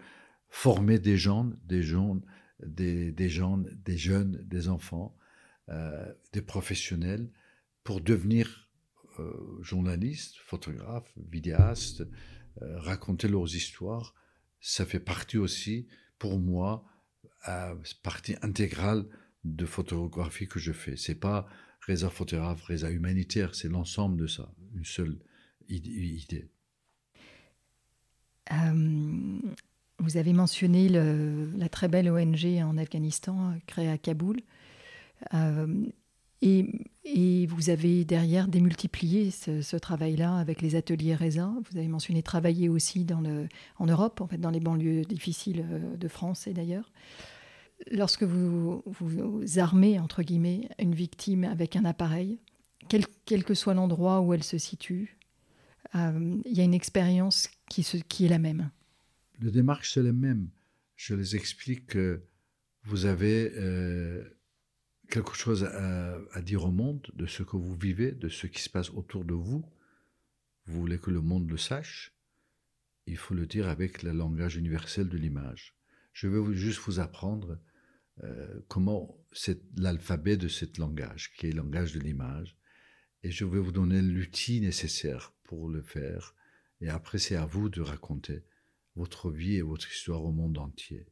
former 0.50 1.00
des 1.00 1.18
gens, 1.18 1.52
des 1.64 1.82
gens, 1.82 2.22
des, 2.64 3.12
des 3.12 3.30
gens, 3.30 3.58
des 3.58 3.98
jeunes, 3.98 4.44
des 4.46 4.68
enfants, 4.68 5.18
euh, 5.70 6.14
des 6.34 6.42
professionnels 6.42 7.32
pour 7.84 8.02
devenir 8.02 8.70
euh, 9.20 9.58
journalistes, 9.62 10.38
photographes, 10.38 11.12
vidéastes, 11.30 12.04
raconter 12.60 13.30
leurs 13.30 13.56
histoires, 13.56 14.14
ça 14.60 14.86
fait 14.86 15.00
partie 15.00 15.38
aussi, 15.38 15.88
pour 16.22 16.38
moi, 16.38 16.86
partie 18.04 18.36
intégrale 18.44 19.08
de 19.44 19.66
photographie 19.66 20.48
que 20.48 20.60
je 20.60 20.72
fais. 20.72 20.96
C'est 20.96 21.16
pas 21.16 21.48
résa 21.88 22.12
photographe, 22.12 22.62
résa 22.62 22.92
humanitaire, 22.92 23.56
c'est 23.56 23.70
l'ensemble 23.70 24.22
de 24.22 24.28
ça, 24.28 24.54
une 24.76 24.86
seule 24.86 25.18
idée. 25.68 26.48
Vous 29.98 30.18
avez 30.18 30.34
mentionné 30.34 30.90
la 30.90 31.70
très 31.70 31.88
belle 31.88 32.12
ONG 32.12 32.46
en 32.62 32.78
Afghanistan 32.78 33.56
créée 33.66 33.90
à 33.90 33.98
Kaboul. 33.98 34.42
Euh, 35.34 35.88
et, 36.42 37.46
vous 37.48 37.70
avez 37.70 38.06
derrière 38.06 38.48
démultiplié 38.48 39.32
ce, 39.32 39.76
travail-là 39.78 40.36
avec 40.38 40.62
les 40.62 40.76
ateliers 40.76 41.16
RESA. 41.16 41.54
Vous 41.70 41.78
avez 41.78 41.88
mentionné 41.88 42.24
travailler 42.24 42.70
aussi 42.70 43.06
en 43.78 43.86
Europe, 43.86 44.22
en 44.22 44.28
dans 44.38 44.50
les 44.50 44.60
banlieues 44.60 45.04
difficiles 45.04 45.66
euh, 45.70 45.96
de 45.98 46.08
France 46.08 46.48
et 46.48 46.54
d'ailleurs. 46.54 46.92
Lorsque 47.92 48.24
vous, 48.24 48.84
vous 48.86 49.60
armez, 49.60 50.00
entre 50.00 50.22
guillemets, 50.22 50.70
une 50.80 50.94
victime 50.94 51.44
avec 51.44 51.76
un 51.76 51.86
appareil, 51.86 52.40
quel, 53.26 53.44
que 53.44 53.54
soit 53.54 53.74
l'endroit 53.74 54.22
où 54.22 54.34
elle 54.34 54.44
se 54.44 54.58
situe, 54.58 55.18
euh, 55.96 56.38
il 56.46 56.54
y 56.54 56.62
a 56.62 56.64
une 56.64 56.74
expérience 56.74 57.50
qui, 57.70 57.82
est 57.82 58.28
la 58.28 58.40
même. 58.40 58.70
Le 59.40 59.52
démarche, 59.52 59.94
c'est 59.94 60.04
la 60.04 60.14
même. 60.14 60.50
Je 60.96 61.16
les 61.16 61.36
explique 61.36 61.88
que 61.88 62.22
vous 62.84 63.06
avez 63.06 63.52
euh, 63.56 64.24
quelque 65.12 65.36
chose 65.36 65.66
à, 65.66 66.42
dire 66.42 66.64
au 66.64 66.72
monde 66.72 67.06
de 67.14 67.28
ce 67.28 67.44
que 67.44 67.58
vous 67.58 67.76
vivez, 67.76 68.14
de 68.14 68.30
ce 68.30 68.48
qui 68.48 68.62
se 68.62 68.70
passe 68.70 68.90
autour 68.92 69.26
de 69.26 69.34
vous. 69.34 69.64
Vous 70.66 70.80
voulez 70.80 70.98
que 70.98 71.12
le 71.12 71.22
monde 71.22 71.50
le 71.50 71.58
sache. 71.58 72.16
Il 73.06 73.18
faut 73.18 73.34
le 73.34 73.46
dire 73.46 73.68
avec 73.68 74.04
le 74.04 74.14
langage 74.14 74.56
universel 74.56 75.10
de 75.10 75.18
l'image. 75.18 75.76
Je 76.14 76.28
vais 76.28 76.54
juste 76.56 76.80
vous 76.86 77.00
apprendre 77.00 77.60
euh, 78.24 78.62
comment 78.70 79.18
c'est 79.32 79.62
l'alphabet 79.78 80.38
de 80.38 80.48
ce 80.48 80.66
langage, 80.80 81.34
qui 81.34 81.48
est 81.48 81.52
le 81.52 81.58
langage 81.58 81.94
de 81.94 82.00
l'image. 82.00 82.58
Et 83.24 83.32
je 83.32 83.46
vais 83.46 83.60
vous 83.60 83.72
donner 83.72 84.02
l'outil 84.02 84.62
nécessaire 84.62 85.34
pour 85.44 85.70
le 85.70 85.82
faire. 85.82 86.36
Et 86.80 86.90
après, 86.90 87.18
c'est 87.18 87.36
à 87.36 87.46
vous 87.46 87.70
de 87.70 87.82
raconter 87.82 88.44
votre 88.96 89.30
vie 89.30 89.56
et 89.56 89.62
votre 89.62 89.92
histoire 89.92 90.24
au 90.24 90.32
monde 90.32 90.58
entier. 90.58 91.06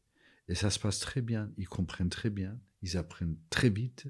Et 0.50 0.56
ça 0.56 0.70
se 0.70 0.80
passe 0.80 1.00
très 1.00 1.22
bien, 1.22 1.52
ils 1.58 1.68
comprennent 1.68 2.10
très 2.10 2.30
bien, 2.30 2.60
ils 2.82 2.98
apprennent 2.98 3.38
très 3.50 3.70
vite. 3.70 4.08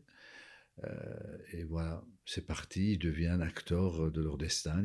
Euh, 0.86 1.38
et 1.52 1.66
voilà, 1.66 2.04
c'est 2.26 2.46
parti, 2.46 2.94
ils 2.94 3.00
deviennent 3.00 3.42
acteurs 3.42 4.12
de 4.12 4.22
leur 4.22 4.38
destin. 4.38 4.82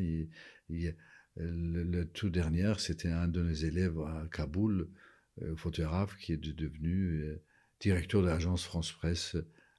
le, 1.36 2.04
tout 2.12 2.28
dernier, 2.28 2.74
c'était 2.78 3.08
un 3.08 3.28
de 3.28 3.42
nos 3.42 3.54
élèves 3.54 3.98
à 4.00 4.28
Kaboul, 4.32 4.90
euh, 5.42 5.56
photographe, 5.56 6.16
qui 6.18 6.32
est 6.32 6.36
devenu 6.36 7.22
euh, 7.22 7.42
directeur 7.80 8.22
de 8.22 8.28
l'agence 8.28 8.64
France 8.64 8.92
Presse 8.92 9.36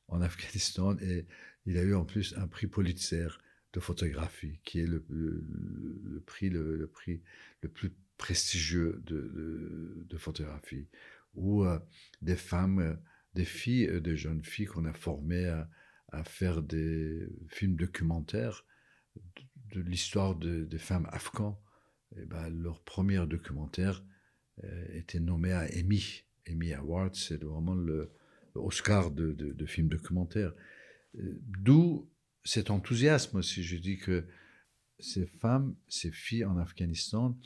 en 0.07 0.21
Afghanistan. 0.29 0.97
Et 0.99 1.25
il 1.65 1.77
a 1.77 1.83
eu 1.83 1.93
en 1.93 2.05
plus 2.05 2.33
un 2.37 2.47
prix 2.47 2.67
Pulitzer 2.67 3.27
de 3.73 3.79
photographie, 3.81 4.59
qui 4.63 4.79
est 4.79 4.87
le, 4.87 5.03
prix, 6.25 6.49
le, 6.49 6.89
plus 7.73 7.93
prestigieux 8.17 9.01
de, 9.05 10.17
photographie, 10.17 10.87
où 11.35 11.63
euh, 11.63 11.79
des 12.21 12.35
femmes, 12.35 12.79
euh, 12.79 12.95
des 13.33 13.45
filles, 13.45 13.87
euh, 13.87 14.01
des 14.01 14.17
jeunes 14.17 14.43
filles 14.43 14.65
qu'on 14.65 14.85
a 14.85 14.93
formées 14.93 15.45
à, 15.45 15.69
faire 16.23 16.61
des 16.61 17.27
films 17.49 17.75
documentaires 17.75 18.65
de, 19.73 19.81
l'histoire 19.81 20.33
des 20.33 20.77
femmes 20.77 21.09
afghanes. 21.11 21.57
Et 22.15 22.21
eh 22.21 22.25
ben, 22.25 22.47
leur 22.47 22.81
premier 22.85 23.27
documentaire 23.27 24.01
était 24.93 25.19
nommé 25.19 25.51
à 25.51 25.67
Emmy. 25.77 26.23
Emmy 26.49 26.71
Award, 26.71 27.15
c'est 27.15 27.43
vraiment 27.43 27.75
le, 27.75 28.13
Oscar 28.53 29.11
de, 29.11 29.33
de, 29.33 29.65
films 29.65 29.89
documentaires. 29.89 30.53
D'où 31.13 32.09
cet 32.45 32.69
enthousiasme 32.69 33.37
aussi. 33.37 33.63
Je 33.63 33.75
dis 33.75 33.97
que 33.97 34.25
ces 34.99 35.25
femmes, 35.25 35.75
ces 35.89 36.11
filles 36.11 36.45
en 36.45 36.57
Afghanistan, 36.57 37.37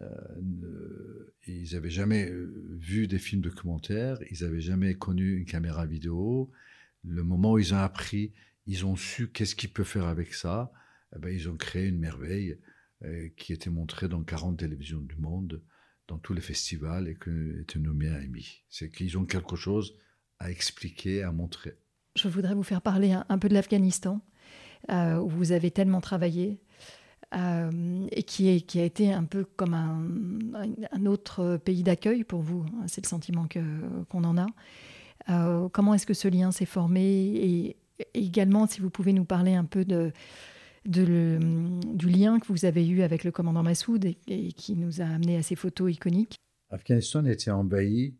euh, 0.00 1.34
ils 1.46 1.72
n'avaient 1.72 1.90
jamais 1.90 2.30
euh, 2.30 2.52
vu 2.78 3.06
des 3.06 3.18
films 3.18 3.42
documentaires, 3.42 4.18
ils 4.30 4.42
n'avaient 4.42 4.60
jamais 4.60 4.94
connu 4.94 5.36
une 5.36 5.44
caméra 5.44 5.86
vidéo. 5.86 6.50
Le 7.04 7.22
moment 7.22 7.52
où 7.52 7.58
ils 7.58 7.74
ont 7.74 7.78
appris, 7.78 8.32
ils 8.66 8.84
ont 8.84 8.96
su 8.96 9.28
qu'est-ce 9.28 9.54
qu'ils 9.54 9.72
peuvent 9.72 9.86
faire 9.86 10.06
avec 10.06 10.34
ça. 10.34 10.72
Eh 11.16 11.18
ben, 11.18 11.30
ils 11.30 11.48
ont 11.48 11.56
créé 11.56 11.86
une 11.86 11.98
merveille 11.98 12.58
euh, 13.04 13.28
qui 13.36 13.52
était 13.52 13.70
montrée 13.70 14.08
dans 14.08 14.22
40 14.22 14.58
télévisions 14.58 15.00
du 15.00 15.16
monde, 15.16 15.62
dans 16.06 16.18
tous 16.18 16.34
les 16.34 16.40
festivals 16.40 17.08
et 17.08 17.16
qui 17.16 17.60
était 17.60 17.78
nommée 17.78 18.08
à 18.08 18.18
Emmy. 18.18 18.64
C'est 18.68 18.90
qu'ils 18.90 19.16
ont 19.16 19.24
quelque 19.24 19.56
chose 19.56 19.94
à 20.38 20.50
expliquer, 20.50 21.22
à 21.22 21.32
montrer. 21.32 21.78
Je 22.14 22.28
voudrais 22.28 22.54
vous 22.54 22.62
faire 22.62 22.82
parler 22.82 23.12
un, 23.12 23.38
peu 23.38 23.48
de 23.48 23.54
l'Afghanistan, 23.54 24.20
où 24.88 25.28
vous 25.28 25.52
avez 25.52 25.70
tellement 25.70 26.00
travaillé. 26.00 26.60
Euh, 27.34 28.06
et 28.10 28.22
qui, 28.22 28.48
a 28.48 28.84
été 28.84 29.12
un 29.12 29.24
peu 29.24 29.44
comme 29.44 29.74
un, 29.74 31.06
autre 31.06 31.58
pays 31.58 31.82
d'accueil 31.82 32.24
pour 32.24 32.40
vous. 32.40 32.64
Hein, 32.74 32.84
c'est 32.86 33.04
le 33.04 33.08
sentiment 33.08 33.46
qu'on 34.08 34.24
en 34.24 34.38
a. 34.38 34.46
Euh, 35.28 35.68
comment 35.68 35.92
est-ce 35.92 36.06
que 36.06 36.14
ce 36.14 36.28
lien 36.28 36.52
s'est 36.52 36.64
formé? 36.64 37.02
Et, 37.02 37.76
également, 38.14 38.66
si 38.66 38.80
vous 38.80 38.90
pouvez 38.90 39.12
nous 39.12 39.24
parler 39.24 39.54
un 39.54 39.64
peu 39.64 39.84
du 39.84 40.22
lien 40.86 42.38
que 42.38 42.46
vous 42.46 42.64
avez 42.64 42.86
eu 42.86 43.02
avec 43.02 43.24
le 43.24 43.32
commandant 43.32 43.62
Massoud 43.62 44.04
et, 44.04 44.52
qui 44.52 44.76
nous 44.76 45.02
a 45.02 45.04
amené 45.04 45.36
à 45.36 45.42
ces 45.42 45.56
photos 45.56 45.92
iconiques. 45.92 46.36
Afghanistan 46.70 47.26
était 47.26 47.50
envahi 47.50 48.16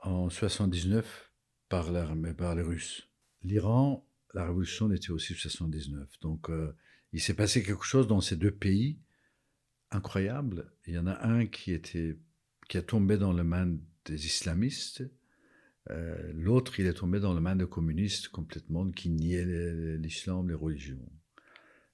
en 0.00 0.28
79 0.28 1.32
par, 1.68 1.90
par 2.36 2.54
les 2.54 2.62
Russes. 2.62 3.08
L'Iran, 3.42 4.06
la 4.34 4.44
révolution 4.44 4.92
était 4.92 5.10
aussi 5.10 5.32
en 5.32 5.36
79. 5.36 6.08
Donc, 6.20 6.50
euh, 6.50 6.76
il 7.12 7.20
s'est 7.20 7.34
passé 7.34 7.62
quelque 7.62 7.84
chose 7.84 8.06
dans 8.06 8.20
ces 8.20 8.36
deux 8.36 8.50
pays 8.50 8.98
incroyable. 9.90 10.72
Il 10.86 10.94
y 10.94 10.98
en 10.98 11.06
a 11.06 11.26
un 11.26 11.46
qui 11.46 11.72
était 11.72 12.16
a 12.74 12.82
tombé 12.82 13.18
dans 13.18 13.32
le 13.32 13.42
main 13.42 13.76
des 14.04 14.26
islamistes. 14.26 15.02
Euh, 15.90 16.32
l'autre, 16.34 16.78
il 16.78 16.86
est 16.86 16.94
tombé 16.94 17.18
dans 17.18 17.34
le 17.34 17.40
main 17.40 17.56
des 17.56 17.66
communistes 17.66 18.28
complètement 18.28 18.90
qui 18.90 19.10
niaient 19.10 19.96
l'islam, 19.96 20.48
les 20.48 20.54
religions. 20.54 21.10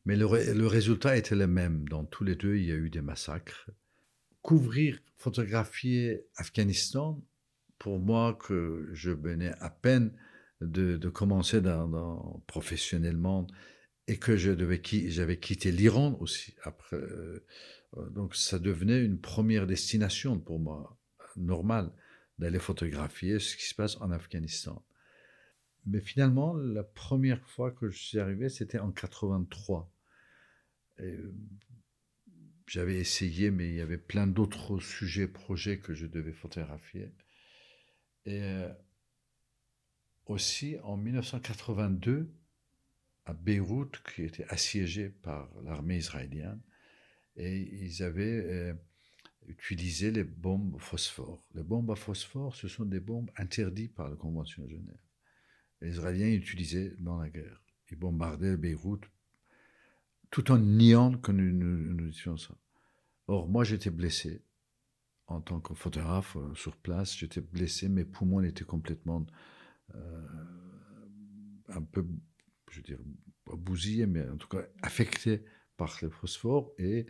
Mais 0.04 0.16
le, 0.16 0.26
résultat 0.66 1.16
était 1.16 1.34
le 1.34 1.46
même. 1.46 1.88
Dans 1.88 2.04
tous 2.04 2.24
les 2.24 2.36
deux, 2.36 2.56
il 2.56 2.66
y 2.66 2.72
a 2.72 2.76
eu 2.76 2.90
des 2.90 3.00
massacres. 3.00 3.70
Couvrir, 4.42 5.00
photographier 5.16 6.26
Afghanistan, 6.36 7.20
pour 7.78 7.98
moi, 7.98 8.38
que 8.40 8.88
je 8.92 9.10
venais 9.10 9.52
à 9.58 9.70
peine 9.70 10.12
de, 10.60 11.08
commencer 11.08 11.60
dans, 11.60 12.42
professionnellement 12.46 13.46
et 14.08 14.18
que 14.18 14.36
je 14.36 14.50
devais, 14.52 14.80
j'avais 15.08 15.38
quitté 15.38 15.72
l'Iran 15.72 16.16
aussi 16.20 16.54
après. 16.62 16.96
Euh, 16.96 17.44
donc 18.10 18.36
ça 18.36 18.58
devenait 18.58 19.04
une 19.04 19.20
première 19.20 19.66
destination 19.66 20.38
pour 20.38 20.60
moi, 20.60 20.98
normale, 21.36 21.92
d'aller 22.38 22.58
photographier 22.58 23.38
ce 23.38 23.56
qui 23.56 23.64
se 23.64 23.74
passe 23.74 23.96
en 24.00 24.10
Afghanistan. 24.10 24.84
Mais 25.86 26.00
finalement, 26.00 26.54
la 26.54 26.82
première 26.82 27.46
fois 27.46 27.70
que 27.70 27.90
je 27.90 27.98
suis 27.98 28.18
arrivé, 28.18 28.48
c'était 28.48 28.78
en 28.78 28.90
83. 28.90 29.92
J'avais 32.66 32.98
essayé, 32.98 33.50
mais 33.52 33.68
il 33.68 33.74
y 33.76 33.80
avait 33.80 33.98
plein 33.98 34.26
d'autres 34.26 34.80
sujets, 34.80 35.28
projets 35.28 35.78
que 35.78 35.94
je 35.94 36.06
devais 36.06 36.32
photographier. 36.32 37.12
Et 38.24 38.42
euh, 38.42 38.72
aussi 40.26 40.76
en 40.82 40.96
1982, 40.96 42.28
à 43.26 43.34
Beyrouth, 43.34 44.02
qui 44.14 44.22
était 44.22 44.46
assiégé 44.48 45.10
par 45.10 45.50
l'armée 45.64 45.98
israélienne, 45.98 46.60
et 47.36 47.58
ils 47.84 48.02
avaient 48.02 48.44
euh, 48.46 48.74
utilisé 49.48 50.10
les 50.10 50.24
bombes 50.24 50.80
phosphore. 50.80 51.44
Les 51.54 51.62
bombes 51.62 51.90
à 51.90 51.96
phosphore, 51.96 52.54
ce 52.54 52.68
sont 52.68 52.84
des 52.84 53.00
bombes 53.00 53.30
interdites 53.36 53.94
par 53.94 54.08
la 54.08 54.16
Convention 54.16 54.64
de 54.64 54.70
Genève. 54.70 55.00
Les 55.80 55.90
Israéliens 55.90 56.28
utilisaient 56.28 56.94
dans 56.98 57.18
la 57.18 57.28
guerre. 57.28 57.62
Ils 57.90 57.98
bombardaient 57.98 58.56
Beyrouth 58.56 59.04
tout 60.30 60.50
en 60.50 60.58
niant 60.58 61.18
que 61.18 61.32
nous, 61.32 61.52
nous, 61.52 62.08
étions 62.08 62.36
ça. 62.36 62.54
Or, 63.26 63.48
moi, 63.48 63.64
j'étais 63.64 63.90
blessé 63.90 64.42
en 65.26 65.40
tant 65.40 65.60
que 65.60 65.74
photographe 65.74 66.36
euh, 66.36 66.54
sur 66.54 66.76
place. 66.76 67.16
J'étais 67.16 67.40
blessé, 67.40 67.88
mes 67.88 68.04
poumons 68.04 68.42
étaient 68.42 68.64
complètement 68.64 69.26
euh, 69.94 70.26
un 71.68 71.82
peu 71.82 72.06
je 72.70 72.76
veux 72.76 72.82
dire, 72.82 72.98
bousillé, 73.54 74.06
mais 74.06 74.28
en 74.28 74.36
tout 74.36 74.48
cas 74.48 74.64
affecté 74.82 75.44
par 75.76 75.96
le 76.02 76.10
phosphore. 76.10 76.72
Et, 76.78 77.06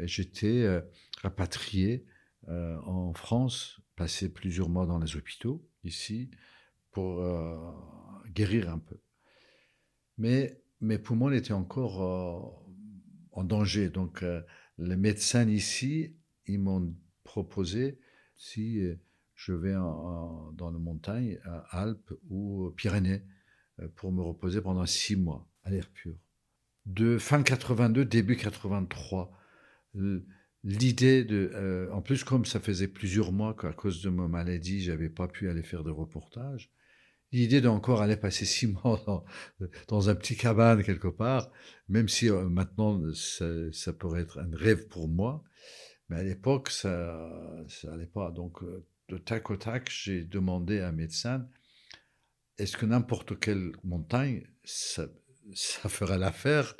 j'étais 0.00 0.62
euh, 0.62 0.80
rapatrié 1.22 2.06
euh, 2.46 2.78
en 2.82 3.12
France, 3.14 3.80
passé 3.96 4.32
plusieurs 4.32 4.68
mois 4.68 4.86
dans 4.86 5.00
les 5.00 5.16
hôpitaux, 5.16 5.68
ici, 5.82 6.30
pour 6.92 7.20
euh, 7.20 7.56
guérir 8.28 8.70
un 8.70 8.78
peu. 8.78 9.00
Mais 10.18 10.62
mes 10.80 10.98
poumons 10.98 11.32
étaient 11.32 11.52
encore 11.52 12.64
en 13.32 13.44
danger. 13.44 13.90
Donc, 13.90 14.24
les 14.78 14.96
médecins 14.96 15.48
ici, 15.48 16.16
ils 16.46 16.60
m'ont 16.60 16.94
proposé 17.24 17.98
si 18.36 18.80
je 19.34 19.52
vais 19.52 19.74
dans 19.74 20.70
les 20.72 20.78
montagnes, 20.78 21.40
Alpes 21.70 22.12
ou 22.28 22.72
Pyrénées, 22.76 23.22
euh, 23.22 23.37
pour 23.96 24.12
me 24.12 24.22
reposer 24.22 24.60
pendant 24.60 24.86
six 24.86 25.16
mois 25.16 25.48
à 25.64 25.70
l'air 25.70 25.88
pur. 25.90 26.14
De 26.86 27.18
fin 27.18 27.42
82, 27.42 28.04
début 28.04 28.36
83, 28.36 29.30
l'idée 30.64 31.24
de... 31.24 31.50
Euh, 31.54 31.90
en 31.92 32.02
plus, 32.02 32.24
comme 32.24 32.44
ça 32.44 32.60
faisait 32.60 32.88
plusieurs 32.88 33.32
mois 33.32 33.54
qu'à 33.54 33.72
cause 33.72 34.02
de 34.02 34.10
ma 34.10 34.26
maladie, 34.26 34.80
j'avais 34.80 35.10
pas 35.10 35.28
pu 35.28 35.48
aller 35.50 35.62
faire 35.62 35.84
de 35.84 35.90
reportage, 35.90 36.72
l'idée 37.30 37.60
d'encore 37.60 38.00
aller 38.00 38.16
passer 38.16 38.46
six 38.46 38.66
mois 38.84 39.24
dans, 39.88 40.08
un 40.08 40.14
petit 40.14 40.36
cabane 40.36 40.82
quelque 40.82 41.08
part, 41.08 41.50
même 41.88 42.08
si 42.08 42.30
euh, 42.30 42.48
maintenant 42.48 43.00
ça, 43.12 43.46
ça, 43.72 43.92
pourrait 43.92 44.22
être 44.22 44.38
un 44.38 44.50
rêve 44.52 44.88
pour 44.88 45.08
moi, 45.08 45.44
mais 46.08 46.16
à 46.16 46.22
l'époque, 46.22 46.70
ça 46.70 47.18
n'allait 47.84 48.06
pas. 48.06 48.30
Donc, 48.30 48.64
de 49.10 49.18
tac 49.18 49.50
au 49.50 49.56
tac, 49.56 49.90
j'ai 49.90 50.24
demandé 50.24 50.80
à 50.80 50.88
un 50.88 50.92
médecin 50.92 51.46
est-ce 52.58 52.76
que 52.76 52.86
n'importe 52.86 53.38
quelle 53.38 53.72
montagne, 53.84 54.42
ça, 54.64 55.06
ça 55.54 55.88
ferait 55.88 56.18
l'affaire? 56.18 56.76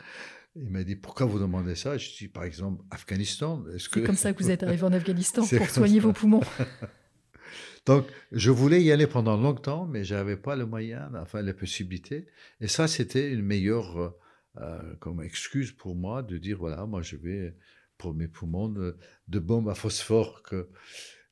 Il 0.57 0.71
m'a 0.71 0.83
dit 0.83 0.97
pourquoi 0.97 1.27
vous 1.27 1.39
demandez 1.39 1.77
ça? 1.77 1.97
Je 1.99 2.11
dis 2.17 2.29
par 2.29 2.45
exemple 2.45 2.83
Afghanistan. 2.91 3.65
C'est 3.79 3.89
que... 3.89 4.01
comme 4.01 4.17
ça 4.17 4.33
que 4.33 4.43
vous 4.43 4.51
êtes 4.51 4.63
arrivé 4.63 4.83
en 4.83 4.93
Afghanistan 4.93 5.47
pour 5.57 5.71
soigner 5.71 6.01
vos 6.01 6.13
poumons. 6.13 6.43
Donc 7.87 8.07
je 8.33 8.51
voulais 8.51 8.83
y 8.83 8.93
aller 8.93 9.07
pendant 9.07 9.37
longtemps, 9.37 9.87
mais 9.87 10.05
j'avais 10.05 10.37
pas 10.37 10.57
le 10.57 10.67
moyen, 10.67 11.11
enfin 11.15 11.43
les 11.43 11.55
possibilités. 11.55 12.27
Et 12.61 12.69
ça 12.69 12.89
c'était 12.89 13.31
une 13.31 13.43
meilleure 13.43 13.99
euh, 13.99 14.11
euh, 14.59 14.95
comme 14.97 15.23
excuse 15.23 15.73
pour 15.73 15.95
moi 15.95 16.23
de 16.23 16.39
dire 16.39 16.59
voilà 16.59 16.85
moi 16.87 17.03
je 17.03 17.17
vais 17.17 17.57
pour 17.97 18.15
mes 18.15 18.29
poumons 18.29 18.69
de, 18.69 18.97
de 19.29 19.39
bombes 19.39 19.69
à 19.69 19.75
phosphore 19.75 20.43
que 20.43 20.69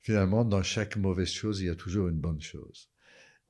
finalement 0.00 0.44
dans 0.44 0.62
chaque 0.62 0.96
mauvaise 0.96 1.30
chose 1.30 1.60
il 1.60 1.66
y 1.66 1.70
a 1.70 1.74
toujours 1.74 2.08
une 2.08 2.20
bonne 2.20 2.40
chose. 2.40 2.90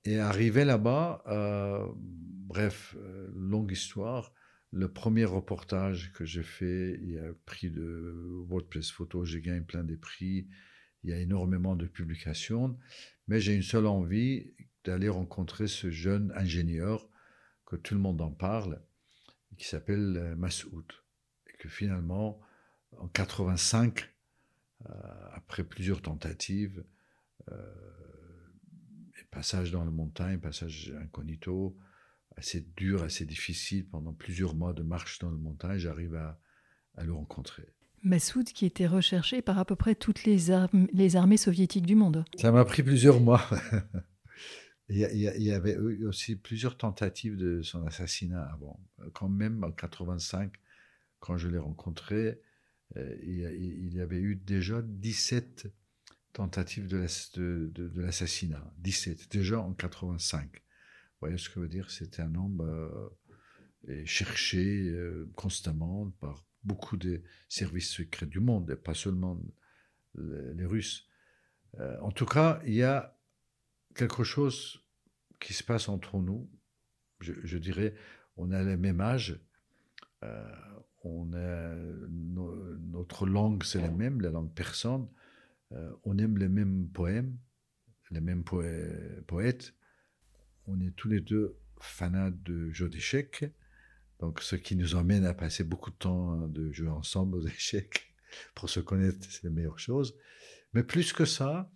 Et 0.06 0.20
arrivé 0.20 0.64
là-bas, 0.64 1.24
euh, 1.26 1.84
bref, 1.96 2.94
euh, 2.96 3.28
longue 3.34 3.72
histoire, 3.72 4.32
le 4.70 4.86
premier 4.92 5.24
reportage 5.24 6.12
que 6.12 6.24
j'ai 6.24 6.44
fait, 6.44 6.96
il 7.02 7.10
y 7.10 7.18
a 7.18 7.32
prix 7.44 7.70
de 7.70 8.44
WordPress 8.48 8.92
Photo, 8.92 9.24
j'ai 9.24 9.40
gagné 9.40 9.62
plein 9.62 9.82
de 9.82 9.96
prix, 9.96 10.46
il 11.02 11.10
y 11.10 11.12
a 11.12 11.18
énormément 11.18 11.74
de 11.74 11.86
publications, 11.86 12.78
mais 13.26 13.40
j'ai 13.40 13.56
une 13.56 13.64
seule 13.64 13.86
envie 13.86 14.54
d'aller 14.84 15.08
rencontrer 15.08 15.66
ce 15.66 15.90
jeune 15.90 16.32
ingénieur 16.36 17.10
que 17.64 17.74
tout 17.74 17.94
le 17.94 18.00
monde 18.00 18.20
en 18.20 18.30
parle, 18.30 18.80
qui 19.58 19.66
s'appelle 19.66 20.16
euh, 20.16 20.36
Massoud. 20.36 20.86
Et 21.48 21.56
que 21.58 21.68
finalement, 21.68 22.40
en 22.96 23.08
85, 23.08 24.08
après 25.32 25.64
plusieurs 25.64 26.00
tentatives, 26.00 26.84
passage 29.30 29.70
dans 29.70 29.84
la 29.84 29.90
montagne, 29.90 30.38
passage 30.38 30.94
incognito, 31.02 31.76
assez 32.36 32.66
dur, 32.76 33.02
assez 33.02 33.24
difficile, 33.24 33.86
pendant 33.88 34.12
plusieurs 34.12 34.54
mois 34.54 34.72
de 34.72 34.82
marche 34.82 35.18
dans 35.18 35.30
la 35.30 35.36
montagne, 35.36 35.78
j'arrive 35.78 36.14
à, 36.14 36.38
le 37.02 37.12
rencontrer. 37.12 37.68
Massoud 38.02 38.46
qui 38.46 38.64
était 38.64 38.86
recherché 38.86 39.42
par 39.42 39.58
à 39.58 39.64
peu 39.64 39.76
près 39.76 39.94
toutes 39.94 40.24
les, 40.24 40.46
les 40.92 41.16
armées 41.16 41.36
soviétiques 41.36 41.86
du 41.86 41.94
monde. 41.94 42.24
Ça 42.36 42.52
m'a 42.52 42.64
pris 42.64 42.82
plusieurs 42.82 43.20
mois. 43.20 43.42
il, 44.88 44.98
y 44.98 45.50
avait 45.50 45.76
aussi 45.76 46.36
plusieurs 46.36 46.78
tentatives 46.78 47.36
de 47.36 47.62
son 47.62 47.84
assassinat 47.86 48.42
avant. 48.52 48.80
Quand 49.12 49.28
même 49.28 49.62
en 49.64 49.72
85, 49.72 50.52
quand 51.20 51.36
je 51.36 51.48
l'ai 51.48 51.58
rencontré, 51.58 52.40
euh, 52.96 53.16
il 53.22 53.92
y 53.92 54.00
avait 54.00 54.20
eu 54.20 54.36
déjà 54.36 54.80
17 54.82 55.68
tentative 56.36 56.86
de 56.86 56.98
l'assassinat, 57.96 58.62
17, 58.76 59.30
déjà 59.32 59.58
en 59.58 59.72
85. 59.72 60.52
Vous 60.52 60.60
voyez 61.22 61.38
ce 61.38 61.48
que 61.48 61.54
je 61.54 61.60
veux 61.60 61.68
dire? 61.68 61.90
C'était 61.90 62.20
un 62.20 62.34
homme 62.34 62.60
euh, 63.88 64.02
cherché 64.04 64.90
euh, 64.90 65.32
constamment 65.34 66.10
par 66.20 66.44
beaucoup 66.62 66.98
de 66.98 67.22
services 67.48 67.90
secrets 67.90 68.26
du 68.26 68.40
monde, 68.40 68.70
et 68.70 68.76
pas 68.76 68.92
seulement 68.92 69.40
les, 70.14 70.66
Russes. 70.66 71.08
Euh, 71.78 71.98
en 72.02 72.10
tout 72.10 72.26
cas, 72.26 72.60
il 72.66 72.74
y 72.74 72.82
a 72.82 73.18
quelque 73.94 74.22
chose 74.22 74.84
qui 75.40 75.54
se 75.54 75.64
passe 75.64 75.88
entre 75.88 76.18
nous. 76.18 76.50
Je, 77.20 77.56
dirais, 77.56 77.94
on 78.36 78.50
a 78.50 78.62
le 78.62 78.76
même 78.76 79.00
âge, 79.00 79.40
on 81.02 81.32
a, 81.32 81.74
notre 82.10 83.26
langue 83.26 83.64
c'est 83.64 83.80
la 83.80 83.90
même, 83.90 84.20
la 84.20 84.28
langue 84.28 84.52
persane, 84.52 85.08
euh, 85.72 85.92
on 86.04 86.18
aime 86.18 86.38
les 86.38 86.48
mêmes 86.48 86.88
poèmes, 86.88 87.36
les 88.10 88.20
mêmes 88.20 88.44
poètes. 88.44 89.74
On 90.66 90.80
est 90.80 90.94
tous 90.96 91.08
les 91.08 91.20
deux 91.20 91.56
fanats 91.80 92.30
de 92.30 92.70
jeux 92.70 92.88
d'échecs. 92.88 93.44
Donc, 94.20 94.40
ce 94.40 94.56
qui 94.56 94.76
nous 94.76 94.94
emmène 94.94 95.24
à 95.24 95.34
passer 95.34 95.64
beaucoup 95.64 95.90
de 95.90 95.96
temps 95.96 96.32
hein, 96.32 96.48
de 96.48 96.72
jouer 96.72 96.88
ensemble 96.88 97.36
aux 97.36 97.46
échecs 97.46 98.14
pour 98.54 98.70
se 98.70 98.80
connaître, 98.80 99.18
c'est 99.30 99.44
la 99.44 99.50
meilleure 99.50 99.78
chose. 99.78 100.16
Mais 100.72 100.82
plus 100.82 101.12
que 101.12 101.24
ça, 101.24 101.70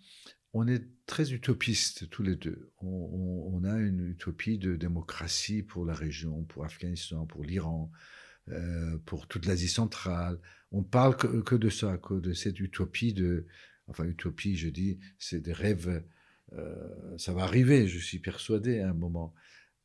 on 0.53 0.67
est 0.67 0.85
très 1.07 1.33
utopistes 1.33 2.09
tous 2.11 2.23
les 2.23 2.37
deux. 2.37 2.73
On, 2.79 3.63
a 3.65 3.79
une 3.79 4.09
utopie 4.09 4.59
de 4.59 4.75
démocratie 4.75 5.63
pour 5.63 5.85
la 5.85 5.95
région, 5.95 6.45
pour 6.45 6.65
Afghanistan, 6.65 7.27
pour 7.27 7.45
l'Iran, 7.45 7.91
euh, 8.49 8.97
pour 9.05 9.29
toute 9.29 9.47
l'Asie 9.47 9.69
centrale. 9.69 10.41
On 10.73 10.83
parle 10.83 11.17
que, 11.17 11.43
que, 11.43 11.55
de 11.55 11.69
ça, 11.69 11.99
que 11.99 12.15
de 12.15 12.33
cette 12.33 12.59
utopie 12.59 13.13
de 13.13 13.47
enfin 13.91 14.05
utopie, 14.05 14.57
je 14.57 14.69
dis, 14.69 14.99
c'est 15.19 15.41
des 15.41 15.53
rêves, 15.53 16.03
euh, 16.53 17.19
ça 17.19 17.33
va 17.33 17.43
arriver, 17.43 17.87
je 17.87 17.99
suis 17.99 18.19
persuadé 18.19 18.81
à 18.81 18.91
un 18.91 18.95
moment. 18.95 19.35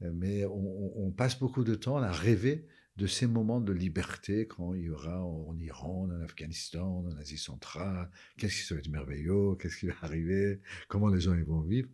Mais 0.01 0.45
on, 0.45 1.11
passe 1.11 1.39
beaucoup 1.39 1.63
de 1.63 1.73
temps 1.73 1.97
à 1.97 2.11
rêver 2.11 2.67
de 2.97 3.07
ces 3.07 3.27
moments 3.27 3.61
de 3.61 3.71
liberté 3.71 4.45
quand 4.45 4.73
il 4.73 4.83
y 4.83 4.89
aura 4.89 5.23
en 5.23 5.57
Iran, 5.57 6.09
en 6.11 6.21
Afghanistan, 6.21 7.05
en 7.05 7.17
Asie 7.17 7.37
centrale, 7.37 8.09
qu'est-ce 8.37 8.67
qui 8.67 8.73
va 8.73 8.79
être 8.79 8.89
merveilleux, 8.89 9.55
qu'est-ce 9.55 9.77
qui 9.77 9.87
va 9.87 9.93
arriver, 10.01 10.61
comment 10.89 11.07
les 11.07 11.21
gens 11.21 11.35
vont 11.45 11.61
vivre. 11.61 11.89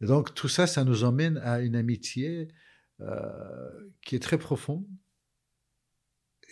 Et 0.00 0.06
donc 0.06 0.34
tout 0.34 0.48
ça, 0.48 0.66
ça 0.66 0.84
nous 0.84 1.04
emmène 1.04 1.38
à 1.38 1.60
une 1.60 1.76
amitié 1.76 2.48
euh, 3.00 3.90
qui 4.02 4.16
est 4.16 4.20
très 4.20 4.38
profonde, 4.38 4.86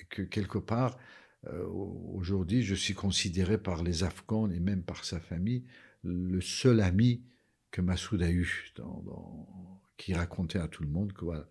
que 0.09 0.23
quelque 0.23 0.59
part, 0.59 0.99
euh, 1.49 1.65
aujourd'hui, 1.67 2.63
je 2.63 2.75
suis 2.75 2.95
considéré 2.95 3.59
par 3.59 3.83
les 3.83 4.05
Afghans 4.05 4.51
et 4.51 4.61
même 4.61 4.83
par 4.83 5.05
sa 5.05 5.21
famille 5.21 5.65
le 6.05 6.41
seul 6.41 6.81
ami 6.81 7.23
que 7.71 7.81
Massoud 7.81 8.23
a 8.23 8.31
eu, 8.31 8.73
qui 9.97 10.15
racontait 10.15 10.59
à 10.59 10.69
tout 10.69 10.83
le 10.83 10.89
monde 10.89 11.13
que 11.13 11.25
voilà, 11.25 11.49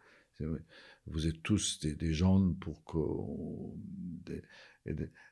vous 1.07 1.27
êtes 1.27 1.41
tous 1.41 1.79
des, 1.79 2.13
gens 2.13 2.53
pour 2.53 2.83
que, 2.83 2.97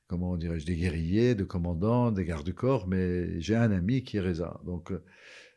comment 0.08 0.36
dirais-je, 0.38 0.66
des 0.66 0.76
guerriers, 0.76 1.36
des 1.36 1.46
commandants, 1.46 2.12
des 2.12 2.26
gardes-corps, 2.26 2.88
mais 2.88 3.40
j'ai 3.40 3.56
un 3.56 3.72
ami 3.72 4.04
qui 4.04 4.18
est 4.18 4.22
Reza. 4.22 4.60
Donc, 4.66 4.92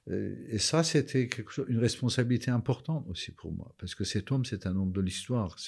euh, 0.08 0.44
et 0.48 0.58
ça, 0.58 0.82
c'était 0.82 1.28
une 1.68 1.78
responsabilité 1.78 2.50
importante 2.50 3.06
aussi 3.08 3.32
pour 3.32 3.52
moi, 3.52 3.74
parce 3.78 3.94
que 3.94 4.04
cet 4.04 4.32
homme, 4.32 4.44
c'est 4.44 4.66
un 4.66 4.76
homme 4.76 4.92
de 4.92 5.00
l'histoire. 5.00 5.58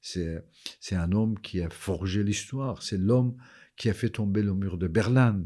C'est 0.00 0.44
un 0.92 1.12
homme 1.12 1.38
qui 1.40 1.60
a 1.60 1.70
forgé 1.70 2.22
l'histoire. 2.22 2.82
C'est 2.82 2.98
l'homme 2.98 3.36
qui 3.76 3.88
a 3.88 3.94
fait 3.94 4.10
tomber 4.10 4.42
le 4.42 4.54
mur 4.54 4.78
de 4.78 4.88
Berlin. 4.88 5.44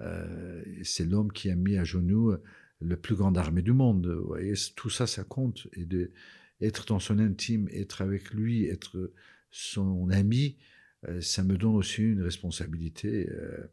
Euh, 0.00 0.62
c'est 0.82 1.04
l'homme 1.04 1.32
qui 1.32 1.50
a 1.50 1.56
mis 1.56 1.76
à 1.76 1.84
genoux 1.84 2.34
le 2.80 2.96
plus 2.96 3.14
grand 3.14 3.36
armée 3.36 3.62
du 3.62 3.72
monde. 3.72 4.06
Vous 4.06 4.26
voyez, 4.26 4.54
tout 4.76 4.90
ça, 4.90 5.06
ça 5.06 5.24
compte. 5.24 5.68
Et 5.74 5.84
de, 5.84 6.12
être 6.60 6.86
dans 6.86 7.00
son 7.00 7.18
intime, 7.18 7.68
être 7.72 8.02
avec 8.02 8.32
lui, 8.32 8.66
être 8.66 9.12
son 9.50 10.08
ami, 10.10 10.58
euh, 11.08 11.20
ça 11.20 11.42
me 11.42 11.56
donne 11.56 11.74
aussi 11.74 12.02
une 12.02 12.22
responsabilité 12.22 13.28
euh, 13.30 13.66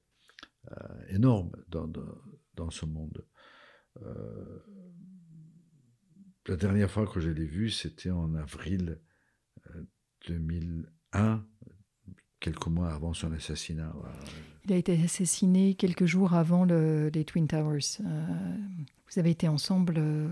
énorme 1.10 1.52
dans, 1.70 1.88
dans, 2.56 2.70
ce 2.70 2.86
monde. 2.86 3.26
la 6.46 6.56
dernière 6.58 6.92
fois 6.92 7.08
que 7.08 7.20
je 7.20 7.30
l'ai 7.30 7.46
vu, 7.46 7.70
c'était 7.70 8.12
en 8.12 8.36
avril 8.36 9.00
2001, 10.28 11.46
quelques 12.40 12.68
mois 12.68 12.92
avant 12.94 13.14
son 13.14 13.32
assassinat. 13.32 13.94
Il 14.66 14.74
a 14.74 14.78
été 14.78 15.02
assassiné 15.02 15.74
quelques 15.76 16.06
jours 16.06 16.34
avant 16.34 16.66
le, 16.66 17.10
les 17.14 17.26
Twin 17.26 17.48
Towers. 17.48 18.00
Euh, 18.02 18.26
vous 19.12 19.20
avez 19.20 19.32
été 19.32 19.48
ensemble 19.48 19.96
euh, 19.98 20.28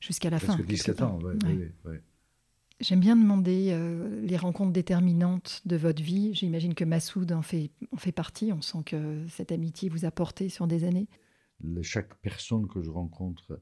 jusqu'à 0.00 0.30
la 0.30 0.38
fin. 0.38 0.56
17 0.56 1.02
ans, 1.02 1.18
oui. 1.22 1.70
Ouais. 1.84 2.02
J'aime 2.80 2.98
bien 2.98 3.14
demander 3.14 3.68
euh, 3.70 4.20
les 4.22 4.36
rencontres 4.36 4.72
déterminantes 4.72 5.62
de 5.66 5.76
votre 5.76 6.02
vie. 6.02 6.34
J'imagine 6.34 6.74
que 6.74 6.84
Massoud 6.84 7.30
en 7.30 7.42
fait, 7.42 7.70
en 7.92 7.96
fait 7.96 8.10
partie. 8.10 8.52
On 8.52 8.60
sent 8.60 8.82
que 8.86 9.24
cette 9.28 9.52
amitié 9.52 9.88
vous 9.88 10.04
a 10.04 10.10
porté 10.10 10.48
sur 10.48 10.66
des 10.66 10.82
années. 10.82 11.06
chaque 11.82 12.14
personne 12.16 12.66
que 12.66 12.82
je 12.82 12.90
rencontre 12.90 13.60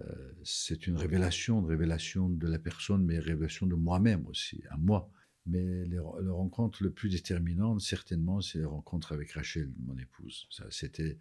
euh, 0.00 0.32
c'est 0.44 0.86
une 0.86 0.96
révélation, 0.96 1.60
une 1.60 1.66
révélation 1.66 2.28
de 2.28 2.46
la 2.46 2.58
personne, 2.58 3.04
mais 3.04 3.14
une 3.14 3.20
révélation 3.20 3.66
de 3.66 3.74
moi-même 3.74 4.26
aussi, 4.26 4.62
à 4.70 4.76
moi. 4.76 5.10
Mais 5.46 5.84
les, 5.86 5.98
rencontres 5.98 6.82
le 6.82 6.90
plus 6.90 7.08
déterminantes, 7.08 7.80
certainement, 7.80 8.40
c'est 8.40 8.58
les 8.58 8.64
rencontres 8.64 9.12
avec 9.12 9.32
Rachel, 9.32 9.72
mon 9.86 9.96
épouse. 9.96 10.48
Ça, 10.50 10.64
c'était 10.70 11.18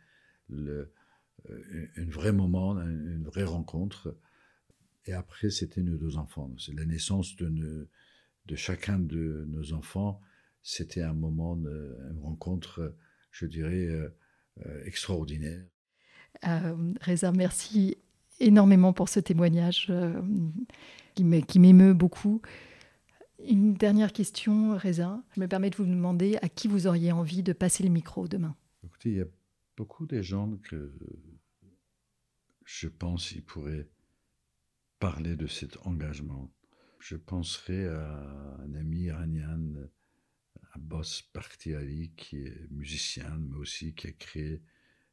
le, 0.49 0.91
euh, 1.49 1.88
un 1.97 2.09
vrai 2.09 2.32
moment, 2.32 2.80
une 2.80 3.23
vraie 3.23 3.43
rencontre. 3.43 4.17
Et 5.05 5.13
après, 5.13 5.51
c'était 5.51 5.84
nos 5.84 5.97
deux 5.97 6.17
enfants. 6.17 6.51
C'est 6.57 6.73
la 6.73 6.86
naissance 6.86 7.36
de, 7.36 7.88
de 8.47 8.55
chacun 8.55 8.97
de 8.97 9.45
nos 9.47 9.73
enfants. 9.73 10.19
C'était 10.63 11.03
un 11.03 11.13
moment, 11.13 11.55
une 11.55 12.19
rencontre, 12.23 12.95
je 13.30 13.45
dirais, 13.45 13.88
euh, 14.65 14.84
extraordinaire. 14.86 15.63
Reza, 17.01 17.32
merci 17.32 17.97
énormément 18.39 18.93
pour 18.93 19.09
ce 19.09 19.19
témoignage 19.19 19.88
euh, 19.89 20.21
qui 21.15 21.59
m'émeut 21.59 21.93
beaucoup. 21.93 22.41
Une 23.47 23.73
dernière 23.73 24.13
question, 24.13 24.77
Reza. 24.77 25.21
Je 25.36 25.41
me 25.41 25.47
permets 25.47 25.69
de 25.69 25.75
vous 25.75 25.86
demander 25.86 26.38
à 26.41 26.49
qui 26.49 26.67
vous 26.67 26.88
auriez 26.88 27.11
envie 27.11 27.43
de 27.43 27.53
passer 27.53 27.83
le 27.83 27.89
micro 27.89 28.27
demain. 28.27 28.55
Écoutez, 28.83 29.09
il 29.09 29.17
y 29.17 29.21
a 29.21 29.27
beaucoup 29.77 30.05
de 30.05 30.21
gens 30.21 30.57
que 30.63 30.93
je 32.65 32.88
pense 32.88 33.29
qu'ils 33.29 33.43
pourraient 33.43 33.88
parler 34.99 35.36
de 35.36 35.47
cet 35.47 35.77
engagement. 35.86 36.51
Je 36.99 37.15
penserai 37.15 37.88
à 37.88 38.57
un 38.59 38.73
ami 38.73 39.03
iranien, 39.03 39.59
Abbas 40.73 41.23
Bakhtiari, 41.33 42.11
qui 42.17 42.38
est 42.38 42.67
musicien, 42.71 43.38
mais 43.38 43.57
aussi 43.57 43.93
qui 43.93 44.07
a 44.07 44.11
créé 44.11 44.61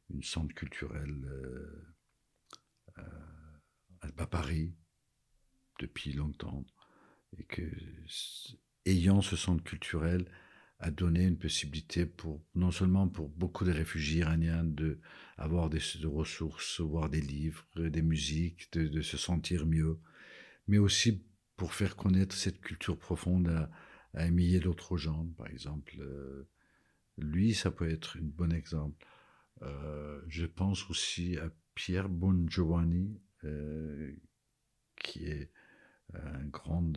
une 0.09 0.23
centre 0.23 0.53
culturelle 0.55 1.25
euh, 1.25 1.92
à 4.17 4.27
Paris 4.27 4.73
depuis 5.79 6.13
longtemps 6.13 6.65
et 7.37 7.43
que 7.43 7.63
ayant 8.85 9.21
ce 9.21 9.35
centre 9.35 9.63
culturel 9.63 10.25
a 10.79 10.91
donné 10.91 11.23
une 11.23 11.37
possibilité 11.37 12.05
pour 12.05 12.43
non 12.55 12.71
seulement 12.71 13.07
pour 13.07 13.29
beaucoup 13.29 13.63
de 13.63 13.71
réfugiés 13.71 14.19
iraniens 14.19 14.65
de 14.65 14.99
avoir 15.37 15.69
des 15.69 15.79
ressources, 16.03 16.81
voir 16.81 17.09
des 17.09 17.21
livres, 17.21 17.65
des 17.77 18.01
musiques, 18.01 18.71
de, 18.73 19.01
se 19.01 19.17
sentir 19.17 19.65
mieux, 19.65 19.99
mais 20.67 20.77
aussi 20.77 21.23
pour 21.55 21.73
faire 21.73 21.95
connaître 21.95 22.35
cette 22.35 22.59
culture 22.59 22.97
profonde 22.97 23.47
à, 23.47 23.71
un 24.15 24.29
millier 24.29 24.59
d'autres 24.59 24.97
gens, 24.97 25.25
par 25.37 25.47
exemple. 25.47 25.95
Euh, 25.99 26.47
lui, 27.17 27.55
ça 27.55 27.71
peut 27.71 27.89
être 27.89 28.17
un 28.17 28.25
bon 28.25 28.53
exemple. 28.53 29.07
Euh, 29.63 30.21
je 30.27 30.45
pense 30.45 30.87
aussi 30.89 31.37
à 31.37 31.49
Pierre 31.75 32.09
Bongiovanni, 32.09 33.19
euh, 33.43 34.15
qui 34.95 35.25
est 35.25 35.51
un 36.13 36.45
grand 36.45 36.93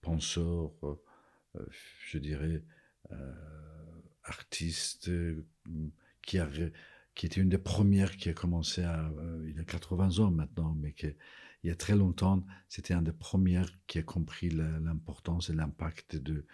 penseur, 0.00 0.72
euh, 0.82 1.66
je 2.06 2.18
dirais, 2.18 2.64
euh, 3.12 3.34
artiste, 4.24 5.10
qui, 6.22 6.38
a, 6.38 6.48
qui 7.14 7.26
était 7.26 7.40
une 7.40 7.48
des 7.48 7.58
premières 7.58 8.16
qui 8.16 8.28
a 8.28 8.34
commencé 8.34 8.82
à. 8.82 9.10
il 9.46 9.58
a 9.58 9.64
80 9.64 10.18
ans 10.18 10.30
maintenant, 10.30 10.74
mais 10.74 10.92
qui, 10.92 11.06
il 11.62 11.68
y 11.68 11.70
a 11.70 11.76
très 11.76 11.94
longtemps, 11.94 12.44
c'était 12.68 12.94
un 12.94 13.02
des 13.02 13.12
premières 13.12 13.70
qui 13.86 13.98
a 13.98 14.02
compris 14.02 14.50
l'importance 14.50 15.50
et 15.50 15.54
l'impact 15.54 16.16
de, 16.16 16.46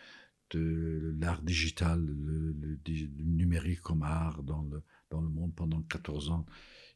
de 0.50 1.14
l'art 1.18 1.42
digital, 1.42 2.04
le, 2.04 2.52
le, 2.52 2.78
numérique 3.22 3.80
comme 3.80 4.02
art 4.02 4.42
dans 4.42 4.62
le, 4.62 4.82
dans 5.10 5.20
le 5.20 5.28
monde 5.28 5.54
pendant 5.54 5.80
14 5.82 6.30
ans. 6.30 6.46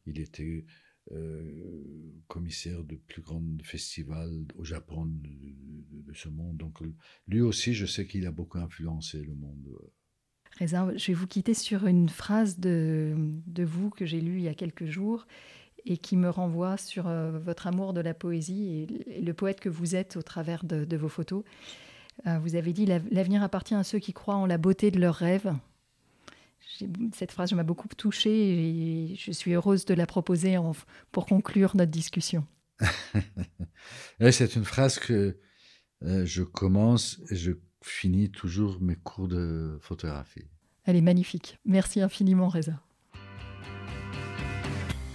Il 0.07 0.19
était 0.19 0.65
euh, 1.13 2.23
commissaire 2.29 2.85
de 2.85 2.95
plus 2.95 3.23
grands 3.23 3.43
festivals 3.65 4.45
au 4.57 4.65
Japon 4.65 5.07
de, 5.07 6.15
ce 6.15 6.29
monde. 6.29 6.57
Donc 6.57 6.79
lui 7.27 7.41
aussi, 7.41 7.75
je 7.75 7.87
sais 7.87 8.07
qu'il 8.07 8.27
a 8.27 8.31
beaucoup 8.31 8.59
influencé 8.59 9.23
le 9.23 9.35
monde. 9.35 9.67
Reza, 10.61 10.89
je 10.97 11.07
vais 11.09 11.15
vous 11.15 11.27
quitter 11.27 11.55
sur 11.55 11.87
une 11.87 12.09
phrase 12.09 12.59
de, 12.59 13.15
de 13.47 13.65
vous 13.65 13.91
que 13.91 14.07
j'ai 14.07 14.21
lue 14.21 14.39
il 14.39 14.43
y 14.43 14.49
a 14.49 14.55
quelques 14.55 14.87
jours 14.87 15.27
et 15.87 15.97
qui 15.97 16.17
me 16.17 16.29
renvoie 16.29 16.77
sur 16.77 17.07
euh, 17.09 17.39
votre 17.39 17.67
amour 17.67 17.93
de 17.93 18.01
la 18.01 18.15
poésie 18.15 18.87
et, 19.09 19.21
le 19.21 19.35
poète 19.35 19.61
que 19.61 19.69
vous 19.69 19.97
êtes 19.97 20.17
au 20.17 20.23
travers 20.23 20.65
de, 20.65 20.85
de 20.85 20.97
vos 20.97 21.09
photos. 21.09 21.45
Euh, 22.27 22.39
vous 22.39 22.55
avez 22.55 22.73
dit 22.73 22.87
L'avenir 22.87 23.43
appartient 23.43 23.75
à 23.75 23.85
ceux 23.85 23.99
qui 23.99 24.13
croient 24.13 24.37
en 24.37 24.47
la 24.47 24.59
beauté 24.59 24.91
de 24.91 25.01
leurs 25.01 25.15
rêves 25.15 25.53
cette 27.15 27.33
phrase 27.33 27.53
m'a 27.53 27.63
beaucoup 27.63 27.89
touchée 27.89 28.31
et 28.31 29.17
je 29.17 29.33
suis 29.33 29.53
heureuse 29.53 29.85
de 29.85 29.95
la 29.95 30.07
proposer 30.07 30.57
pour 31.13 31.27
conclure 31.27 31.77
notre 31.77 31.91
discussion. 31.91 32.47
C'est 34.31 34.57
une 34.57 34.65
phrase 34.65 34.99
que 34.99 35.39
euh, 36.03 36.25
je 36.25 36.43
commence 36.43 37.21
et 37.31 37.37
je 37.37 37.53
finis 37.83 38.31
toujours 38.31 38.79
mes 38.81 38.97
cours 38.97 39.29
de 39.29 39.79
photographie. 39.81 40.45
Elle 40.85 40.97
est 40.97 41.03
magnifique. 41.03 41.59
Merci 41.65 42.01
infiniment, 42.01 42.49
Reza. 42.49 42.81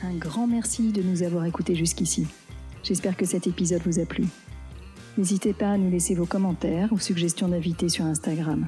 Un 0.03 0.15
grand 0.15 0.47
merci 0.47 0.91
de 0.91 1.01
nous 1.01 1.23
avoir 1.23 1.45
écoutés 1.45 1.75
jusqu'ici. 1.75 2.27
J'espère 2.83 3.17
que 3.17 3.25
cet 3.25 3.47
épisode 3.47 3.81
vous 3.83 3.99
a 3.99 4.05
plu. 4.05 4.25
N'hésitez 5.17 5.53
pas 5.53 5.71
à 5.71 5.77
nous 5.77 5.89
laisser 5.89 6.13
vos 6.13 6.25
commentaires 6.25 6.91
ou 6.91 6.99
suggestions 6.99 7.47
d'invités 7.47 7.89
sur 7.89 8.05
Instagram. 8.05 8.67